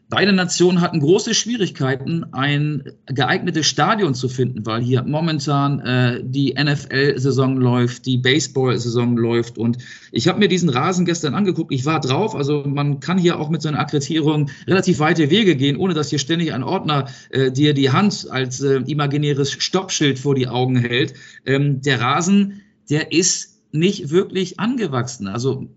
Beide 0.09 0.31
Nationen 0.31 0.79
hatten 0.79 1.01
große 1.01 1.33
Schwierigkeiten, 1.33 2.27
ein 2.31 2.93
geeignetes 3.07 3.67
Stadion 3.67 4.15
zu 4.15 4.29
finden, 4.29 4.65
weil 4.65 4.81
hier 4.81 5.03
momentan 5.03 5.81
äh, 5.81 6.23
die 6.23 6.55
NFL-Saison 6.57 7.57
läuft, 7.57 8.05
die 8.05 8.17
Baseball-Saison 8.17 9.17
läuft. 9.17 9.57
Und 9.57 9.79
ich 10.13 10.29
habe 10.29 10.39
mir 10.39 10.47
diesen 10.47 10.69
Rasen 10.69 11.05
gestern 11.05 11.35
angeguckt. 11.35 11.73
Ich 11.73 11.85
war 11.85 11.99
drauf. 11.99 12.35
Also 12.35 12.63
man 12.65 13.01
kann 13.01 13.17
hier 13.17 13.37
auch 13.37 13.49
mit 13.49 13.61
so 13.61 13.67
einer 13.67 13.79
Akkreditierung 13.79 14.49
relativ 14.65 14.99
weite 14.99 15.29
Wege 15.29 15.57
gehen, 15.57 15.75
ohne 15.75 15.93
dass 15.93 16.09
hier 16.09 16.19
ständig 16.19 16.53
ein 16.53 16.63
Ordner 16.63 17.09
äh, 17.29 17.51
dir 17.51 17.73
die 17.73 17.91
Hand 17.91 18.27
als 18.29 18.61
äh, 18.61 18.77
imaginäres 18.87 19.51
Stoppschild 19.51 20.19
vor 20.19 20.35
die 20.35 20.47
Augen 20.47 20.77
hält. 20.77 21.15
Ähm, 21.45 21.81
der 21.81 21.99
Rasen, 21.99 22.61
der 22.89 23.11
ist 23.11 23.57
nicht 23.73 24.09
wirklich 24.09 24.57
angewachsen. 24.57 25.27
Also 25.27 25.67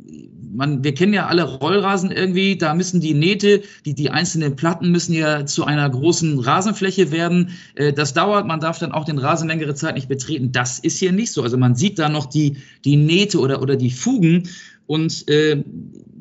man, 0.61 0.85
wir 0.85 0.92
kennen 0.92 1.14
ja 1.14 1.27
alle 1.27 1.44
Rollrasen 1.44 2.11
irgendwie, 2.11 2.59
da 2.59 2.75
müssen 2.75 3.01
die 3.01 3.14
Nähte, 3.14 3.62
die, 3.87 3.95
die 3.95 4.11
einzelnen 4.11 4.57
Platten 4.57 4.91
müssen 4.91 5.14
ja 5.14 5.47
zu 5.47 5.64
einer 5.64 5.89
großen 5.89 6.39
Rasenfläche 6.39 7.11
werden. 7.11 7.53
Äh, 7.74 7.95
das 7.95 8.12
dauert, 8.12 8.47
man 8.47 8.61
darf 8.61 8.78
dann 8.78 8.93
auch 8.93 9.07
den 9.07 9.16
Rasen 9.16 9.49
längere 9.49 9.74
Zeit 9.74 9.95
nicht 9.95 10.07
betreten. 10.07 10.53
Das 10.53 10.78
ist 10.78 10.99
hier 10.99 11.12
nicht 11.12 11.32
so. 11.32 11.43
Also 11.43 11.57
man 11.57 11.76
sieht 11.76 11.99
da 11.99 12.11
noch 12.11 12.26
die, 12.26 12.59
die 12.84 12.97
Nähte 12.97 13.41
oder, 13.41 13.62
oder 13.62 13.76
die 13.76 13.91
Fugen. 13.91 14.51
Und 14.87 15.26
äh, 15.30 15.64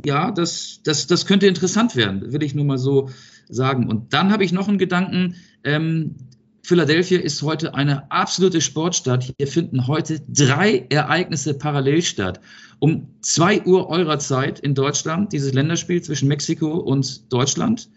ja, 0.05 0.31
das, 0.31 0.79
das, 0.85 1.05
das 1.07 1.25
könnte 1.25 1.45
interessant 1.45 1.97
werden, 1.97 2.31
will 2.31 2.41
ich 2.41 2.55
nur 2.55 2.63
mal 2.63 2.77
so 2.77 3.09
sagen. 3.49 3.89
Und 3.89 4.13
dann 4.13 4.31
habe 4.31 4.45
ich 4.45 4.53
noch 4.53 4.69
einen 4.69 4.77
Gedanken. 4.77 5.35
Ähm, 5.65 6.15
Philadelphia 6.69 7.19
ist 7.19 7.41
heute 7.41 7.73
eine 7.73 8.11
absolute 8.11 8.61
Sportstadt. 8.61 9.33
Hier 9.39 9.47
finden 9.47 9.87
heute 9.87 10.21
drei 10.27 10.85
Ereignisse 10.91 11.55
parallel 11.55 12.03
statt. 12.03 12.41
Um 12.77 13.07
zwei 13.21 13.63
Uhr 13.63 13.89
eurer 13.89 14.19
Zeit 14.19 14.59
in 14.59 14.75
Deutschland, 14.75 15.33
dieses 15.33 15.51
Länderspiel 15.53 15.99
zwischen 16.03 16.27
Mexiko 16.27 16.77
und 16.77 17.33
Deutschland. 17.33 17.89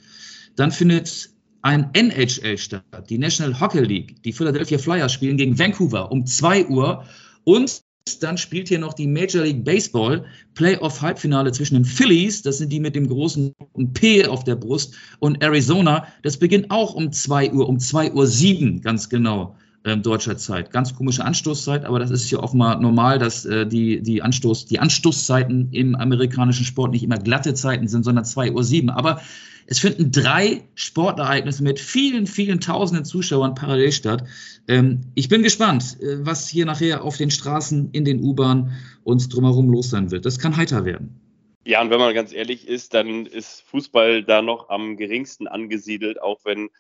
Dann 0.57 0.71
findet 0.71 1.29
ein 1.61 1.91
NHL 1.93 2.57
statt, 2.57 3.11
die 3.11 3.19
National 3.19 3.61
Hockey 3.61 3.81
League. 3.81 4.23
Die 4.23 4.33
Philadelphia 4.33 4.79
Flyers 4.79 5.13
spielen 5.13 5.37
gegen 5.37 5.59
Vancouver 5.59 6.11
um 6.11 6.25
zwei 6.25 6.65
Uhr. 6.65 7.05
Und 7.45 7.83
dann 8.21 8.39
spielt 8.39 8.69
hier 8.69 8.79
noch 8.79 8.95
die 8.95 9.07
Major 9.07 9.45
League 9.45 9.65
Baseball 9.65 10.25
Playoff 10.55 11.01
Halbfinale 11.03 11.53
zwischen 11.53 11.75
den 11.75 11.85
Phillies, 11.85 12.43
das 12.43 12.59
sind 12.59 12.73
die 12.73 12.81
mit 12.81 12.97
dem 12.97 13.09
großen 13.09 13.55
P 13.95 14.27
auf 14.27 14.45
der 14.45 14.57
Brust, 14.57 14.95
und 15.19 15.43
Arizona. 15.43 16.07
Das 16.23 16.37
beginnt 16.37 16.71
auch 16.71 16.95
um 16.95 17.13
2 17.13 17.53
Uhr, 17.53 17.69
um 17.69 17.79
2 17.79 18.13
Uhr 18.13 18.27
7, 18.27 18.81
ganz 18.81 19.09
genau. 19.09 19.57
Ähm, 19.85 20.03
deutscher 20.03 20.37
Zeit. 20.37 20.71
Ganz 20.71 20.95
komische 20.95 21.25
Anstoßzeit, 21.25 21.85
aber 21.85 21.99
das 21.99 22.13
ist 22.13 22.29
hier 22.29 22.41
offenbar 22.41 22.81
normal, 22.81 23.19
dass 23.19 23.45
äh, 23.45 23.67
die, 23.67 24.01
die, 24.01 24.23
Anstoß, 24.23 24.67
die 24.67 24.79
Anstoßzeiten 24.79 25.73
im 25.73 25.97
amerikanischen 25.97 26.65
Sport 26.65 26.93
nicht 26.93 27.03
immer 27.03 27.19
glatte 27.19 27.53
Zeiten 27.55 27.89
sind, 27.89 28.05
sondern 28.05 28.25
2 28.25 28.53
Uhr 28.53 28.63
7. 28.63 28.91
Aber 28.91 29.21
es 29.67 29.81
finden 29.81 30.13
drei 30.13 30.63
Sportereignisse 30.77 31.65
mit 31.65 31.81
vielen, 31.81 32.29
vielen 32.29 32.61
tausenden 32.61 33.05
Zuschauern 33.05 33.57
parallel 33.57 33.91
statt. 33.91 34.25
Ähm, 34.69 35.01
ich 35.17 35.29
bin 35.29 35.43
gespannt, 35.43 36.01
äh, 36.01 36.25
was 36.25 36.49
hier 36.49 36.65
nachher 36.65 37.03
auf 37.03 37.17
den 37.17 37.33
Straßen, 37.33 37.91
in 37.91 38.05
den 38.05 38.23
U-Bahnen 38.23 38.73
und 39.03 39.35
drumherum 39.35 39.69
los 39.69 39.91
sein 39.91 40.13
wird. 40.13 40.27
Das 40.27 40.39
kann 40.39 40.57
heiter 40.57 40.85
werden. 40.85 41.19
Ja, 41.65 41.81
und 41.81 41.91
wenn 41.91 41.99
man 41.99 42.15
ganz 42.15 42.33
ehrlich 42.33 42.69
ist, 42.69 42.95
dann 42.95 43.27
ist 43.27 43.63
Fußball 43.63 44.25
da 44.25 44.43
noch 44.43 44.69
am 44.69 44.97
geringsten 44.97 45.47
angesiedelt, 45.47 46.21
auch 46.21 46.41
wenn, 46.45 46.71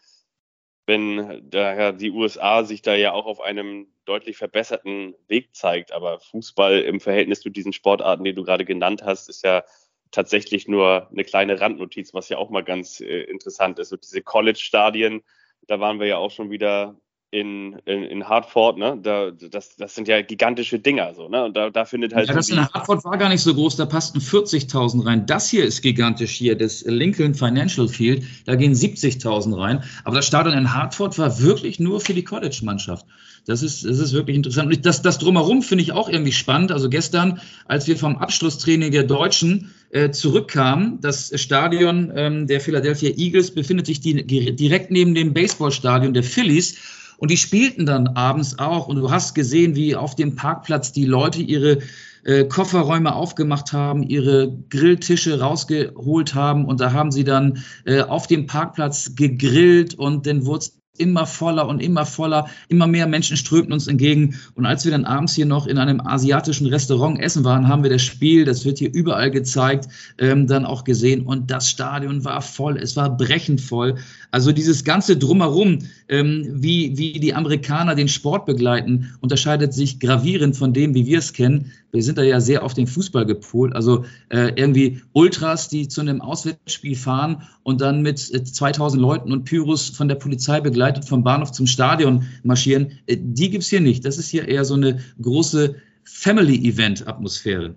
wenn 0.86 1.48
daher 1.48 1.92
die 1.92 2.10
USA 2.10 2.64
sich 2.64 2.82
da 2.82 2.94
ja 2.94 3.12
auch 3.12 3.26
auf 3.26 3.40
einem 3.40 3.86
deutlich 4.04 4.36
verbesserten 4.36 5.14
Weg 5.28 5.54
zeigt. 5.54 5.92
Aber 5.92 6.20
Fußball 6.20 6.80
im 6.80 7.00
Verhältnis 7.00 7.40
zu 7.40 7.50
diesen 7.50 7.72
Sportarten, 7.72 8.24
die 8.24 8.34
du 8.34 8.42
gerade 8.42 8.64
genannt 8.64 9.02
hast, 9.04 9.28
ist 9.28 9.44
ja 9.44 9.64
tatsächlich 10.10 10.68
nur 10.68 11.08
eine 11.10 11.24
kleine 11.24 11.60
Randnotiz, 11.60 12.12
was 12.14 12.28
ja 12.28 12.38
auch 12.38 12.50
mal 12.50 12.64
ganz 12.64 13.00
äh, 13.00 13.22
interessant 13.22 13.78
ist. 13.78 13.90
So 13.90 13.96
diese 13.96 14.22
College-Stadien, 14.22 15.22
da 15.66 15.80
waren 15.80 16.00
wir 16.00 16.06
ja 16.06 16.18
auch 16.18 16.30
schon 16.30 16.50
wieder 16.50 17.00
in, 17.32 17.78
in, 17.86 18.02
in 18.04 18.28
Hartford, 18.28 18.76
ne? 18.76 18.98
Da, 19.02 19.30
das, 19.30 19.74
das 19.76 19.94
sind 19.94 20.06
ja 20.06 20.20
gigantische 20.20 20.78
Dinger, 20.78 21.14
so, 21.14 21.30
ne? 21.30 21.46
Und 21.46 21.56
da, 21.56 21.70
da 21.70 21.86
findet 21.86 22.14
halt. 22.14 22.28
Ja, 22.28 22.34
das 22.34 22.50
in 22.50 22.60
Hartford 22.60 23.04
war 23.06 23.16
gar 23.16 23.30
nicht 23.30 23.40
so 23.40 23.54
groß, 23.54 23.76
da 23.76 23.86
passten 23.86 24.18
40.000 24.18 25.06
rein. 25.06 25.24
Das 25.24 25.48
hier 25.48 25.64
ist 25.64 25.80
gigantisch 25.80 26.32
hier, 26.32 26.56
das 26.56 26.84
Lincoln 26.86 27.34
Financial 27.34 27.88
Field, 27.88 28.22
da 28.44 28.54
gehen 28.54 28.74
70.000 28.74 29.58
rein. 29.58 29.82
Aber 30.04 30.16
das 30.16 30.26
Stadion 30.26 30.56
in 30.56 30.74
Hartford 30.74 31.18
war 31.18 31.40
wirklich 31.40 31.80
nur 31.80 32.00
für 32.00 32.12
die 32.12 32.22
College-Mannschaft. 32.22 33.06
Das 33.46 33.62
ist, 33.62 33.84
das 33.84 33.98
ist 33.98 34.12
wirklich 34.12 34.36
interessant. 34.36 34.70
Und 34.70 34.84
das, 34.84 35.00
das 35.00 35.16
drumherum 35.16 35.62
finde 35.62 35.82
ich 35.82 35.92
auch 35.92 36.10
irgendwie 36.10 36.32
spannend. 36.32 36.70
Also 36.70 36.90
gestern, 36.90 37.40
als 37.66 37.88
wir 37.88 37.96
vom 37.96 38.18
Abschlusstraining 38.18 38.92
der 38.92 39.04
Deutschen 39.04 39.72
äh, 39.90 40.10
zurückkamen, 40.10 41.00
das 41.00 41.32
Stadion 41.40 42.12
ähm, 42.14 42.46
der 42.46 42.60
Philadelphia 42.60 43.10
Eagles 43.16 43.52
befindet 43.52 43.86
sich 43.86 44.00
die, 44.00 44.26
direkt 44.26 44.90
neben 44.90 45.14
dem 45.14 45.32
Baseballstadion 45.32 46.12
der 46.12 46.24
Phillies. 46.24 46.76
Und 47.22 47.30
die 47.30 47.36
spielten 47.36 47.86
dann 47.86 48.08
abends 48.08 48.58
auch. 48.58 48.88
Und 48.88 48.96
du 48.96 49.12
hast 49.12 49.36
gesehen, 49.36 49.76
wie 49.76 49.94
auf 49.94 50.16
dem 50.16 50.34
Parkplatz 50.34 50.90
die 50.90 51.04
Leute 51.04 51.40
ihre 51.40 51.78
äh, 52.24 52.42
Kofferräume 52.42 53.14
aufgemacht 53.14 53.72
haben, 53.72 54.02
ihre 54.02 54.52
Grilltische 54.70 55.38
rausgeholt 55.38 56.34
haben. 56.34 56.64
Und 56.64 56.80
da 56.80 56.92
haben 56.92 57.12
sie 57.12 57.22
dann 57.22 57.62
äh, 57.84 58.00
auf 58.00 58.26
dem 58.26 58.48
Parkplatz 58.48 59.14
gegrillt 59.14 59.94
und 59.94 60.26
dann 60.26 60.46
wurde 60.46 60.66
immer 60.98 61.26
voller 61.26 61.68
und 61.68 61.80
immer 61.80 62.04
voller, 62.04 62.48
immer 62.68 62.86
mehr 62.86 63.06
Menschen 63.06 63.38
strömten 63.38 63.72
uns 63.72 63.86
entgegen. 63.86 64.38
Und 64.54 64.66
als 64.66 64.84
wir 64.84 64.92
dann 64.92 65.06
abends 65.06 65.34
hier 65.34 65.46
noch 65.46 65.66
in 65.66 65.78
einem 65.78 66.02
asiatischen 66.02 66.66
Restaurant 66.66 67.18
essen 67.18 67.44
waren, 67.44 67.66
haben 67.66 67.82
wir 67.82 67.88
das 67.88 68.02
Spiel, 68.02 68.44
das 68.44 68.66
wird 68.66 68.78
hier 68.78 68.92
überall 68.92 69.30
gezeigt, 69.30 69.88
ähm, 70.18 70.46
dann 70.46 70.66
auch 70.66 70.84
gesehen. 70.84 71.22
Und 71.24 71.50
das 71.50 71.70
Stadion 71.70 72.24
war 72.26 72.42
voll, 72.42 72.76
es 72.76 72.94
war 72.94 73.16
brechend 73.16 73.62
voll. 73.62 73.94
Also 74.30 74.52
dieses 74.52 74.84
ganze 74.84 75.16
Drumherum, 75.16 75.78
ähm, 76.08 76.46
wie, 76.52 76.98
wie 76.98 77.18
die 77.18 77.32
Amerikaner 77.32 77.94
den 77.94 78.08
Sport 78.08 78.44
begleiten, 78.44 79.14
unterscheidet 79.20 79.72
sich 79.72 79.98
gravierend 79.98 80.58
von 80.58 80.74
dem, 80.74 80.94
wie 80.94 81.06
wir 81.06 81.18
es 81.18 81.32
kennen. 81.32 81.72
Wir 81.90 82.02
sind 82.02 82.16
da 82.16 82.22
ja 82.22 82.40
sehr 82.40 82.62
auf 82.64 82.74
den 82.74 82.86
Fußball 82.86 83.24
gepolt. 83.26 83.74
Also 83.74 84.04
äh, 84.28 84.52
irgendwie 84.56 85.02
Ultras, 85.12 85.68
die 85.68 85.88
zu 85.88 86.02
einem 86.02 86.20
Auswärtsspiel 86.20 86.96
fahren 86.96 87.42
und 87.62 87.80
dann 87.80 88.02
mit 88.02 88.18
2000 88.18 88.98
äh, 88.98 89.02
Leuten 89.02 89.32
und 89.32 89.44
Pyrus 89.44 89.90
von 89.90 90.08
der 90.08 90.14
Polizei 90.16 90.60
begleitet 90.60 90.81
vom 91.08 91.24
Bahnhof 91.24 91.52
zum 91.52 91.66
Stadion 91.66 92.28
marschieren. 92.42 92.98
Äh, 93.06 93.16
die 93.20 93.50
gibt's 93.50 93.68
hier 93.68 93.80
nicht. 93.80 94.04
Das 94.04 94.18
ist 94.18 94.28
hier 94.28 94.48
eher 94.48 94.64
so 94.64 94.74
eine 94.74 95.00
große 95.20 95.76
Family-Event-Atmosphäre. 96.04 97.76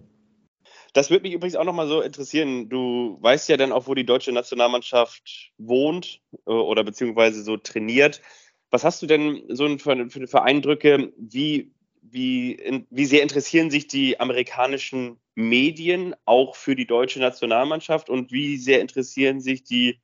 Das 0.94 1.10
würde 1.10 1.24
mich 1.24 1.34
übrigens 1.34 1.58
auch 1.58 1.66
nochmal 1.66 1.90
so 1.90 2.02
interessieren. 2.02 2.70
Du 2.70 3.18
weißt 3.20 3.50
ja 3.50 3.58
dann 3.58 3.74
auch, 3.74 3.88
wo 3.88 3.96
die 3.96 4.06
deutsche 4.06 4.32
Nationalmannschaft 4.32 5.52
wohnt 5.58 6.22
äh, 6.46 6.52
oder 6.52 6.84
beziehungsweise 6.84 7.44
so 7.44 7.58
trainiert. 7.58 8.22
Was 8.72 8.84
hast 8.84 9.02
du 9.02 9.06
denn 9.06 9.44
so 9.50 9.78
für, 9.78 10.42
Eindrücke? 10.42 11.12
Wie, 11.18 11.72
wie, 12.02 12.86
wie 12.90 13.06
sehr 13.06 13.24
interessieren 13.24 13.70
sich 13.72 13.88
die 13.88 14.20
amerikanischen 14.20 15.20
Medien 15.36 16.16
auch 16.24 16.56
für 16.56 16.76
die 16.76 16.88
deutsche 16.88 17.20
Nationalmannschaft 17.20 18.10
und 18.10 18.32
wie 18.32 18.58
sehr 18.58 18.80
interessieren 18.80 19.42
sich 19.42 19.64
die 19.64 20.00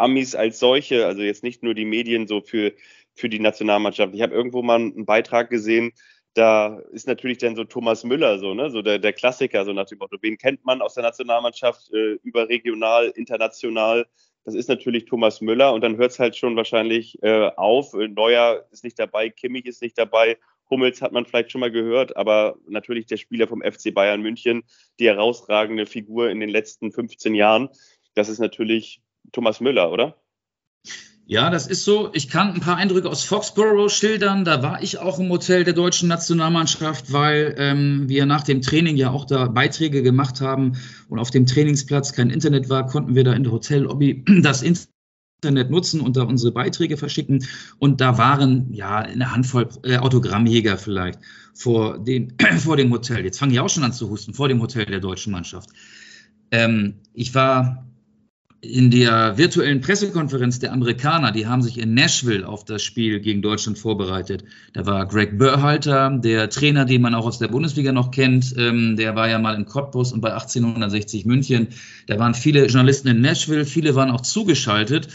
Amis 0.00 0.34
als 0.34 0.58
solche, 0.58 1.06
also 1.06 1.22
jetzt 1.22 1.42
nicht 1.42 1.62
nur 1.62 1.74
die 1.74 1.84
Medien 1.84 2.26
so 2.26 2.40
für, 2.40 2.72
für 3.14 3.28
die 3.28 3.40
Nationalmannschaft. 3.40 4.14
Ich 4.14 4.22
habe 4.22 4.34
irgendwo 4.34 4.62
mal 4.62 4.76
einen 4.76 5.06
Beitrag 5.06 5.50
gesehen, 5.50 5.92
da 6.34 6.78
ist 6.92 7.08
natürlich 7.08 7.38
dann 7.38 7.56
so 7.56 7.64
Thomas 7.64 8.04
Müller, 8.04 8.38
so, 8.38 8.54
ne, 8.54 8.70
so 8.70 8.82
der, 8.82 8.98
der 8.98 9.12
Klassiker, 9.12 9.64
so 9.64 9.72
nach 9.72 9.86
dem 9.86 9.98
Motto, 9.98 10.16
wen 10.20 10.38
kennt 10.38 10.64
man 10.64 10.80
aus 10.80 10.94
der 10.94 11.02
Nationalmannschaft 11.02 11.92
äh, 11.92 12.18
überregional, 12.22 13.08
international? 13.16 14.06
Das 14.44 14.54
ist 14.54 14.68
natürlich 14.68 15.04
Thomas 15.04 15.40
Müller 15.40 15.72
und 15.74 15.82
dann 15.82 15.96
hört 15.96 16.12
es 16.12 16.18
halt 16.18 16.36
schon 16.36 16.56
wahrscheinlich 16.56 17.22
äh, 17.22 17.50
auf. 17.56 17.92
Neuer 17.92 18.64
ist 18.70 18.84
nicht 18.84 18.98
dabei, 18.98 19.28
Kimmich 19.28 19.66
ist 19.66 19.82
nicht 19.82 19.98
dabei, 19.98 20.38
Hummels 20.70 21.02
hat 21.02 21.12
man 21.12 21.26
vielleicht 21.26 21.50
schon 21.50 21.60
mal 21.60 21.70
gehört, 21.70 22.16
aber 22.16 22.56
natürlich 22.68 23.06
der 23.06 23.16
Spieler 23.16 23.48
vom 23.48 23.60
FC 23.60 23.92
Bayern 23.92 24.22
München, 24.22 24.62
die 24.98 25.08
herausragende 25.08 25.84
Figur 25.84 26.30
in 26.30 26.40
den 26.40 26.48
letzten 26.48 26.92
15 26.92 27.34
Jahren, 27.34 27.68
das 28.14 28.28
ist 28.28 28.38
natürlich 28.38 29.02
Thomas 29.32 29.60
Müller, 29.60 29.90
oder? 29.90 30.16
Ja, 31.30 31.48
das 31.48 31.68
ist 31.68 31.84
so. 31.84 32.10
Ich 32.12 32.28
kann 32.28 32.54
ein 32.54 32.60
paar 32.60 32.76
Eindrücke 32.76 33.08
aus 33.08 33.22
Foxborough 33.22 33.88
schildern. 33.88 34.44
Da 34.44 34.64
war 34.64 34.82
ich 34.82 34.98
auch 34.98 35.20
im 35.20 35.28
Hotel 35.28 35.62
der 35.62 35.74
deutschen 35.74 36.08
Nationalmannschaft, 36.08 37.12
weil 37.12 37.54
ähm, 37.56 38.08
wir 38.08 38.26
nach 38.26 38.42
dem 38.42 38.62
Training 38.62 38.96
ja 38.96 39.10
auch 39.10 39.26
da 39.26 39.46
Beiträge 39.46 40.02
gemacht 40.02 40.40
haben 40.40 40.72
und 41.08 41.20
auf 41.20 41.30
dem 41.30 41.46
Trainingsplatz 41.46 42.14
kein 42.14 42.30
Internet 42.30 42.68
war, 42.68 42.86
konnten 42.86 43.14
wir 43.14 43.22
da 43.22 43.32
in 43.32 43.44
der 43.44 43.52
Hotellobby 43.52 44.24
das 44.42 44.62
Internet 44.62 45.70
nutzen 45.70 46.00
und 46.00 46.16
da 46.16 46.24
unsere 46.24 46.50
Beiträge 46.50 46.96
verschicken. 46.96 47.46
Und 47.78 48.00
da 48.00 48.18
waren 48.18 48.72
ja 48.72 48.98
eine 48.98 49.30
Handvoll 49.30 49.68
äh, 49.84 49.98
Autogrammjäger 49.98 50.78
vielleicht 50.78 51.20
vor 51.54 52.00
dem, 52.00 52.34
vor 52.58 52.76
dem 52.76 52.90
Hotel. 52.90 53.24
Jetzt 53.24 53.38
fange 53.38 53.52
ich 53.52 53.60
auch 53.60 53.70
schon 53.70 53.84
an 53.84 53.92
zu 53.92 54.10
husten, 54.10 54.34
vor 54.34 54.48
dem 54.48 54.60
Hotel 54.60 54.86
der 54.86 54.98
deutschen 54.98 55.32
Mannschaft. 55.32 55.70
Ähm, 56.50 56.94
ich 57.14 57.36
war 57.36 57.89
in 58.62 58.90
der 58.90 59.38
virtuellen 59.38 59.80
Pressekonferenz 59.80 60.58
der 60.58 60.72
Amerikaner, 60.72 61.32
die 61.32 61.46
haben 61.46 61.62
sich 61.62 61.78
in 61.78 61.94
Nashville 61.94 62.46
auf 62.46 62.64
das 62.64 62.82
Spiel 62.82 63.20
gegen 63.20 63.40
Deutschland 63.40 63.78
vorbereitet. 63.78 64.44
Da 64.74 64.84
war 64.84 65.06
Greg 65.06 65.38
Burhalter, 65.38 66.10
der 66.10 66.50
Trainer, 66.50 66.84
den 66.84 67.00
man 67.00 67.14
auch 67.14 67.24
aus 67.24 67.38
der 67.38 67.48
Bundesliga 67.48 67.92
noch 67.92 68.10
kennt. 68.10 68.54
Ähm, 68.58 68.96
der 68.96 69.16
war 69.16 69.30
ja 69.30 69.38
mal 69.38 69.54
in 69.54 69.64
Cottbus 69.64 70.12
und 70.12 70.20
bei 70.20 70.34
1860 70.34 71.24
München. 71.24 71.68
Da 72.06 72.18
waren 72.18 72.34
viele 72.34 72.66
Journalisten 72.66 73.08
in 73.08 73.22
Nashville, 73.22 73.64
viele 73.64 73.94
waren 73.94 74.10
auch 74.10 74.20
zugeschaltet. 74.20 75.08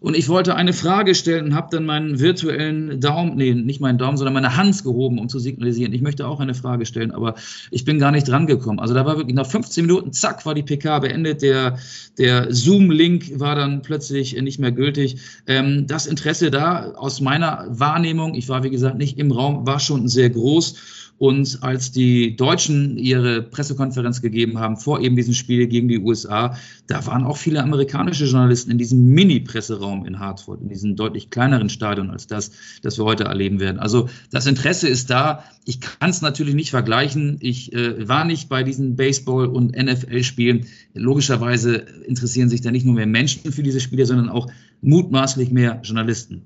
Und 0.00 0.16
ich 0.16 0.28
wollte 0.28 0.54
eine 0.54 0.72
Frage 0.72 1.14
stellen 1.14 1.46
und 1.46 1.54
habe 1.54 1.68
dann 1.72 1.84
meinen 1.84 2.20
virtuellen 2.20 3.00
Daumen, 3.00 3.36
nee, 3.36 3.52
nicht 3.54 3.80
meinen 3.80 3.98
Daumen, 3.98 4.16
sondern 4.16 4.34
meine 4.34 4.56
Hand 4.56 4.84
gehoben, 4.84 5.18
um 5.18 5.28
zu 5.28 5.38
signalisieren. 5.38 5.92
Ich 5.92 6.02
möchte 6.02 6.28
auch 6.28 6.38
eine 6.38 6.54
Frage 6.54 6.86
stellen, 6.86 7.10
aber 7.10 7.34
ich 7.70 7.84
bin 7.84 7.98
gar 7.98 8.12
nicht 8.12 8.28
drangekommen. 8.28 8.78
Also 8.78 8.94
da 8.94 9.04
war 9.06 9.16
wirklich 9.16 9.34
nach 9.34 9.46
15 9.46 9.86
Minuten, 9.86 10.12
zack, 10.12 10.46
war 10.46 10.54
die 10.54 10.62
PK 10.62 11.00
beendet. 11.00 11.42
Der, 11.42 11.78
der 12.16 12.52
Zoom-Link 12.52 13.40
war 13.40 13.56
dann 13.56 13.82
plötzlich 13.82 14.40
nicht 14.40 14.60
mehr 14.60 14.72
gültig. 14.72 15.16
Ähm, 15.46 15.86
das 15.88 16.06
Interesse 16.06 16.50
da 16.50 16.92
aus 16.92 17.20
meiner 17.20 17.66
Wahrnehmung, 17.68 18.34
ich 18.34 18.48
war 18.48 18.62
wie 18.62 18.70
gesagt 18.70 18.98
nicht 18.98 19.18
im 19.18 19.32
Raum, 19.32 19.66
war 19.66 19.80
schon 19.80 20.08
sehr 20.08 20.30
groß. 20.30 20.76
Und 21.18 21.58
als 21.62 21.90
die 21.90 22.36
Deutschen 22.36 22.96
ihre 22.96 23.42
Pressekonferenz 23.42 24.22
gegeben 24.22 24.58
haben 24.58 24.76
vor 24.76 25.00
eben 25.00 25.16
diesem 25.16 25.34
Spiel 25.34 25.66
gegen 25.66 25.88
die 25.88 25.98
USA, 25.98 26.56
da 26.86 27.04
waren 27.06 27.24
auch 27.24 27.36
viele 27.36 27.62
amerikanische 27.62 28.24
Journalisten 28.24 28.70
in 28.70 28.78
diesem 28.78 29.04
Mini-Presseraum 29.06 30.06
in 30.06 30.20
Hartford, 30.20 30.60
in 30.62 30.68
diesem 30.68 30.94
deutlich 30.94 31.30
kleineren 31.30 31.70
Stadion 31.70 32.10
als 32.10 32.28
das, 32.28 32.52
das 32.82 32.98
wir 32.98 33.04
heute 33.04 33.24
erleben 33.24 33.58
werden. 33.58 33.80
Also 33.80 34.08
das 34.30 34.46
Interesse 34.46 34.88
ist 34.88 35.10
da. 35.10 35.42
Ich 35.64 35.80
kann 35.80 36.10
es 36.10 36.22
natürlich 36.22 36.54
nicht 36.54 36.70
vergleichen. 36.70 37.38
Ich 37.40 37.72
äh, 37.72 38.08
war 38.08 38.24
nicht 38.24 38.48
bei 38.48 38.62
diesen 38.62 38.94
Baseball- 38.94 39.48
und 39.48 39.76
NFL-Spielen. 39.76 40.66
Logischerweise 40.94 41.84
interessieren 42.06 42.48
sich 42.48 42.60
da 42.60 42.70
nicht 42.70 42.86
nur 42.86 42.94
mehr 42.94 43.06
Menschen 43.06 43.52
für 43.52 43.64
diese 43.64 43.80
Spiele, 43.80 44.06
sondern 44.06 44.28
auch 44.28 44.46
mutmaßlich 44.82 45.50
mehr 45.50 45.80
Journalisten. 45.82 46.44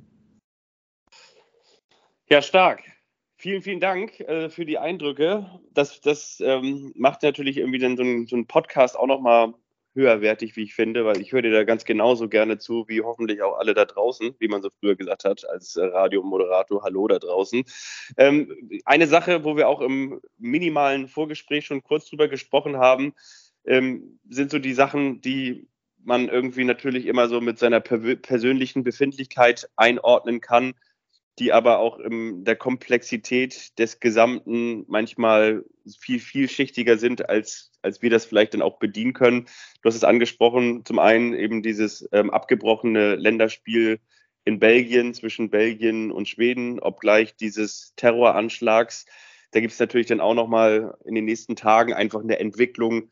Ja, 2.30 2.40
stark. 2.40 2.91
Vielen, 3.43 3.61
vielen 3.61 3.80
Dank 3.80 4.20
äh, 4.20 4.51
für 4.51 4.64
die 4.64 4.78
Eindrücke. 4.78 5.51
Das, 5.74 6.01
das 6.01 6.40
ähm, 6.47 6.93
macht 6.95 7.24
natürlich 7.24 7.57
irgendwie 7.57 7.80
dann 7.80 7.97
so 7.97 8.05
ein, 8.05 8.28
so 8.28 8.40
Podcast 8.45 8.97
auch 8.97 9.09
nochmal 9.09 9.53
höherwertig, 9.95 10.55
wie 10.55 10.62
ich 10.62 10.76
finde, 10.76 11.05
weil 11.05 11.20
ich 11.20 11.32
höre 11.32 11.43
dir 11.43 11.51
da 11.51 11.64
ganz 11.64 11.84
genauso 11.84 12.28
gerne 12.28 12.59
zu, 12.59 12.84
wie 12.86 13.01
hoffentlich 13.01 13.43
auch 13.43 13.59
alle 13.59 13.74
da 13.74 13.84
draußen, 13.84 14.36
wie 14.38 14.47
man 14.47 14.62
so 14.62 14.70
früher 14.70 14.95
gesagt 14.95 15.24
hat, 15.24 15.45
als 15.49 15.74
äh, 15.74 15.86
Radiomoderator, 15.86 16.84
hallo 16.84 17.09
da 17.09 17.18
draußen. 17.18 17.64
Ähm, 18.16 18.80
eine 18.84 19.09
Sache, 19.09 19.43
wo 19.43 19.57
wir 19.57 19.68
auch 19.68 19.80
im 19.80 20.20
minimalen 20.38 21.09
Vorgespräch 21.09 21.66
schon 21.66 21.82
kurz 21.82 22.09
drüber 22.09 22.28
gesprochen 22.28 22.76
haben, 22.76 23.12
ähm, 23.64 24.20
sind 24.28 24.53
so 24.53 24.61
die 24.61 24.74
Sachen, 24.74 25.20
die 25.20 25.66
man 26.05 26.28
irgendwie 26.28 26.62
natürlich 26.62 27.07
immer 27.07 27.26
so 27.26 27.40
mit 27.40 27.59
seiner 27.59 27.80
per 27.80 27.99
persönlichen 28.14 28.84
Befindlichkeit 28.84 29.68
einordnen 29.74 30.40
kann, 30.40 30.74
die 31.39 31.53
aber 31.53 31.78
auch 31.78 31.99
in 31.99 32.45
der 32.45 32.57
Komplexität 32.57 33.78
des 33.78 34.01
Gesamten 34.01 34.85
manchmal 34.87 35.64
viel 35.99 36.20
vielschichtiger 36.20 36.99
sind, 36.99 37.28
als, 37.28 37.72
als 37.80 38.03
wir 38.03 38.11
das 38.11 38.26
vielleicht 38.26 38.55
dann 38.55 38.62
auch 38.62 38.78
bedienen 38.78 39.14
können. 39.14 39.47
Du 39.80 39.89
hast 39.89 39.97
es 39.97 40.05
angesprochen, 40.05 40.85
zum 40.85 40.99
einen 40.99 41.33
eben 41.35 41.62
dieses 41.62 42.07
ähm, 42.12 42.30
abgebrochene 42.30 43.16
Länderspiel 43.16 44.01
in 44.45 44.59
Belgien 44.59 45.14
zwischen 45.14 45.51
Belgien 45.51 46.11
und 46.11 46.28
Schweden, 46.28 46.80
obgleich 46.80 47.37
dieses 47.37 47.95
Terroranschlags. 47.97 49.07
Da 49.53 49.61
gibt 49.61 49.72
es 49.72 49.78
natürlich 49.78 50.09
dann 50.09 50.20
auch 50.20 50.35
nochmal 50.35 50.97
in 51.05 51.14
den 51.14 51.24
nächsten 51.24 51.57
Tagen 51.57 51.95
einfach 51.95 52.20
eine 52.20 52.39
Entwicklung, 52.41 53.11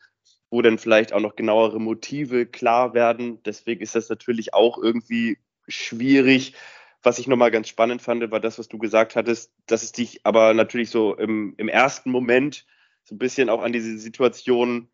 wo 0.51 0.61
dann 0.63 0.79
vielleicht 0.79 1.13
auch 1.13 1.21
noch 1.21 1.37
genauere 1.37 1.79
Motive 1.79 2.47
klar 2.47 2.93
werden. 2.93 3.43
Deswegen 3.45 3.81
ist 3.81 3.95
das 3.95 4.09
natürlich 4.09 4.53
auch 4.53 4.77
irgendwie 4.77 5.39
schwierig. 5.69 6.55
Was 7.03 7.19
ich 7.19 7.27
nochmal 7.27 7.51
ganz 7.51 7.69
spannend 7.69 8.03
fand, 8.03 8.31
war 8.31 8.41
das, 8.41 8.59
was 8.59 8.69
du 8.69 8.79
gesagt 8.79 9.17
hattest, 9.17 9.53
dass 9.67 9.83
es 9.83 9.93
dich 9.93 10.21
aber 10.25 10.53
natürlich 10.55 10.91
so 10.91 11.17
im, 11.17 11.55
im 11.57 11.69
ersten 11.69 12.11
Moment 12.11 12.67
so 13.05 13.15
ein 13.15 13.19
bisschen 13.19 13.49
auch 13.49 13.63
an 13.63 13.73
diese 13.73 13.99
Situation 13.99 14.89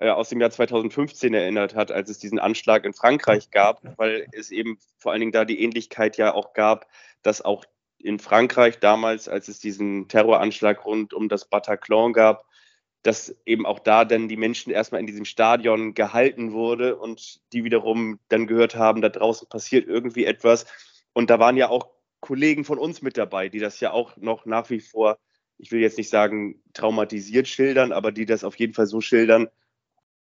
äh, 0.00 0.08
aus 0.08 0.30
dem 0.30 0.40
Jahr 0.40 0.50
2015 0.50 1.34
erinnert 1.34 1.74
hat, 1.74 1.92
als 1.92 2.10
es 2.10 2.18
diesen 2.18 2.38
Anschlag 2.38 2.84
in 2.84 2.94
Frankreich 2.94 3.50
gab, 3.50 3.82
weil 3.98 4.26
es 4.32 4.50
eben 4.50 4.78
vor 4.98 5.12
allen 5.12 5.20
Dingen 5.20 5.32
da 5.32 5.44
die 5.44 5.62
Ähnlichkeit 5.62 6.16
ja 6.16 6.34
auch 6.34 6.54
gab, 6.54 6.86
dass 7.22 7.42
auch 7.42 7.64
in 7.98 8.18
Frankreich 8.18 8.80
damals, 8.80 9.28
als 9.28 9.48
es 9.48 9.60
diesen 9.60 10.08
Terroranschlag 10.08 10.84
rund 10.84 11.14
um 11.14 11.28
das 11.28 11.44
Bataclan 11.44 12.12
gab, 12.12 12.46
dass 13.02 13.36
eben 13.46 13.66
auch 13.66 13.78
da 13.78 14.04
dann 14.04 14.28
die 14.28 14.36
Menschen 14.36 14.72
erstmal 14.72 15.00
in 15.00 15.06
diesem 15.06 15.24
Stadion 15.24 15.94
gehalten 15.94 16.52
wurde 16.52 16.96
und 16.96 17.40
die 17.52 17.64
wiederum 17.64 18.18
dann 18.28 18.46
gehört 18.46 18.76
haben, 18.76 19.02
da 19.02 19.08
draußen 19.08 19.48
passiert 19.48 19.86
irgendwie 19.86 20.24
etwas. 20.24 20.66
Und 21.12 21.30
da 21.30 21.38
waren 21.38 21.56
ja 21.56 21.68
auch 21.68 21.90
Kollegen 22.20 22.64
von 22.64 22.78
uns 22.78 23.02
mit 23.02 23.16
dabei, 23.16 23.48
die 23.48 23.58
das 23.58 23.80
ja 23.80 23.92
auch 23.92 24.16
noch 24.16 24.46
nach 24.46 24.70
wie 24.70 24.80
vor, 24.80 25.18
ich 25.58 25.72
will 25.72 25.80
jetzt 25.80 25.98
nicht 25.98 26.08
sagen 26.08 26.62
traumatisiert 26.72 27.48
schildern, 27.48 27.92
aber 27.92 28.12
die 28.12 28.26
das 28.26 28.44
auf 28.44 28.58
jeden 28.58 28.74
Fall 28.74 28.86
so 28.86 29.00
schildern, 29.00 29.48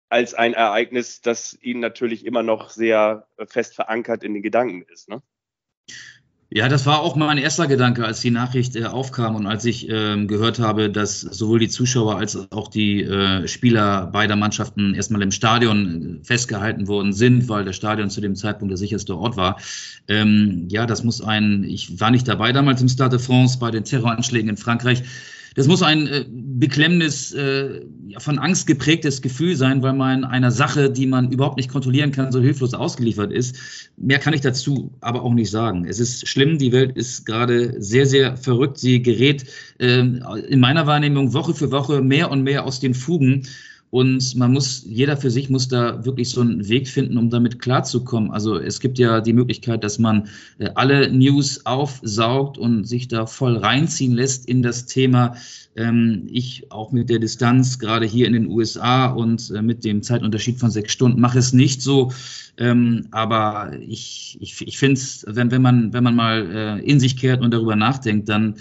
als 0.10 0.34
ein 0.34 0.54
Ereignis, 0.54 1.22
das 1.22 1.58
ihnen 1.62 1.82
natürlich 1.82 2.26
immer 2.26 2.44
noch 2.44 2.70
sehr 2.70 3.28
fest 3.48 3.76
verankert 3.76 4.24
in 4.24 4.34
den 4.34 4.44
Gedanken 4.44 4.84
ist. 4.84 5.10
Ne? 5.10 5.22
Ja, 6.50 6.70
das 6.70 6.86
war 6.86 7.02
auch 7.02 7.18
mein 7.18 7.38
erster 7.38 7.68
Gedanke, 7.68 8.06
als 8.06 8.22
die 8.22 8.32
Nachricht 8.32 8.78
äh, 8.78 8.86
aufkam 8.86 9.36
und 9.36 9.48
als 9.48 9.66
ich 9.66 9.90
ähm, 9.90 10.30
gehört 10.30 10.60
habe, 10.60 10.90
dass 10.90 11.20
sowohl 11.20 11.60
die 11.60 11.68
Zuschauer 11.68 12.18
als 12.18 12.50
auch 12.54 12.70
die 12.70 13.04
äh, 13.04 13.46
Spieler 13.50 14.08
beider 14.08 14.38
Mannschaften 14.38 14.94
erstmal 14.94 15.24
im 15.24 15.32
Stadion 15.32 16.22
äh, 16.22 16.26
festgehalten 16.26 16.88
worden 16.88 17.12
sind, 17.12 17.50
weil 17.50 17.66
das 17.66 17.76
Stadion 17.76 18.10
zu 18.10 18.22
dem 18.22 18.36
Zeitpunkt 18.36 18.72
der 18.72 18.78
sicherste 18.78 19.18
Ort 19.18 19.36
war. 19.36 19.60
Ähm, 20.08 20.70
ja, 20.72 20.86
das 20.86 21.04
muss 21.04 21.22
ein, 21.22 21.66
ich 21.66 22.00
war 22.00 22.12
nicht 22.12 22.30
dabei 22.30 22.54
damals 22.54 22.82
im 22.82 22.88
Stade 22.88 23.18
de 23.18 23.26
France 23.26 23.60
bei 23.60 23.70
den 23.70 23.84
Terroranschlägen 23.84 24.50
in 24.50 24.58
Frankreich 24.58 25.04
das 25.58 25.68
muss 25.68 25.82
ein 25.82 26.06
äh, 26.06 26.24
beklemmendes, 26.30 27.34
äh, 27.34 27.82
von 28.20 28.38
Angst 28.38 28.68
geprägtes 28.68 29.24
Gefühl 29.24 29.56
sein, 29.56 29.82
weil 29.82 29.94
man 29.94 30.24
einer 30.24 30.52
Sache, 30.52 30.92
die 30.92 31.08
man 31.08 31.32
überhaupt 31.32 31.58
nicht 31.58 31.68
kontrollieren 31.68 32.12
kann, 32.12 32.32
so 32.32 32.40
hilflos 32.40 32.76
ausgeliefert 32.76 33.32
ist. 33.32 33.56
Mehr 33.98 34.20
kann 34.20 34.36
ich 34.36 34.42
dazu 34.42 34.92
aber 35.02 35.24
auch 35.24 35.34
nicht 35.34 35.50
sagen. 35.50 35.86
Es 35.86 36.00
ist 36.00 36.28
schlimm, 36.28 36.60
die 36.60 36.72
Welt 36.74 36.96
ist 36.96 37.26
gerade 37.26 37.74
sehr, 37.82 38.06
sehr 38.06 38.38
verrückt. 38.38 38.78
Sie 38.78 39.02
gerät 39.02 39.46
äh, 39.80 39.98
in 39.98 40.60
meiner 40.60 40.86
Wahrnehmung 40.86 41.34
Woche 41.34 41.56
für 41.56 41.72
Woche 41.72 42.04
mehr 42.04 42.30
und 42.30 42.44
mehr 42.44 42.64
aus 42.64 42.80
den 42.80 42.94
Fugen. 42.94 43.48
Und 43.90 44.36
man 44.36 44.52
muss, 44.52 44.84
jeder 44.86 45.16
für 45.16 45.32
sich 45.32 45.50
muss 45.50 45.70
da 45.70 46.04
wirklich 46.04 46.30
so 46.30 46.42
einen 46.42 46.68
Weg 46.68 46.90
finden, 46.90 47.18
um 47.18 47.30
damit 47.30 47.60
klarzukommen. 47.60 48.32
Also 48.32 48.58
es 48.58 48.82
gibt 48.82 49.00
ja 49.00 49.22
die 49.22 49.32
Möglichkeit, 49.32 49.84
dass 49.84 49.98
man 49.98 50.28
äh, 50.60 50.70
alle 50.76 51.10
News 51.10 51.66
aufsaugt 51.66 52.58
und 52.58 52.84
sich 52.84 53.08
da 53.08 53.26
voll 53.26 53.56
reinziehen 53.56 54.14
lässt 54.14 54.48
in 54.48 54.62
das 54.62 54.88
Thema. 54.88 55.36
Ähm, 55.78 56.28
ich 56.30 56.70
auch 56.70 56.92
mit 56.92 57.10
der 57.10 57.20
Distanz, 57.20 57.80
gerade 57.80 58.06
hier 58.06 58.28
in 58.28 58.34
den 58.34 58.48
USA 58.48 59.06
und 59.08 59.52
äh, 59.52 59.62
mit 59.62 59.86
dem 59.86 60.04
Zeitunterschied 60.04 60.60
von 60.60 60.70
sechs 60.70 60.92
Stunden, 60.92 61.22
mache 61.22 61.40
es 61.40 61.54
nicht 61.54 61.82
so. 61.82 62.12
Ähm, 62.58 63.08
aber 63.12 63.72
ich, 63.80 64.38
ich, 64.42 64.68
ich 64.68 64.78
finde 64.78 65.00
es, 65.00 65.24
wenn, 65.30 65.50
wenn, 65.52 65.62
man, 65.62 65.94
wenn 65.94 66.04
man 66.04 66.16
mal 66.16 66.52
äh, 66.52 66.80
in 66.86 67.00
sich 67.00 67.16
kehrt 67.16 67.42
und 67.42 67.54
darüber 67.54 67.78
nachdenkt, 67.78 68.28
dann 68.28 68.56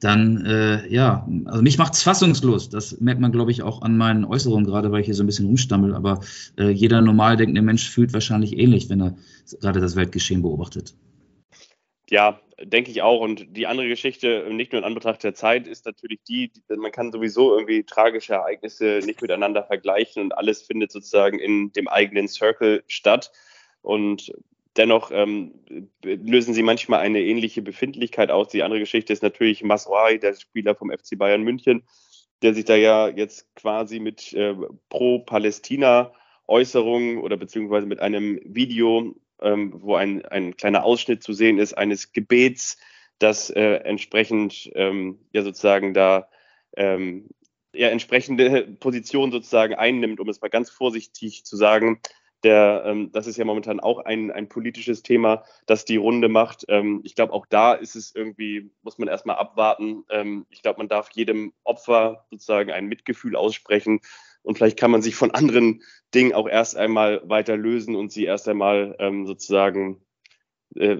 dann 0.00 0.46
äh, 0.46 0.86
ja, 0.88 1.26
also 1.46 1.62
mich 1.62 1.78
macht's 1.78 2.02
fassungslos. 2.02 2.68
Das 2.68 3.00
merkt 3.00 3.20
man, 3.20 3.32
glaube 3.32 3.50
ich, 3.50 3.62
auch 3.62 3.82
an 3.82 3.96
meinen 3.96 4.24
Äußerungen, 4.24 4.64
gerade 4.64 4.92
weil 4.92 5.00
ich 5.00 5.06
hier 5.06 5.14
so 5.14 5.24
ein 5.24 5.26
bisschen 5.26 5.46
rumstammel. 5.46 5.94
Aber 5.94 6.20
äh, 6.56 6.70
jeder 6.70 7.00
normal 7.00 7.36
denkende 7.36 7.62
Mensch 7.62 7.88
fühlt 7.88 8.12
wahrscheinlich 8.12 8.56
ähnlich, 8.56 8.88
wenn 8.88 9.00
er 9.00 9.16
gerade 9.60 9.80
das 9.80 9.96
Weltgeschehen 9.96 10.42
beobachtet. 10.42 10.94
Ja, 12.10 12.40
denke 12.60 12.90
ich 12.90 13.02
auch. 13.02 13.20
Und 13.20 13.56
die 13.56 13.66
andere 13.66 13.88
Geschichte, 13.88 14.46
nicht 14.50 14.72
nur 14.72 14.80
in 14.80 14.86
Anbetracht 14.86 15.22
der 15.24 15.34
Zeit, 15.34 15.66
ist 15.66 15.84
natürlich 15.84 16.20
die, 16.26 16.50
man 16.68 16.92
kann 16.92 17.12
sowieso 17.12 17.54
irgendwie 17.54 17.84
tragische 17.84 18.34
Ereignisse 18.34 19.00
nicht 19.04 19.20
miteinander 19.20 19.64
vergleichen 19.64 20.22
und 20.22 20.32
alles 20.32 20.62
findet 20.62 20.92
sozusagen 20.92 21.38
in 21.38 21.72
dem 21.72 21.88
eigenen 21.88 22.28
Circle 22.28 22.82
statt. 22.86 23.32
Und 23.82 24.32
Dennoch 24.78 25.10
ähm, 25.12 25.52
lösen 26.04 26.54
sie 26.54 26.62
manchmal 26.62 27.00
eine 27.00 27.20
ähnliche 27.20 27.60
Befindlichkeit 27.62 28.30
aus. 28.30 28.46
Die 28.48 28.62
andere 28.62 28.78
Geschichte 28.78 29.12
ist 29.12 29.24
natürlich 29.24 29.64
Maswai, 29.64 30.18
der 30.18 30.34
Spieler 30.34 30.76
vom 30.76 30.90
FC 30.90 31.18
Bayern 31.18 31.42
München, 31.42 31.82
der 32.42 32.54
sich 32.54 32.64
da 32.64 32.76
ja 32.76 33.08
jetzt 33.08 33.52
quasi 33.56 33.98
mit 33.98 34.32
äh, 34.34 34.54
Pro-Palästina-Äußerungen 34.88 37.18
oder 37.18 37.36
beziehungsweise 37.36 37.86
mit 37.86 37.98
einem 37.98 38.38
Video, 38.44 39.16
ähm, 39.42 39.72
wo 39.74 39.96
ein, 39.96 40.24
ein 40.24 40.56
kleiner 40.56 40.84
Ausschnitt 40.84 41.24
zu 41.24 41.32
sehen 41.32 41.58
ist, 41.58 41.74
eines 41.74 42.12
Gebets, 42.12 42.78
das 43.18 43.50
äh, 43.50 43.80
entsprechend 43.82 44.70
ähm, 44.76 45.18
ja 45.32 45.42
sozusagen 45.42 45.92
da 45.92 46.28
ähm, 46.76 47.30
ja, 47.74 47.88
entsprechende 47.88 48.68
Position 48.78 49.32
sozusagen 49.32 49.74
einnimmt, 49.74 50.20
um 50.20 50.28
es 50.28 50.40
mal 50.40 50.46
ganz 50.48 50.70
vorsichtig 50.70 51.44
zu 51.44 51.56
sagen, 51.56 52.00
der, 52.44 52.84
ähm, 52.86 53.10
das 53.12 53.26
ist 53.26 53.36
ja 53.36 53.44
momentan 53.44 53.80
auch 53.80 53.98
ein, 53.98 54.30
ein 54.30 54.48
politisches 54.48 55.02
Thema, 55.02 55.44
das 55.66 55.84
die 55.84 55.96
Runde 55.96 56.28
macht. 56.28 56.64
Ähm, 56.68 57.00
ich 57.04 57.14
glaube, 57.14 57.32
auch 57.32 57.46
da 57.46 57.74
ist 57.74 57.96
es 57.96 58.14
irgendwie, 58.14 58.70
muss 58.82 58.98
man 58.98 59.08
erstmal 59.08 59.36
abwarten. 59.36 60.04
Ähm, 60.10 60.46
ich 60.50 60.62
glaube, 60.62 60.78
man 60.78 60.88
darf 60.88 61.10
jedem 61.12 61.52
Opfer 61.64 62.26
sozusagen 62.30 62.70
ein 62.70 62.86
Mitgefühl 62.86 63.36
aussprechen 63.36 64.00
und 64.42 64.56
vielleicht 64.56 64.78
kann 64.78 64.90
man 64.90 65.02
sich 65.02 65.14
von 65.14 65.32
anderen 65.32 65.82
Dingen 66.14 66.32
auch 66.32 66.48
erst 66.48 66.76
einmal 66.76 67.20
weiter 67.28 67.56
lösen 67.56 67.96
und 67.96 68.12
sie 68.12 68.24
erst 68.24 68.48
einmal 68.48 68.96
ähm, 68.98 69.26
sozusagen 69.26 70.00
äh, 70.74 70.96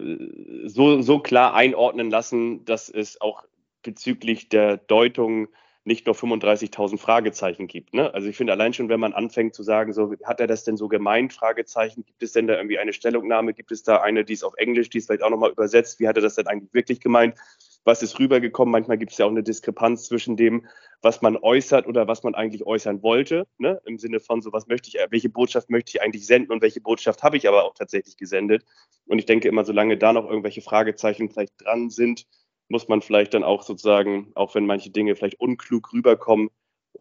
so, 0.64 1.00
so 1.02 1.20
klar 1.20 1.54
einordnen 1.54 2.10
lassen, 2.10 2.64
dass 2.64 2.88
es 2.88 3.20
auch 3.20 3.44
bezüglich 3.82 4.48
der 4.48 4.76
Deutung 4.76 5.48
nicht 5.88 6.06
nur 6.06 6.14
35.000 6.14 6.98
Fragezeichen 6.98 7.66
gibt. 7.66 7.94
Ne? 7.94 8.12
Also 8.14 8.28
ich 8.28 8.36
finde 8.36 8.52
allein 8.52 8.74
schon, 8.74 8.88
wenn 8.88 9.00
man 9.00 9.14
anfängt 9.14 9.54
zu 9.54 9.62
sagen, 9.64 9.92
so 9.92 10.14
hat 10.22 10.38
er 10.38 10.46
das 10.46 10.62
denn 10.62 10.76
so 10.76 10.86
gemeint, 10.86 11.32
Fragezeichen, 11.32 12.04
gibt 12.04 12.22
es 12.22 12.32
denn 12.32 12.46
da 12.46 12.56
irgendwie 12.56 12.78
eine 12.78 12.92
Stellungnahme, 12.92 13.54
gibt 13.54 13.72
es 13.72 13.82
da 13.82 13.96
eine, 13.96 14.24
die 14.24 14.34
ist 14.34 14.44
auf 14.44 14.54
Englisch, 14.58 14.90
die 14.90 14.98
ist 14.98 15.06
vielleicht 15.06 15.22
auch 15.22 15.30
nochmal 15.30 15.50
übersetzt, 15.50 15.98
wie 15.98 16.06
hat 16.06 16.16
er 16.16 16.22
das 16.22 16.36
denn 16.36 16.46
eigentlich 16.46 16.72
wirklich 16.74 17.00
gemeint, 17.00 17.36
was 17.84 18.02
ist 18.02 18.18
rübergekommen, 18.18 18.70
manchmal 18.70 18.98
gibt 18.98 19.12
es 19.12 19.18
ja 19.18 19.24
auch 19.24 19.30
eine 19.30 19.42
Diskrepanz 19.42 20.04
zwischen 20.04 20.36
dem, 20.36 20.66
was 21.00 21.22
man 21.22 21.38
äußert 21.38 21.86
oder 21.86 22.06
was 22.06 22.22
man 22.22 22.34
eigentlich 22.34 22.66
äußern 22.66 23.02
wollte, 23.02 23.46
ne? 23.56 23.80
im 23.86 23.98
Sinne 23.98 24.20
von 24.20 24.42
so, 24.42 24.52
was 24.52 24.66
möchte 24.66 24.88
ich, 24.88 24.98
welche 25.10 25.30
Botschaft 25.30 25.70
möchte 25.70 25.92
ich 25.94 26.02
eigentlich 26.02 26.26
senden 26.26 26.52
und 26.52 26.60
welche 26.60 26.82
Botschaft 26.82 27.22
habe 27.22 27.38
ich 27.38 27.48
aber 27.48 27.64
auch 27.64 27.72
tatsächlich 27.72 28.18
gesendet. 28.18 28.64
Und 29.06 29.18
ich 29.18 29.26
denke 29.26 29.48
immer, 29.48 29.64
solange 29.64 29.96
da 29.96 30.12
noch 30.12 30.28
irgendwelche 30.28 30.60
Fragezeichen 30.60 31.30
vielleicht 31.30 31.54
dran 31.64 31.88
sind, 31.88 32.26
muss 32.68 32.88
man 32.88 33.02
vielleicht 33.02 33.34
dann 33.34 33.44
auch 33.44 33.62
sozusagen, 33.62 34.30
auch 34.34 34.54
wenn 34.54 34.66
manche 34.66 34.90
Dinge 34.90 35.16
vielleicht 35.16 35.40
unklug 35.40 35.92
rüberkommen, 35.92 36.50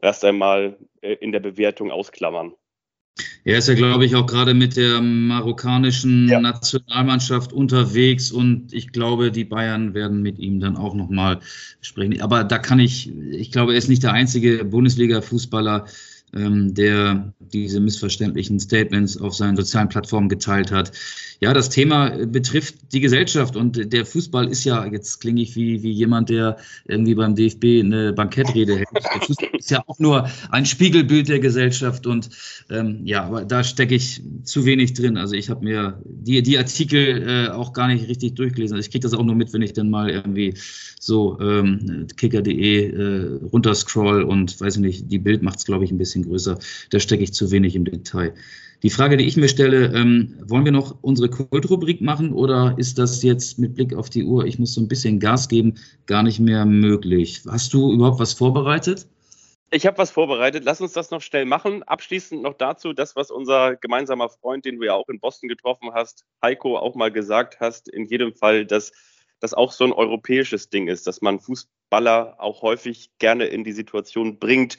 erst 0.01 0.23
einmal 0.25 0.77
äh, 1.01 1.13
in 1.13 1.31
der 1.31 1.39
Bewertung 1.39 1.91
ausklammern. 1.91 2.53
Er 3.43 3.57
ist 3.57 3.67
ja, 3.67 3.73
glaube 3.73 4.05
ich, 4.05 4.15
auch 4.15 4.25
gerade 4.25 4.53
mit 4.53 4.77
der 4.77 5.01
marokkanischen 5.01 6.27
ja. 6.27 6.39
Nationalmannschaft 6.39 7.53
unterwegs 7.53 8.31
und 8.31 8.73
ich 8.73 8.91
glaube, 8.91 9.31
die 9.31 9.45
Bayern 9.45 9.93
werden 9.93 10.21
mit 10.21 10.37
ihm 10.37 10.59
dann 10.59 10.75
auch 10.77 10.93
nochmal 10.93 11.39
sprechen. 11.81 12.21
Aber 12.21 12.43
da 12.43 12.59
kann 12.59 12.79
ich, 12.79 13.11
ich 13.31 13.51
glaube, 13.51 13.71
er 13.71 13.77
ist 13.77 13.87
nicht 13.87 14.03
der 14.03 14.13
einzige 14.13 14.65
Bundesliga-Fußballer, 14.65 15.85
der 16.33 17.33
diese 17.39 17.79
missverständlichen 17.79 18.59
Statements 18.59 19.19
auf 19.19 19.33
seinen 19.33 19.55
sozialen 19.55 19.87
Plattformen 19.87 20.27
geteilt 20.27 20.71
hat. 20.71 20.91
Ja, 21.39 21.53
das 21.53 21.69
Thema 21.69 22.09
betrifft 22.25 22.91
die 22.91 22.99
Gesellschaft 22.99 23.55
und 23.55 23.93
der 23.93 24.05
Fußball 24.05 24.47
ist 24.47 24.63
ja, 24.63 24.85
jetzt 24.85 25.21
klinge 25.21 25.41
ich 25.41 25.55
wie, 25.55 25.83
wie 25.83 25.91
jemand, 25.91 26.29
der 26.29 26.57
irgendwie 26.85 27.15
beim 27.15 27.35
DFB 27.35 27.83
eine 27.83 28.11
Bankettrede 28.13 28.75
hält. 28.75 28.87
Der 28.93 29.21
Fußball 29.21 29.49
ist 29.57 29.71
ja 29.71 29.83
auch 29.85 29.99
nur 29.99 30.29
ein 30.49 30.65
Spiegelbild 30.65 31.29
der 31.29 31.39
Gesellschaft 31.39 32.07
und 32.07 32.29
ähm, 32.69 33.01
ja, 33.05 33.43
da 33.45 33.63
stecke 33.63 33.95
ich 33.95 34.21
zu 34.43 34.65
wenig 34.65 34.93
drin. 34.93 35.17
Also 35.17 35.35
ich 35.35 35.49
habe 35.49 35.63
mir 35.63 36.01
die, 36.03 36.41
die 36.41 36.57
Artikel 36.57 37.23
äh, 37.27 37.49
auch 37.49 37.71
gar 37.71 37.87
nicht 37.87 38.07
richtig 38.09 38.33
durchgelesen. 38.35 38.75
Also 38.75 38.85
ich 38.85 38.91
kriege 38.91 39.03
das 39.03 39.13
auch 39.13 39.23
nur 39.23 39.35
mit, 39.35 39.53
wenn 39.53 39.61
ich 39.61 39.73
dann 39.73 39.89
mal 39.89 40.09
irgendwie 40.09 40.55
so 40.99 41.39
ähm, 41.39 42.07
kicker.de 42.17 42.91
äh, 42.91 43.39
runterscroll 43.51 44.23
und 44.23 44.59
weiß 44.59 44.77
ich 44.77 44.81
nicht, 44.81 45.11
die 45.11 45.19
Bild 45.19 45.43
macht 45.43 45.59
es, 45.59 45.65
glaube 45.65 45.85
ich, 45.85 45.91
ein 45.91 45.97
bisschen 45.97 46.16
größer. 46.23 46.59
Da 46.89 46.99
stecke 46.99 47.23
ich 47.23 47.33
zu 47.33 47.51
wenig 47.51 47.75
im 47.75 47.85
Detail. 47.85 48.33
Die 48.83 48.91
Frage, 48.91 49.17
die 49.17 49.25
ich 49.25 49.37
mir 49.37 49.47
stelle, 49.47 49.91
ähm, 49.95 50.35
wollen 50.45 50.65
wir 50.65 50.71
noch 50.71 50.97
unsere 51.01 51.29
Kultrubrik 51.29 51.99
machen 52.01 52.31
oder 52.31 52.75
ist 52.77 52.99
das 52.99 53.23
jetzt 53.23 53.57
mit 53.57 53.73
Blick 53.73 53.95
auf 53.95 54.09
die 54.09 54.23
Uhr, 54.23 54.45
ich 54.45 54.59
muss 54.59 54.75
so 54.75 54.81
ein 54.81 54.87
bisschen 54.87 55.19
Gas 55.19 55.47
geben, 55.47 55.75
gar 56.05 56.21
nicht 56.21 56.39
mehr 56.39 56.65
möglich? 56.65 57.41
Hast 57.49 57.73
du 57.73 57.91
überhaupt 57.91 58.19
was 58.19 58.33
vorbereitet? 58.33 59.07
Ich 59.69 59.85
habe 59.85 59.97
was 59.97 60.11
vorbereitet. 60.11 60.63
Lass 60.63 60.79
uns 60.79 60.93
das 60.93 61.11
noch 61.11 61.21
schnell 61.21 61.45
machen. 61.45 61.83
Abschließend 61.83 62.41
noch 62.41 62.53
dazu, 62.53 62.93
das, 62.93 63.17
was 63.17 63.31
unser 63.31 63.75
gemeinsamer 63.75 64.29
Freund, 64.29 64.63
den 64.63 64.79
du 64.79 64.85
ja 64.85 64.93
auch 64.93 65.09
in 65.09 65.19
Boston 65.19 65.49
getroffen 65.49 65.89
hast, 65.93 66.23
Heiko, 66.41 66.77
auch 66.77 66.95
mal 66.95 67.11
gesagt 67.11 67.59
hast, 67.59 67.89
in 67.89 68.05
jedem 68.05 68.33
Fall, 68.33 68.65
dass 68.65 68.93
das 69.39 69.53
auch 69.53 69.71
so 69.71 69.83
ein 69.83 69.91
europäisches 69.91 70.69
Ding 70.69 70.87
ist, 70.87 71.05
dass 71.05 71.21
man 71.21 71.39
Fußballer 71.39 72.35
auch 72.39 72.61
häufig 72.61 73.11
gerne 73.19 73.45
in 73.45 73.63
die 73.63 73.73
Situation 73.73 74.39
bringt, 74.39 74.77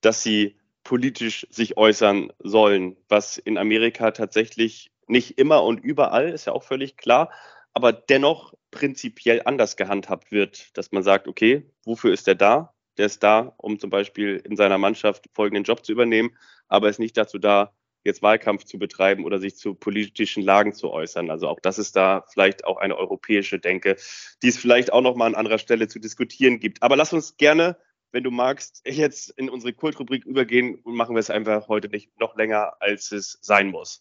dass 0.00 0.22
sie 0.22 0.56
politisch 0.84 1.46
sich 1.50 1.76
äußern 1.76 2.32
sollen, 2.38 2.96
was 3.08 3.38
in 3.38 3.58
Amerika 3.58 4.10
tatsächlich 4.10 4.90
nicht 5.06 5.38
immer 5.38 5.62
und 5.62 5.78
überall, 5.78 6.30
ist 6.30 6.46
ja 6.46 6.52
auch 6.52 6.62
völlig 6.62 6.96
klar, 6.96 7.30
aber 7.72 7.92
dennoch 7.92 8.54
prinzipiell 8.70 9.42
anders 9.44 9.76
gehandhabt 9.76 10.32
wird, 10.32 10.76
dass 10.76 10.92
man 10.92 11.02
sagt, 11.02 11.28
okay, 11.28 11.70
wofür 11.84 12.12
ist 12.12 12.26
der 12.26 12.34
da? 12.34 12.74
Der 12.98 13.06
ist 13.06 13.22
da, 13.22 13.54
um 13.56 13.78
zum 13.78 13.90
Beispiel 13.90 14.42
in 14.44 14.56
seiner 14.56 14.78
Mannschaft 14.78 15.26
folgenden 15.32 15.64
Job 15.64 15.84
zu 15.84 15.92
übernehmen, 15.92 16.36
aber 16.68 16.88
ist 16.88 16.98
nicht 16.98 17.16
dazu 17.16 17.38
da, 17.38 17.72
jetzt 18.04 18.22
Wahlkampf 18.22 18.64
zu 18.64 18.78
betreiben 18.78 19.24
oder 19.24 19.38
sich 19.38 19.56
zu 19.56 19.74
politischen 19.74 20.42
Lagen 20.42 20.72
zu 20.72 20.90
äußern. 20.90 21.30
Also 21.30 21.48
auch 21.48 21.60
das 21.60 21.78
ist 21.78 21.94
da 21.96 22.24
vielleicht 22.32 22.64
auch 22.64 22.78
eine 22.78 22.96
europäische 22.96 23.58
Denke, 23.58 23.96
die 24.42 24.48
es 24.48 24.58
vielleicht 24.58 24.92
auch 24.92 25.02
noch 25.02 25.14
mal 25.14 25.26
an 25.26 25.34
anderer 25.34 25.58
Stelle 25.58 25.88
zu 25.88 26.00
diskutieren 26.00 26.58
gibt. 26.58 26.82
Aber 26.82 26.96
lass 26.96 27.12
uns 27.12 27.36
gerne, 27.36 27.76
wenn 28.12 28.24
du 28.24 28.30
magst, 28.30 28.82
jetzt 28.84 29.30
in 29.30 29.48
unsere 29.48 29.72
Kultrubrik 29.72 30.24
übergehen 30.24 30.76
und 30.84 30.94
machen 30.94 31.16
wir 31.16 31.20
es 31.20 31.30
einfach 31.30 31.68
heute 31.68 31.88
nicht 31.88 32.10
noch 32.20 32.36
länger, 32.36 32.74
als 32.78 33.10
es 33.10 33.38
sein 33.40 33.70
muss. 33.70 34.00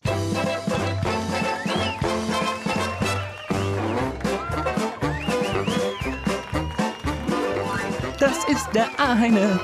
Das 8.20 8.47
ist 8.49 8.70
der 8.76 8.88
eine, 8.99 9.59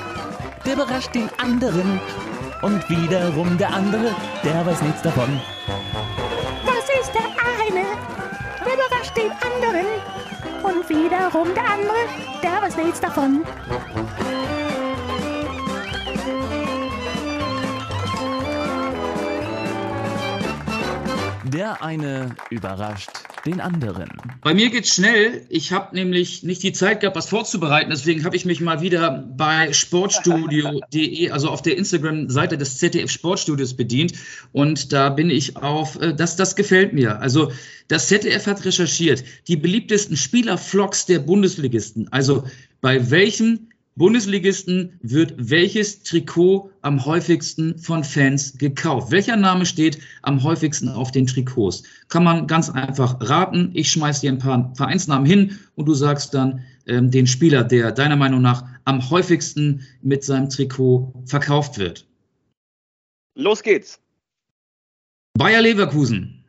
der 0.64 0.72
überrascht 0.72 1.14
den 1.14 1.28
anderen 1.38 2.00
und 2.62 2.88
wiederum 2.90 3.56
der 3.58 3.72
andere, 3.72 4.16
der 4.42 4.66
weiß 4.66 4.82
nichts 4.82 5.02
davon. 5.02 5.40
Das 6.66 6.88
ist 7.00 7.12
der 7.14 7.22
eine, 7.22 7.86
der 8.64 8.74
überrascht 8.74 9.16
den 9.16 9.30
anderen. 9.30 9.86
Und 10.62 10.88
wiederum 10.88 11.54
der 11.54 11.70
andere, 11.70 12.37
der 12.58 12.68
weiß 12.68 12.76
nichts 12.76 13.00
davon. 13.00 13.44
Der 21.52 21.82
eine 21.82 22.34
überrascht 22.50 23.10
den 23.46 23.60
anderen. 23.60 24.10
Bei 24.42 24.52
mir 24.52 24.68
geht's 24.68 24.94
schnell. 24.94 25.46
Ich 25.48 25.72
habe 25.72 25.94
nämlich 25.96 26.42
nicht 26.42 26.62
die 26.62 26.72
Zeit 26.72 27.00
gehabt, 27.00 27.16
was 27.16 27.30
vorzubereiten. 27.30 27.88
Deswegen 27.88 28.24
habe 28.24 28.36
ich 28.36 28.44
mich 28.44 28.60
mal 28.60 28.82
wieder 28.82 29.26
bei 29.36 29.72
sportstudio.de, 29.72 31.30
also 31.30 31.48
auf 31.48 31.62
der 31.62 31.78
Instagram-Seite 31.78 32.58
des 32.58 32.76
ZDF 32.76 33.10
Sportstudios 33.10 33.74
bedient. 33.74 34.12
Und 34.52 34.92
da 34.92 35.08
bin 35.08 35.30
ich 35.30 35.56
auf, 35.56 35.98
äh, 36.00 36.14
das, 36.14 36.36
das 36.36 36.54
gefällt 36.54 36.92
mir. 36.92 37.18
Also 37.20 37.50
das 37.88 38.08
ZDF 38.08 38.46
hat 38.46 38.66
recherchiert, 38.66 39.24
die 39.46 39.56
beliebtesten 39.56 40.18
Spielerflocks 40.18 41.06
der 41.06 41.20
Bundesligisten. 41.20 42.12
Also 42.12 42.44
bei 42.82 43.10
welchen 43.10 43.70
Bundesligisten 43.98 44.98
wird 45.02 45.34
welches 45.36 46.04
Trikot 46.04 46.70
am 46.82 47.04
häufigsten 47.04 47.78
von 47.78 48.04
Fans 48.04 48.56
gekauft? 48.56 49.10
Welcher 49.10 49.36
Name 49.36 49.66
steht 49.66 49.98
am 50.22 50.44
häufigsten 50.44 50.88
auf 50.88 51.10
den 51.10 51.26
Trikots? 51.26 51.82
Kann 52.08 52.22
man 52.22 52.46
ganz 52.46 52.70
einfach 52.70 53.16
raten. 53.20 53.72
Ich 53.74 53.90
schmeiß 53.90 54.20
dir 54.20 54.30
ein 54.30 54.38
paar 54.38 54.72
Vereinsnamen 54.76 55.26
hin 55.26 55.58
und 55.74 55.86
du 55.86 55.94
sagst 55.94 56.32
dann 56.32 56.64
ähm, 56.86 57.10
den 57.10 57.26
Spieler, 57.26 57.64
der 57.64 57.90
deiner 57.90 58.14
Meinung 58.14 58.40
nach 58.40 58.64
am 58.84 59.10
häufigsten 59.10 59.84
mit 60.00 60.22
seinem 60.22 60.48
Trikot 60.48 61.12
verkauft 61.26 61.78
wird. 61.78 62.06
Los 63.34 63.64
geht's. 63.64 64.00
Bayer 65.34 65.60
Leverkusen. 65.60 66.44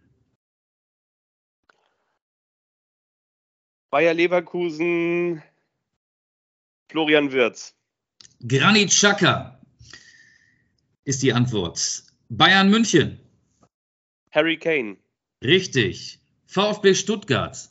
Bayer 3.89 4.14
Leverkusen 4.14 5.41
Florian 6.90 7.32
Wirz. 7.32 7.76
Granit 8.48 8.90
Xhaka 8.90 9.60
ist 11.06 11.22
die 11.22 11.34
Antwort. 11.34 12.04
Bayern 12.30 12.70
München. 12.70 13.20
Harry 14.32 14.58
Kane. 14.58 14.98
Richtig. 15.44 16.20
VfB 16.48 16.96
Stuttgart. 16.96 17.70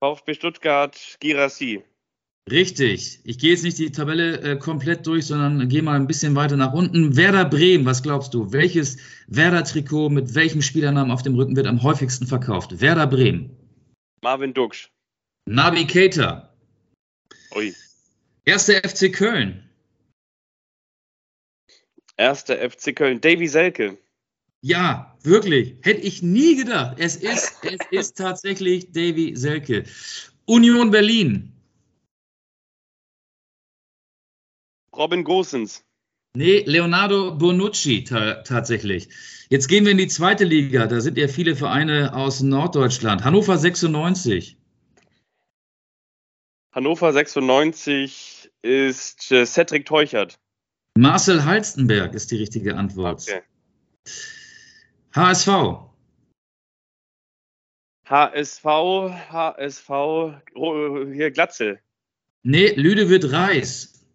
VfB 0.00 0.34
Stuttgart, 0.34 1.16
Girassi. 1.20 1.82
Richtig. 2.50 3.20
Ich 3.24 3.38
gehe 3.38 3.50
jetzt 3.50 3.64
nicht 3.64 3.78
die 3.78 3.90
Tabelle 3.90 4.40
äh, 4.40 4.56
komplett 4.56 5.06
durch, 5.06 5.26
sondern 5.26 5.68
gehe 5.68 5.82
mal 5.82 5.96
ein 5.96 6.06
bisschen 6.06 6.34
weiter 6.34 6.56
nach 6.56 6.72
unten. 6.72 7.16
Werder 7.16 7.44
Bremen, 7.44 7.84
was 7.84 8.02
glaubst 8.02 8.32
du? 8.32 8.52
Welches 8.52 8.98
Werder-Trikot 9.26 10.10
mit 10.10 10.34
welchem 10.34 10.62
Spielernamen 10.62 11.10
auf 11.10 11.22
dem 11.22 11.34
Rücken 11.34 11.56
wird 11.56 11.66
am 11.66 11.82
häufigsten 11.82 12.26
verkauft? 12.26 12.80
Werder 12.80 13.06
Bremen. 13.06 13.56
Marvin 14.22 14.54
Duksch. 14.54 14.90
Nabi 15.48 15.86
Keita. 15.86 16.52
Ui. 17.54 17.72
Erster 18.44 18.82
FC 18.82 19.12
Köln. 19.12 19.62
Erster 22.16 22.58
FC 22.68 22.94
Köln. 22.94 23.20
Davy 23.20 23.46
Selke. 23.46 23.96
Ja, 24.60 25.16
wirklich. 25.22 25.76
Hätte 25.82 26.00
ich 26.00 26.22
nie 26.22 26.56
gedacht. 26.56 26.98
Es 26.98 27.14
ist, 27.16 27.58
es 27.62 27.78
ist 27.92 28.18
tatsächlich 28.18 28.90
Davy 28.90 29.36
Selke. 29.36 29.84
Union 30.46 30.90
Berlin. 30.90 31.52
Robin 34.96 35.22
Gosens. 35.22 35.84
Nee, 36.34 36.64
Leonardo 36.66 37.36
Bonucci 37.36 38.02
ta 38.04 38.42
tatsächlich. 38.42 39.08
Jetzt 39.48 39.68
gehen 39.68 39.84
wir 39.84 39.92
in 39.92 39.98
die 39.98 40.08
zweite 40.08 40.44
Liga. 40.44 40.86
Da 40.86 41.00
sind 41.00 41.16
ja 41.18 41.28
viele 41.28 41.54
Vereine 41.54 42.14
aus 42.14 42.40
Norddeutschland. 42.42 43.22
Hannover 43.22 43.56
96. 43.56 44.55
Hannover 46.76 47.10
96 47.10 48.50
ist 48.60 49.32
äh, 49.32 49.46
Cedric 49.46 49.86
Teuchert. 49.86 50.38
Marcel 50.98 51.46
Halstenberg 51.46 52.12
ist 52.12 52.30
die 52.30 52.36
richtige 52.36 52.76
Antwort. 52.76 53.22
Okay. 53.22 53.40
HSV. 55.14 55.48
HSV, 58.04 58.64
HSV, 58.64 59.90
oh, 60.54 61.06
hier 61.10 61.30
Glatzel. 61.30 61.80
Nee, 62.42 62.74
Lüdewitt 62.74 63.32
Reis. 63.32 64.06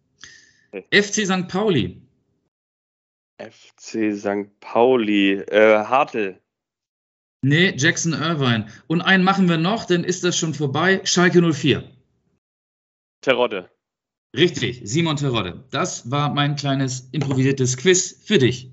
Okay. 0.70 0.84
FC 0.92 1.26
St. 1.26 1.48
Pauli. 1.48 2.00
FC 3.38 4.16
St. 4.16 4.60
Pauli, 4.60 5.32
äh, 5.32 5.84
Hartl. 5.84 6.38
Nee, 7.44 7.74
Jackson 7.76 8.12
Irvine. 8.12 8.68
Und 8.86 9.00
einen 9.00 9.24
machen 9.24 9.48
wir 9.48 9.58
noch, 9.58 9.84
dann 9.84 10.04
ist 10.04 10.22
das 10.22 10.38
schon 10.38 10.54
vorbei. 10.54 11.00
Schalke 11.02 11.42
04. 11.42 12.01
Terodde. 13.22 13.70
Richtig, 14.36 14.80
Simon 14.84 15.16
Terodde. 15.16 15.64
Das 15.70 16.10
war 16.10 16.32
mein 16.32 16.56
kleines 16.56 17.08
improvisiertes 17.12 17.76
Quiz 17.76 18.22
für 18.24 18.38
dich. 18.38 18.70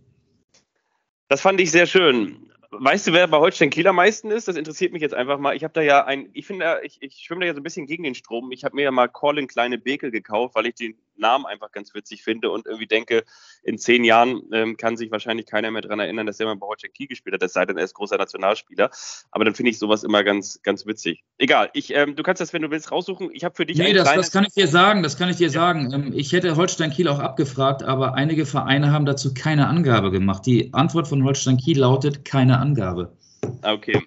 Das 1.28 1.42
fand 1.42 1.60
ich 1.62 1.72
sehr 1.72 1.86
schön. 1.86 2.50
Weißt 2.72 3.08
du, 3.08 3.14
wer 3.14 3.28
bei 3.28 3.38
Holstein 3.38 3.70
Kiel 3.70 3.88
am 3.88 3.96
meisten 3.96 4.32
ist? 4.32 4.48
Das 4.48 4.56
interessiert 4.56 4.94
mich 4.94 5.02
jetzt 5.02 5.16
einfach 5.16 5.40
mal. 5.40 5.56
Ich 5.56 5.64
habe 5.64 5.74
da 5.74 5.82
ja 5.82 6.06
ein, 6.06 6.30
ich 6.34 6.46
finde, 6.46 6.82
ich, 6.84 7.02
ich 7.02 7.16
schwimme 7.16 7.42
da 7.42 7.48
ja 7.48 7.54
so 7.54 7.60
ein 7.60 7.64
bisschen 7.64 7.88
gegen 7.88 8.04
den 8.04 8.16
Strom. 8.16 8.52
Ich 8.52 8.64
habe 8.64 8.76
mir 8.76 8.84
ja 8.84 8.92
mal 8.92 9.08
Colin 9.08 9.48
Kleine 9.48 9.78
Beke 9.78 10.12
gekauft, 10.12 10.56
weil 10.56 10.68
ich 10.68 10.76
den 10.76 10.96
Namen 11.20 11.46
einfach 11.46 11.72
ganz 11.72 11.94
witzig 11.94 12.24
finde 12.24 12.50
und 12.50 12.66
irgendwie 12.66 12.88
denke, 12.88 13.24
in 13.64 13.78
zehn 13.78 14.04
Jahren 14.04 14.42
ähm, 14.52 14.78
kann 14.78 14.98
sich 14.98 15.12
wahrscheinlich 15.12 15.46
keiner 15.46 15.72
mehr 15.72 15.82
daran 15.82 16.00
erinnern, 16.00 16.26
dass 16.26 16.40
er 16.40 16.48
mal 16.48 16.56
bei 16.56 16.68
Holstein 16.68 16.94
Kiel 16.94 17.08
gespielt 17.08 17.34
hat, 17.34 17.44
es 17.44 17.54
sei 17.54 17.66
denn, 17.66 17.78
er 17.78 17.84
ist 17.84 17.94
großer 17.94 18.18
Nationalspieler. 18.18 18.90
Aber 19.32 19.46
dann 19.46 19.56
finde 19.56 19.72
ich 19.72 19.80
sowas 19.80 20.04
immer 20.04 20.24
ganz, 20.24 20.62
ganz 20.64 20.86
witzig. 20.86 21.24
Egal, 21.38 21.70
ich, 21.74 21.94
ähm, 21.94 22.16
du 22.16 22.24
kannst 22.24 22.42
das, 22.42 22.54
wenn 22.54 22.62
du 22.62 22.72
willst, 22.72 22.92
raussuchen. 22.92 23.30
Ich 23.34 23.44
habe 23.44 23.56
für 23.56 23.66
dich 23.66 23.78
Nee, 23.78 23.94
das, 23.94 24.14
das 24.14 24.32
kann 24.32 24.46
ich 24.46 24.54
dir 24.54 24.68
sagen, 24.68 25.04
das 25.04 25.18
kann 25.18 25.30
ich 25.30 25.38
dir 25.38 25.50
sagen. 25.50 25.92
Ähm, 25.94 26.14
Ich 26.16 26.32
hätte 26.34 26.56
Holstein 26.56 26.92
Kiel 26.92 27.08
auch 27.08 27.20
abgefragt, 27.20 27.84
aber 27.84 28.16
einige 28.16 28.46
Vereine 28.46 28.92
haben 28.92 29.06
dazu 29.06 29.34
keine 29.34 29.68
Angabe 29.68 30.12
gemacht. 30.12 30.46
Die 30.46 30.74
Antwort 30.74 31.08
von 31.08 31.24
Holstein 31.24 31.58
Kiel 31.58 31.80
lautet 31.80 32.26
keine 32.26 32.60
Angabe. 32.60 33.16
Ah, 33.62 33.74
Okay, 33.74 34.02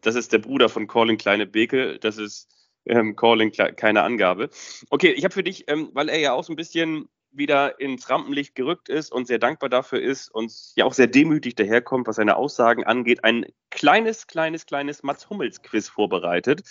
das 0.00 0.14
ist 0.14 0.32
der 0.32 0.38
Bruder 0.38 0.68
von 0.68 0.86
Calling 0.86 1.18
Kleine 1.18 1.46
Beke. 1.46 1.98
Das 1.98 2.18
ist 2.18 2.48
ähm, 2.88 3.16
Calling 3.16 3.52
keine 3.52 4.02
Angabe. 4.02 4.50
Okay, 4.90 5.12
ich 5.12 5.24
habe 5.24 5.34
für 5.34 5.42
dich, 5.42 5.64
ähm, 5.68 5.90
weil 5.92 6.08
er 6.08 6.18
ja 6.18 6.32
auch 6.32 6.44
so 6.44 6.52
ein 6.52 6.56
bisschen 6.56 7.08
wieder 7.30 7.78
ins 7.80 8.08
Rampenlicht 8.08 8.54
gerückt 8.54 8.88
ist 8.88 9.12
und 9.12 9.26
sehr 9.26 9.38
dankbar 9.38 9.68
dafür 9.68 10.00
ist 10.00 10.28
und 10.34 10.52
ja 10.76 10.84
auch 10.84 10.94
sehr 10.94 11.06
demütig 11.06 11.54
daherkommt, 11.54 12.06
was 12.06 12.16
seine 12.16 12.36
Aussagen 12.36 12.84
angeht, 12.84 13.22
ein 13.22 13.46
kleines, 13.70 14.26
kleines, 14.26 14.66
kleines 14.66 15.02
Mats 15.02 15.28
Hummels 15.28 15.62
Quiz 15.62 15.88
vorbereitet. 15.88 16.62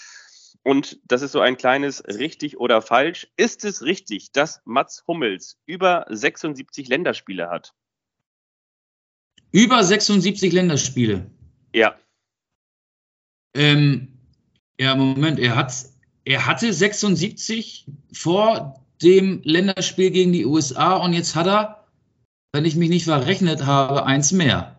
Und 0.63 0.99
das 1.05 1.21
ist 1.21 1.31
so 1.31 1.39
ein 1.39 1.57
kleines 1.57 2.03
richtig 2.05 2.57
oder 2.57 2.81
falsch. 2.81 3.27
Ist 3.37 3.63
es 3.63 3.83
richtig, 3.83 4.31
dass 4.31 4.61
Mats 4.65 5.03
Hummels 5.07 5.57
über 5.65 6.05
76 6.09 6.87
Länderspiele 6.87 7.49
hat? 7.49 7.73
Über 9.51 9.83
76 9.83 10.51
Länderspiele. 10.51 11.29
Ja, 11.73 11.95
Ähm, 13.57 14.09
ja, 14.79 14.95
Moment, 14.95 15.39
er 15.39 15.55
hat, 15.55 15.73
er 16.27 16.45
hatte 16.45 16.73
76 16.73 17.85
vor 18.11 18.83
dem 19.01 19.41
Länderspiel 19.43 20.11
gegen 20.11 20.33
die 20.33 20.45
USA 20.45 20.97
und 20.97 21.13
jetzt 21.13 21.35
hat 21.35 21.47
er, 21.47 21.87
wenn 22.51 22.65
ich 22.65 22.75
mich 22.75 22.89
nicht 22.89 23.05
verrechnet 23.05 23.65
habe, 23.65 24.05
eins 24.05 24.33
mehr. 24.33 24.77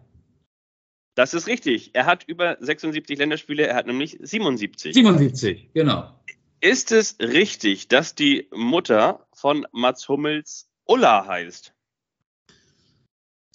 das 1.14 1.32
ist 1.32 1.46
richtig. 1.46 1.94
Er 1.94 2.04
hat 2.04 2.24
über 2.24 2.58
76 2.60 3.18
Länderspiele, 3.18 3.66
er 3.66 3.76
hat 3.76 3.86
nämlich 3.86 4.18
77. 4.20 4.92
77, 4.92 5.70
genau. 5.72 6.12
Ist 6.60 6.92
es 6.92 7.16
richtig, 7.18 7.88
dass 7.88 8.14
die 8.14 8.48
Mutter 8.54 9.26
von 9.32 9.66
Mats 9.72 10.06
Hummels 10.08 10.68
Ulla 10.84 11.26
heißt? 11.26 11.72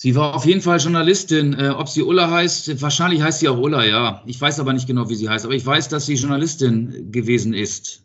Sie 0.03 0.15
war 0.15 0.35
auf 0.35 0.43
jeden 0.43 0.59
Fall 0.59 0.81
Journalistin. 0.81 1.57
Äh, 1.57 1.69
ob 1.69 1.87
sie 1.87 2.03
Ulla 2.03 2.29
heißt, 2.29 2.81
wahrscheinlich 2.81 3.21
heißt 3.21 3.39
sie 3.39 3.47
auch 3.47 3.57
Ulla, 3.57 3.85
ja. 3.85 4.21
Ich 4.25 4.41
weiß 4.41 4.59
aber 4.59 4.73
nicht 4.73 4.85
genau, 4.85 5.07
wie 5.07 5.15
sie 5.15 5.29
heißt. 5.29 5.45
Aber 5.45 5.53
ich 5.53 5.65
weiß, 5.65 5.87
dass 5.87 6.07
sie 6.07 6.15
Journalistin 6.15 7.09
gewesen 7.13 7.53
ist. 7.53 8.03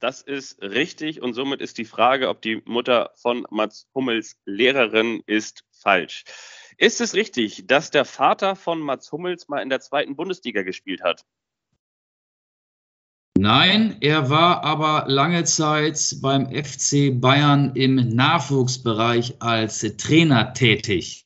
Das 0.00 0.20
ist 0.20 0.60
richtig 0.60 1.22
und 1.22 1.32
somit 1.32 1.62
ist 1.62 1.78
die 1.78 1.86
Frage, 1.86 2.28
ob 2.28 2.42
die 2.42 2.60
Mutter 2.66 3.12
von 3.16 3.46
Mats 3.48 3.86
Hummels 3.94 4.36
Lehrerin 4.44 5.22
ist, 5.24 5.64
falsch. 5.72 6.24
Ist 6.76 7.00
es 7.00 7.14
richtig, 7.14 7.64
dass 7.66 7.90
der 7.90 8.04
Vater 8.04 8.54
von 8.54 8.78
Mats 8.78 9.10
Hummels 9.10 9.48
mal 9.48 9.62
in 9.62 9.70
der 9.70 9.80
zweiten 9.80 10.16
Bundesliga 10.16 10.60
gespielt 10.60 11.02
hat? 11.02 11.24
Nein, 13.38 13.96
er 14.00 14.28
war 14.28 14.64
aber 14.64 15.04
lange 15.08 15.44
Zeit 15.44 16.16
beim 16.20 16.46
FC 16.46 17.10
Bayern 17.18 17.72
im 17.74 17.94
Nachwuchsbereich 17.94 19.40
als 19.40 19.80
Trainer 19.96 20.52
tätig. 20.52 21.24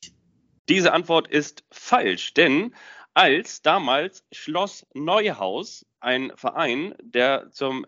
Diese 0.69 0.93
Antwort 0.93 1.27
ist 1.27 1.63
falsch, 1.71 2.33
denn 2.33 2.73
als 3.13 3.61
damals 3.61 4.23
Schloss 4.31 4.85
Neuhaus, 4.93 5.85
ein 5.99 6.31
Verein, 6.35 6.95
der 7.01 7.51
zum 7.51 7.85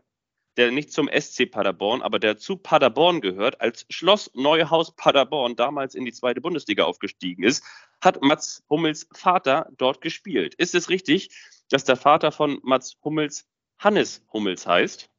der 0.57 0.72
nicht 0.72 0.91
zum 0.91 1.07
SC 1.07 1.49
Paderborn, 1.49 2.01
aber 2.01 2.20
der 2.20 2.38
zu 2.38 2.57
Paderborn 2.57 3.22
gehört, 3.22 3.61
als 3.61 3.86
Schloss 3.89 4.32
Neuhaus 4.34 4.95
Paderborn 4.95 5.55
damals 5.55 5.95
in 5.95 6.03
die 6.03 6.11
zweite 6.11 6.41
Bundesliga 6.41 6.84
aufgestiegen 6.84 7.43
ist, 7.43 7.63
hat 8.01 8.22
Mats 8.22 8.63
Hummels 8.70 9.07
Vater 9.13 9.70
dort 9.78 10.01
gespielt. 10.01 10.55
Ist 10.55 10.76
es 10.76 10.89
richtig, 10.89 11.30
dass 11.70 11.84
der 11.84 11.95
Vater 11.95 12.32
von 12.32 12.59
Mats 12.63 12.97
Hummels 13.03 13.45
Hannes 13.80 14.25
Hummels 14.34 14.65
heißt? 14.65 15.09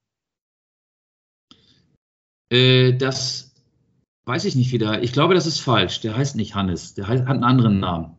Äh, 2.50 2.94
das 2.94 3.54
weiß 4.24 4.44
ich 4.44 4.56
nicht 4.56 4.72
wieder. 4.72 5.02
Ich 5.02 5.12
glaube, 5.12 5.34
das 5.34 5.46
ist 5.46 5.61
falsch. 5.61 6.00
Der 6.00 6.16
heißt 6.16 6.36
nicht 6.36 6.54
Hannes. 6.54 6.94
Der 6.94 7.06
heißt, 7.06 7.22
hat 7.22 7.30
einen 7.30 7.44
anderen 7.44 7.80
Namen. 7.80 8.16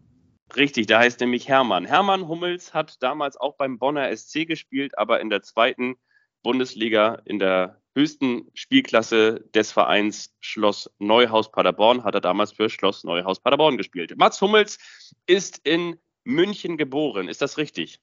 Richtig, 0.55 0.87
der 0.87 0.99
heißt 0.99 1.19
nämlich 1.19 1.47
Hermann. 1.47 1.85
Hermann 1.85 2.27
Hummels 2.27 2.73
hat 2.73 3.01
damals 3.03 3.37
auch 3.37 3.55
beim 3.55 3.77
Bonner 3.77 4.15
SC 4.15 4.47
gespielt, 4.47 4.97
aber 4.97 5.19
in 5.19 5.29
der 5.29 5.43
zweiten 5.43 5.95
Bundesliga, 6.41 7.21
in 7.25 7.37
der 7.37 7.81
höchsten 7.93 8.49
Spielklasse 8.53 9.45
des 9.53 9.71
Vereins 9.71 10.35
Schloss 10.39 10.89
Neuhaus 10.97 11.51
Paderborn, 11.51 12.03
hat 12.03 12.15
er 12.15 12.21
damals 12.21 12.53
für 12.53 12.69
Schloss 12.69 13.03
Neuhaus 13.03 13.39
Paderborn 13.39 13.77
gespielt. 13.77 14.17
Mats 14.17 14.41
Hummels 14.41 14.79
ist 15.27 15.59
in 15.67 15.99
München 16.23 16.77
geboren. 16.77 17.27
Ist 17.27 17.41
das 17.41 17.57
richtig? 17.57 17.99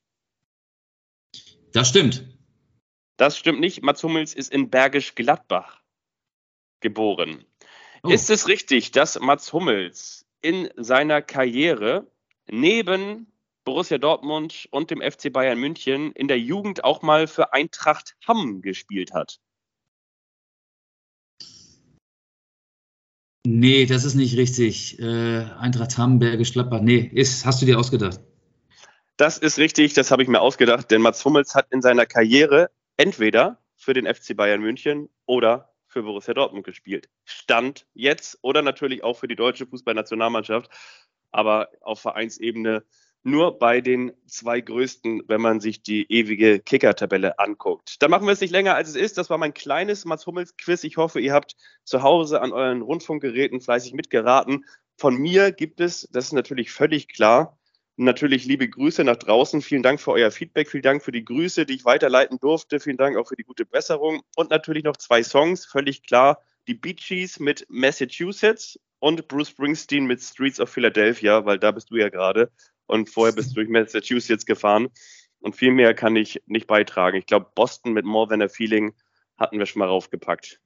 Das 1.77 1.91
stimmt. 1.91 2.25
Das 3.19 3.37
stimmt 3.37 3.61
nicht. 3.61 3.83
Mats 3.83 4.03
Hummels 4.03 4.33
ist 4.33 4.51
in 4.51 4.71
Bergisch 4.71 5.15
Gladbach 5.15 5.83
geboren. 6.81 7.45
Oh. 8.03 8.09
Ist 8.09 8.31
es 8.31 8.49
richtig, 8.49 8.93
dass 8.93 9.21
Mats 9.21 9.53
Hummels 9.53 10.25
in 10.41 10.71
seiner 10.77 11.21
Karriere 11.21 12.11
neben 12.51 13.31
Borussia 13.65 13.99
Dortmund 13.99 14.67
und 14.71 14.91
dem 14.91 15.03
FC 15.03 15.31
Bayern 15.31 15.59
München 15.59 16.13
in 16.13 16.29
der 16.29 16.41
Jugend 16.41 16.83
auch 16.83 17.03
mal 17.03 17.27
für 17.27 17.53
Eintracht 17.53 18.17
Hamm 18.27 18.63
gespielt 18.63 19.13
hat? 19.13 19.39
Nee, 23.47 23.85
das 23.85 24.05
ist 24.05 24.15
nicht 24.15 24.39
richtig. 24.39 24.99
Äh, 24.99 25.43
Eintracht 25.59 25.99
Hamm, 25.99 26.21
Bergisch 26.21 26.55
Gladbach. 26.55 26.81
Nee, 26.81 27.11
ist, 27.13 27.45
hast 27.45 27.61
du 27.61 27.67
dir 27.67 27.79
ausgedacht. 27.79 28.21
Das 29.17 29.39
ist 29.39 29.59
richtig, 29.59 29.95
das 29.95 30.11
habe 30.11 30.23
ich 30.23 30.29
mir 30.29 30.43
ausgedacht, 30.43 30.91
denn 30.91 31.01
Mats 31.01 31.25
Hummels 31.25 31.55
hat 31.55 31.69
in 31.71 31.81
seiner 31.81 32.05
Karriere 32.05 32.71
entweder 32.99 33.59
für 33.75 33.95
den 33.95 34.07
FC 34.07 34.37
Bayern 34.37 34.61
München 34.61 35.09
oder 35.25 35.73
für 35.87 36.03
Borussia 36.03 36.35
Dortmund 36.35 36.67
gespielt. 36.67 37.09
Stand 37.25 37.87
jetzt 37.95 38.39
oder 38.43 38.61
natürlich 38.61 39.03
auch 39.03 39.17
für 39.17 39.27
die 39.27 39.37
deutsche 39.37 39.67
Fußballnationalmannschaft, 39.67 40.71
aber 41.31 41.71
auf 41.81 42.01
Vereinsebene 42.01 42.85
nur 43.23 43.59
bei 43.59 43.81
den 43.81 44.13
zwei 44.27 44.61
größten, 44.61 45.23
wenn 45.27 45.41
man 45.41 45.61
sich 45.61 45.83
die 45.83 46.07
ewige 46.13 46.61
Kicker-Tabelle 46.61 47.39
anguckt. 47.39 48.01
Da 48.03 48.09
machen 48.09 48.27
wir 48.27 48.33
es 48.33 48.43
nicht 48.43 48.53
länger, 48.53 48.75
als 48.75 48.91
es 48.91 48.97
ist. 48.97 49.17
Das 49.17 49.31
war 49.31 49.39
mein 49.39 49.55
kleines 49.55 50.05
Mats 50.05 50.27
Hummels-Quiz. 50.27 50.85
Ich 50.85 50.99
hoffe, 50.99 51.21
ihr 51.21 51.33
habt 51.33 51.57
zu 51.85 52.03
Hause 52.03 52.43
an 52.43 52.53
euren 52.53 52.83
Rundfunkgeräten 52.83 53.63
fleißig 53.63 53.95
mitgeraten. 53.95 54.67
Von 54.99 55.17
mir 55.17 55.53
gibt 55.53 55.81
es, 55.81 56.07
das 56.13 56.27
ist 56.27 56.33
natürlich 56.35 56.71
völlig 56.71 57.09
klar, 57.09 57.56
natürlich 57.97 58.45
liebe 58.45 58.69
Grüße 58.69 59.05
nach 59.05 59.17
draußen. 59.17 59.63
Vielen 59.63 59.83
Dank 59.83 60.01
für 60.01 60.13
euer 60.13 60.31
Feedback. 60.31 60.69
Vielen 60.71 60.83
Dank 60.83 61.03
für 61.03 61.13
die 61.13 61.25
Grüße, 61.25 61.67
die 61.67 61.75
ich 61.75 61.85
weiterleiten 61.85 62.39
durfte. 62.39 62.81
Vielen 62.81 62.97
Dank 62.97 63.17
auch 63.17 63.29
für 63.29 63.37
die 63.37 63.45
gute 63.45 63.65
Besserung. 63.65 64.23
Und 64.37 64.51
natürlich 64.51 64.85
noch 64.85 64.97
zwei 64.97 65.23
Songs, 65.23 65.67
völlig 65.67 66.03
klar. 66.03 66.43
Die 66.69 66.75
Bee 66.75 66.95
Gees 66.95 67.39
mit 67.39 67.67
Massachusetts 67.69 68.79
und 68.99 69.29
Bruce 69.29 69.51
Springsteen 69.51 70.07
mit 70.07 70.21
Streets 70.21 70.61
of 70.61 70.71
Philadelphia, 70.71 71.45
weil 71.45 71.59
da 71.59 71.71
bist 71.71 71.91
du 71.91 71.97
ja 71.97 72.09
gerade. 72.09 72.51
Und 72.87 73.11
vorher 73.11 73.35
bist 73.35 73.51
du 73.51 73.55
durch 73.57 73.69
Massachusetts 73.69 74.47
gefahren. 74.47 74.89
Und 75.41 75.57
viel 75.57 75.71
mehr 75.71 75.95
kann 75.95 76.17
ich 76.17 76.43
nicht 76.47 76.67
beitragen. 76.67 77.19
Ich 77.19 77.27
glaube, 77.27 77.51
Boston 77.55 77.93
mit 77.93 78.05
More 78.05 78.29
Than 78.29 78.43
a 78.43 78.49
Feeling 78.49 78.95
hatten 79.37 79.59
wir 79.59 79.67
schon 79.67 79.81
mal 79.81 79.89
raufgepackt. 79.89 80.61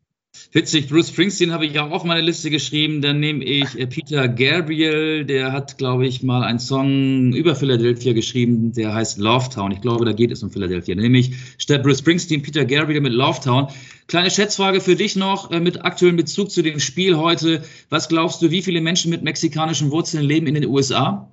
Witzig, 0.52 0.88
Bruce 0.88 1.10
Springsteen 1.10 1.52
habe 1.52 1.64
ich 1.64 1.78
auch 1.78 1.92
auf 1.92 2.02
meine 2.02 2.22
Liste 2.22 2.50
geschrieben. 2.50 3.02
Dann 3.02 3.20
nehme 3.20 3.44
ich 3.44 3.78
äh, 3.78 3.86
Peter 3.86 4.26
Gabriel, 4.26 5.24
der 5.24 5.52
hat, 5.52 5.78
glaube 5.78 6.06
ich, 6.06 6.24
mal 6.24 6.42
einen 6.42 6.58
Song 6.58 7.32
über 7.32 7.54
Philadelphia 7.54 8.12
geschrieben, 8.14 8.72
der 8.72 8.92
heißt 8.92 9.18
Love 9.18 9.48
Town. 9.50 9.70
Ich 9.70 9.80
glaube, 9.80 10.04
da 10.04 10.12
geht 10.12 10.32
es 10.32 10.42
um 10.42 10.50
Philadelphia. 10.50 10.96
Dann 10.96 11.02
nehme 11.02 11.18
ich 11.18 11.36
statt 11.58 11.84
Bruce 11.84 12.00
Springsteen 12.00 12.42
Peter 12.42 12.64
Gabriel 12.64 13.00
mit 13.00 13.12
Love 13.12 13.40
Town. 13.40 13.68
Kleine 14.08 14.28
Schätzfrage 14.28 14.80
für 14.80 14.96
dich 14.96 15.14
noch 15.14 15.52
äh, 15.52 15.60
mit 15.60 15.84
aktuellem 15.84 16.16
Bezug 16.16 16.50
zu 16.50 16.62
dem 16.62 16.80
Spiel 16.80 17.16
heute. 17.16 17.62
Was 17.88 18.08
glaubst 18.08 18.42
du, 18.42 18.50
wie 18.50 18.62
viele 18.62 18.80
Menschen 18.80 19.10
mit 19.12 19.22
mexikanischen 19.22 19.92
Wurzeln 19.92 20.24
leben 20.24 20.48
in 20.48 20.54
den 20.54 20.66
USA? 20.66 21.30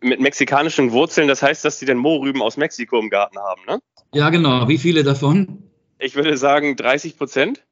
Mit 0.00 0.20
mexikanischen 0.20 0.92
Wurzeln, 0.92 1.28
das 1.28 1.42
heißt, 1.42 1.64
dass 1.66 1.78
sie 1.78 1.86
den 1.86 1.98
Mohrrüben 1.98 2.40
aus 2.40 2.56
Mexiko 2.56 2.98
im 2.98 3.10
Garten 3.10 3.38
haben, 3.38 3.62
ne? 3.66 3.80
Ja, 4.14 4.30
genau. 4.30 4.68
Wie 4.68 4.78
viele 4.78 5.04
davon? 5.04 5.70
Ich 5.98 6.14
würde 6.14 6.36
sagen 6.36 6.76
30 6.76 7.16
Prozent. 7.16 7.64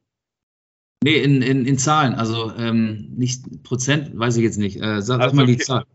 Nee, 1.03 1.17
in, 1.17 1.41
in, 1.41 1.65
in 1.65 1.77
Zahlen. 1.77 2.13
Also 2.13 2.53
ähm, 2.55 3.13
nicht 3.15 3.63
Prozent, 3.63 4.17
weiß 4.17 4.37
ich 4.37 4.43
jetzt 4.43 4.57
nicht. 4.57 4.77
Äh, 4.77 5.01
sag, 5.01 5.17
sag 5.17 5.21
Also, 5.21 5.35
mal 5.35 5.45
die 5.45 5.55
okay. 5.55 5.63
Zahl. 5.63 5.85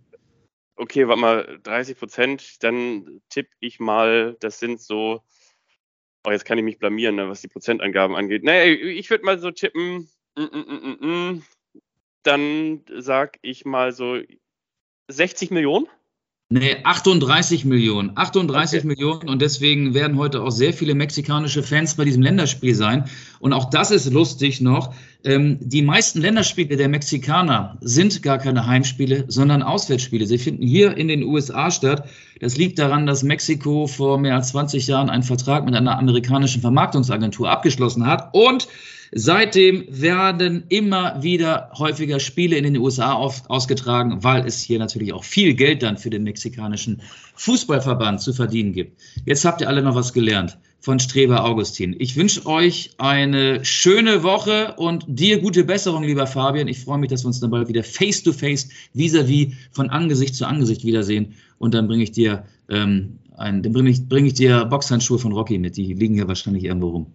Okay, 0.76 1.08
warte 1.08 1.20
mal, 1.20 1.58
30 1.62 1.98
Prozent, 1.98 2.62
dann 2.62 3.22
tippe 3.30 3.48
ich 3.60 3.80
mal, 3.80 4.36
das 4.40 4.58
sind 4.58 4.78
so, 4.80 5.22
oh, 6.26 6.30
jetzt 6.30 6.44
kann 6.44 6.58
ich 6.58 6.64
mich 6.64 6.78
blamieren, 6.78 7.16
ne, 7.16 7.30
was 7.30 7.40
die 7.40 7.48
Prozentangaben 7.48 8.14
angeht. 8.14 8.44
Nee, 8.44 8.72
ich 8.72 9.08
würde 9.08 9.24
mal 9.24 9.38
so 9.38 9.50
tippen, 9.50 10.10
mm, 10.36 10.42
mm, 10.42 10.64
mm, 10.68 10.96
mm, 11.00 11.06
mm. 11.06 11.42
dann 12.24 12.82
sag 12.98 13.38
ich 13.40 13.64
mal 13.64 13.92
so 13.92 14.20
60 15.08 15.50
Millionen. 15.50 15.86
Nee, 16.48 16.76
38 16.84 17.64
Millionen. 17.64 18.12
38 18.14 18.78
okay. 18.78 18.86
Millionen 18.86 19.28
und 19.28 19.42
deswegen 19.42 19.94
werden 19.94 20.16
heute 20.16 20.44
auch 20.44 20.52
sehr 20.52 20.72
viele 20.72 20.94
mexikanische 20.94 21.64
Fans 21.64 21.96
bei 21.96 22.04
diesem 22.04 22.22
Länderspiel 22.22 22.72
sein. 22.72 23.06
Und 23.40 23.52
auch 23.52 23.68
das 23.68 23.90
ist 23.90 24.12
lustig 24.12 24.60
noch. 24.60 24.94
Ähm, 25.24 25.58
die 25.60 25.82
meisten 25.82 26.20
Länderspiele 26.20 26.76
der 26.76 26.88
Mexikaner 26.88 27.78
sind 27.80 28.22
gar 28.22 28.38
keine 28.38 28.64
Heimspiele, 28.64 29.24
sondern 29.26 29.64
Auswärtsspiele. 29.64 30.24
Sie 30.24 30.38
finden 30.38 30.64
hier 30.64 30.96
in 30.96 31.08
den 31.08 31.24
USA 31.24 31.68
statt. 31.72 32.08
Das 32.38 32.56
liegt 32.56 32.78
daran, 32.78 33.06
dass 33.06 33.24
Mexiko 33.24 33.88
vor 33.88 34.16
mehr 34.16 34.36
als 34.36 34.50
20 34.50 34.86
Jahren 34.86 35.10
einen 35.10 35.24
Vertrag 35.24 35.64
mit 35.64 35.74
einer 35.74 35.98
amerikanischen 35.98 36.60
Vermarktungsagentur 36.60 37.50
abgeschlossen 37.50 38.06
hat 38.06 38.28
und 38.34 38.68
Seitdem 39.12 39.84
werden 39.88 40.64
immer 40.68 41.22
wieder 41.22 41.70
häufiger 41.78 42.20
Spiele 42.20 42.56
in 42.56 42.64
den 42.64 42.76
USA 42.76 43.12
auf, 43.12 43.48
ausgetragen, 43.48 44.22
weil 44.22 44.46
es 44.46 44.60
hier 44.60 44.78
natürlich 44.78 45.12
auch 45.12 45.24
viel 45.24 45.54
Geld 45.54 45.82
dann 45.82 45.96
für 45.96 46.10
den 46.10 46.24
mexikanischen 46.24 47.02
Fußballverband 47.34 48.20
zu 48.20 48.32
verdienen 48.32 48.72
gibt. 48.72 49.00
Jetzt 49.24 49.44
habt 49.44 49.60
ihr 49.60 49.68
alle 49.68 49.82
noch 49.82 49.94
was 49.94 50.12
gelernt 50.12 50.58
von 50.80 51.00
Streber 51.00 51.44
Augustin. 51.44 51.96
Ich 51.98 52.16
wünsche 52.16 52.46
euch 52.46 52.90
eine 52.98 53.64
schöne 53.64 54.22
Woche 54.22 54.74
und 54.76 55.04
dir 55.08 55.40
gute 55.40 55.64
Besserung, 55.64 56.04
lieber 56.04 56.26
Fabian. 56.26 56.68
Ich 56.68 56.80
freue 56.80 56.98
mich, 56.98 57.10
dass 57.10 57.24
wir 57.24 57.28
uns 57.28 57.40
dann 57.40 57.50
bald 57.50 57.68
wieder 57.68 57.82
face 57.82 58.22
to 58.22 58.32
face, 58.32 58.68
vis-à-vis, 58.94 59.54
von 59.72 59.90
Angesicht 59.90 60.34
zu 60.36 60.46
Angesicht 60.46 60.84
wiedersehen. 60.84 61.34
Und 61.58 61.74
dann 61.74 61.88
bringe 61.88 62.04
ich 62.04 62.12
dir 62.12 62.44
ähm, 62.68 63.18
ein, 63.36 63.62
dann 63.62 63.72
bringe 63.72 63.90
ich, 63.90 64.08
bring 64.08 64.26
ich 64.26 64.34
dir 64.34 64.64
Boxhandschuhe 64.64 65.18
von 65.18 65.32
Rocky 65.32 65.58
mit. 65.58 65.76
Die 65.76 65.92
liegen 65.92 66.14
ja 66.14 66.28
wahrscheinlich 66.28 66.64
irgendwo 66.64 66.90
rum. 66.90 67.06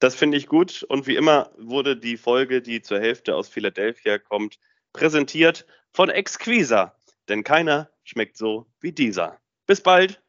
Das 0.00 0.14
finde 0.14 0.36
ich 0.36 0.46
gut. 0.46 0.82
Und 0.84 1.06
wie 1.06 1.16
immer 1.16 1.50
wurde 1.56 1.96
die 1.96 2.16
Folge, 2.16 2.62
die 2.62 2.82
zur 2.82 3.00
Hälfte 3.00 3.34
aus 3.34 3.48
Philadelphia 3.48 4.18
kommt, 4.18 4.58
präsentiert 4.92 5.66
von 5.92 6.08
Exquisa. 6.08 6.96
Denn 7.28 7.44
keiner 7.44 7.90
schmeckt 8.04 8.36
so 8.36 8.66
wie 8.80 8.92
dieser. 8.92 9.40
Bis 9.66 9.80
bald. 9.80 10.22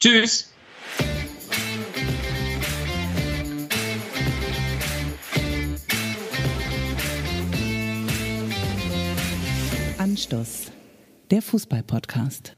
Tschüss. 0.00 0.52
Anstoß, 9.98 10.72
der 11.30 11.40
Fußball-Podcast. 11.40 12.56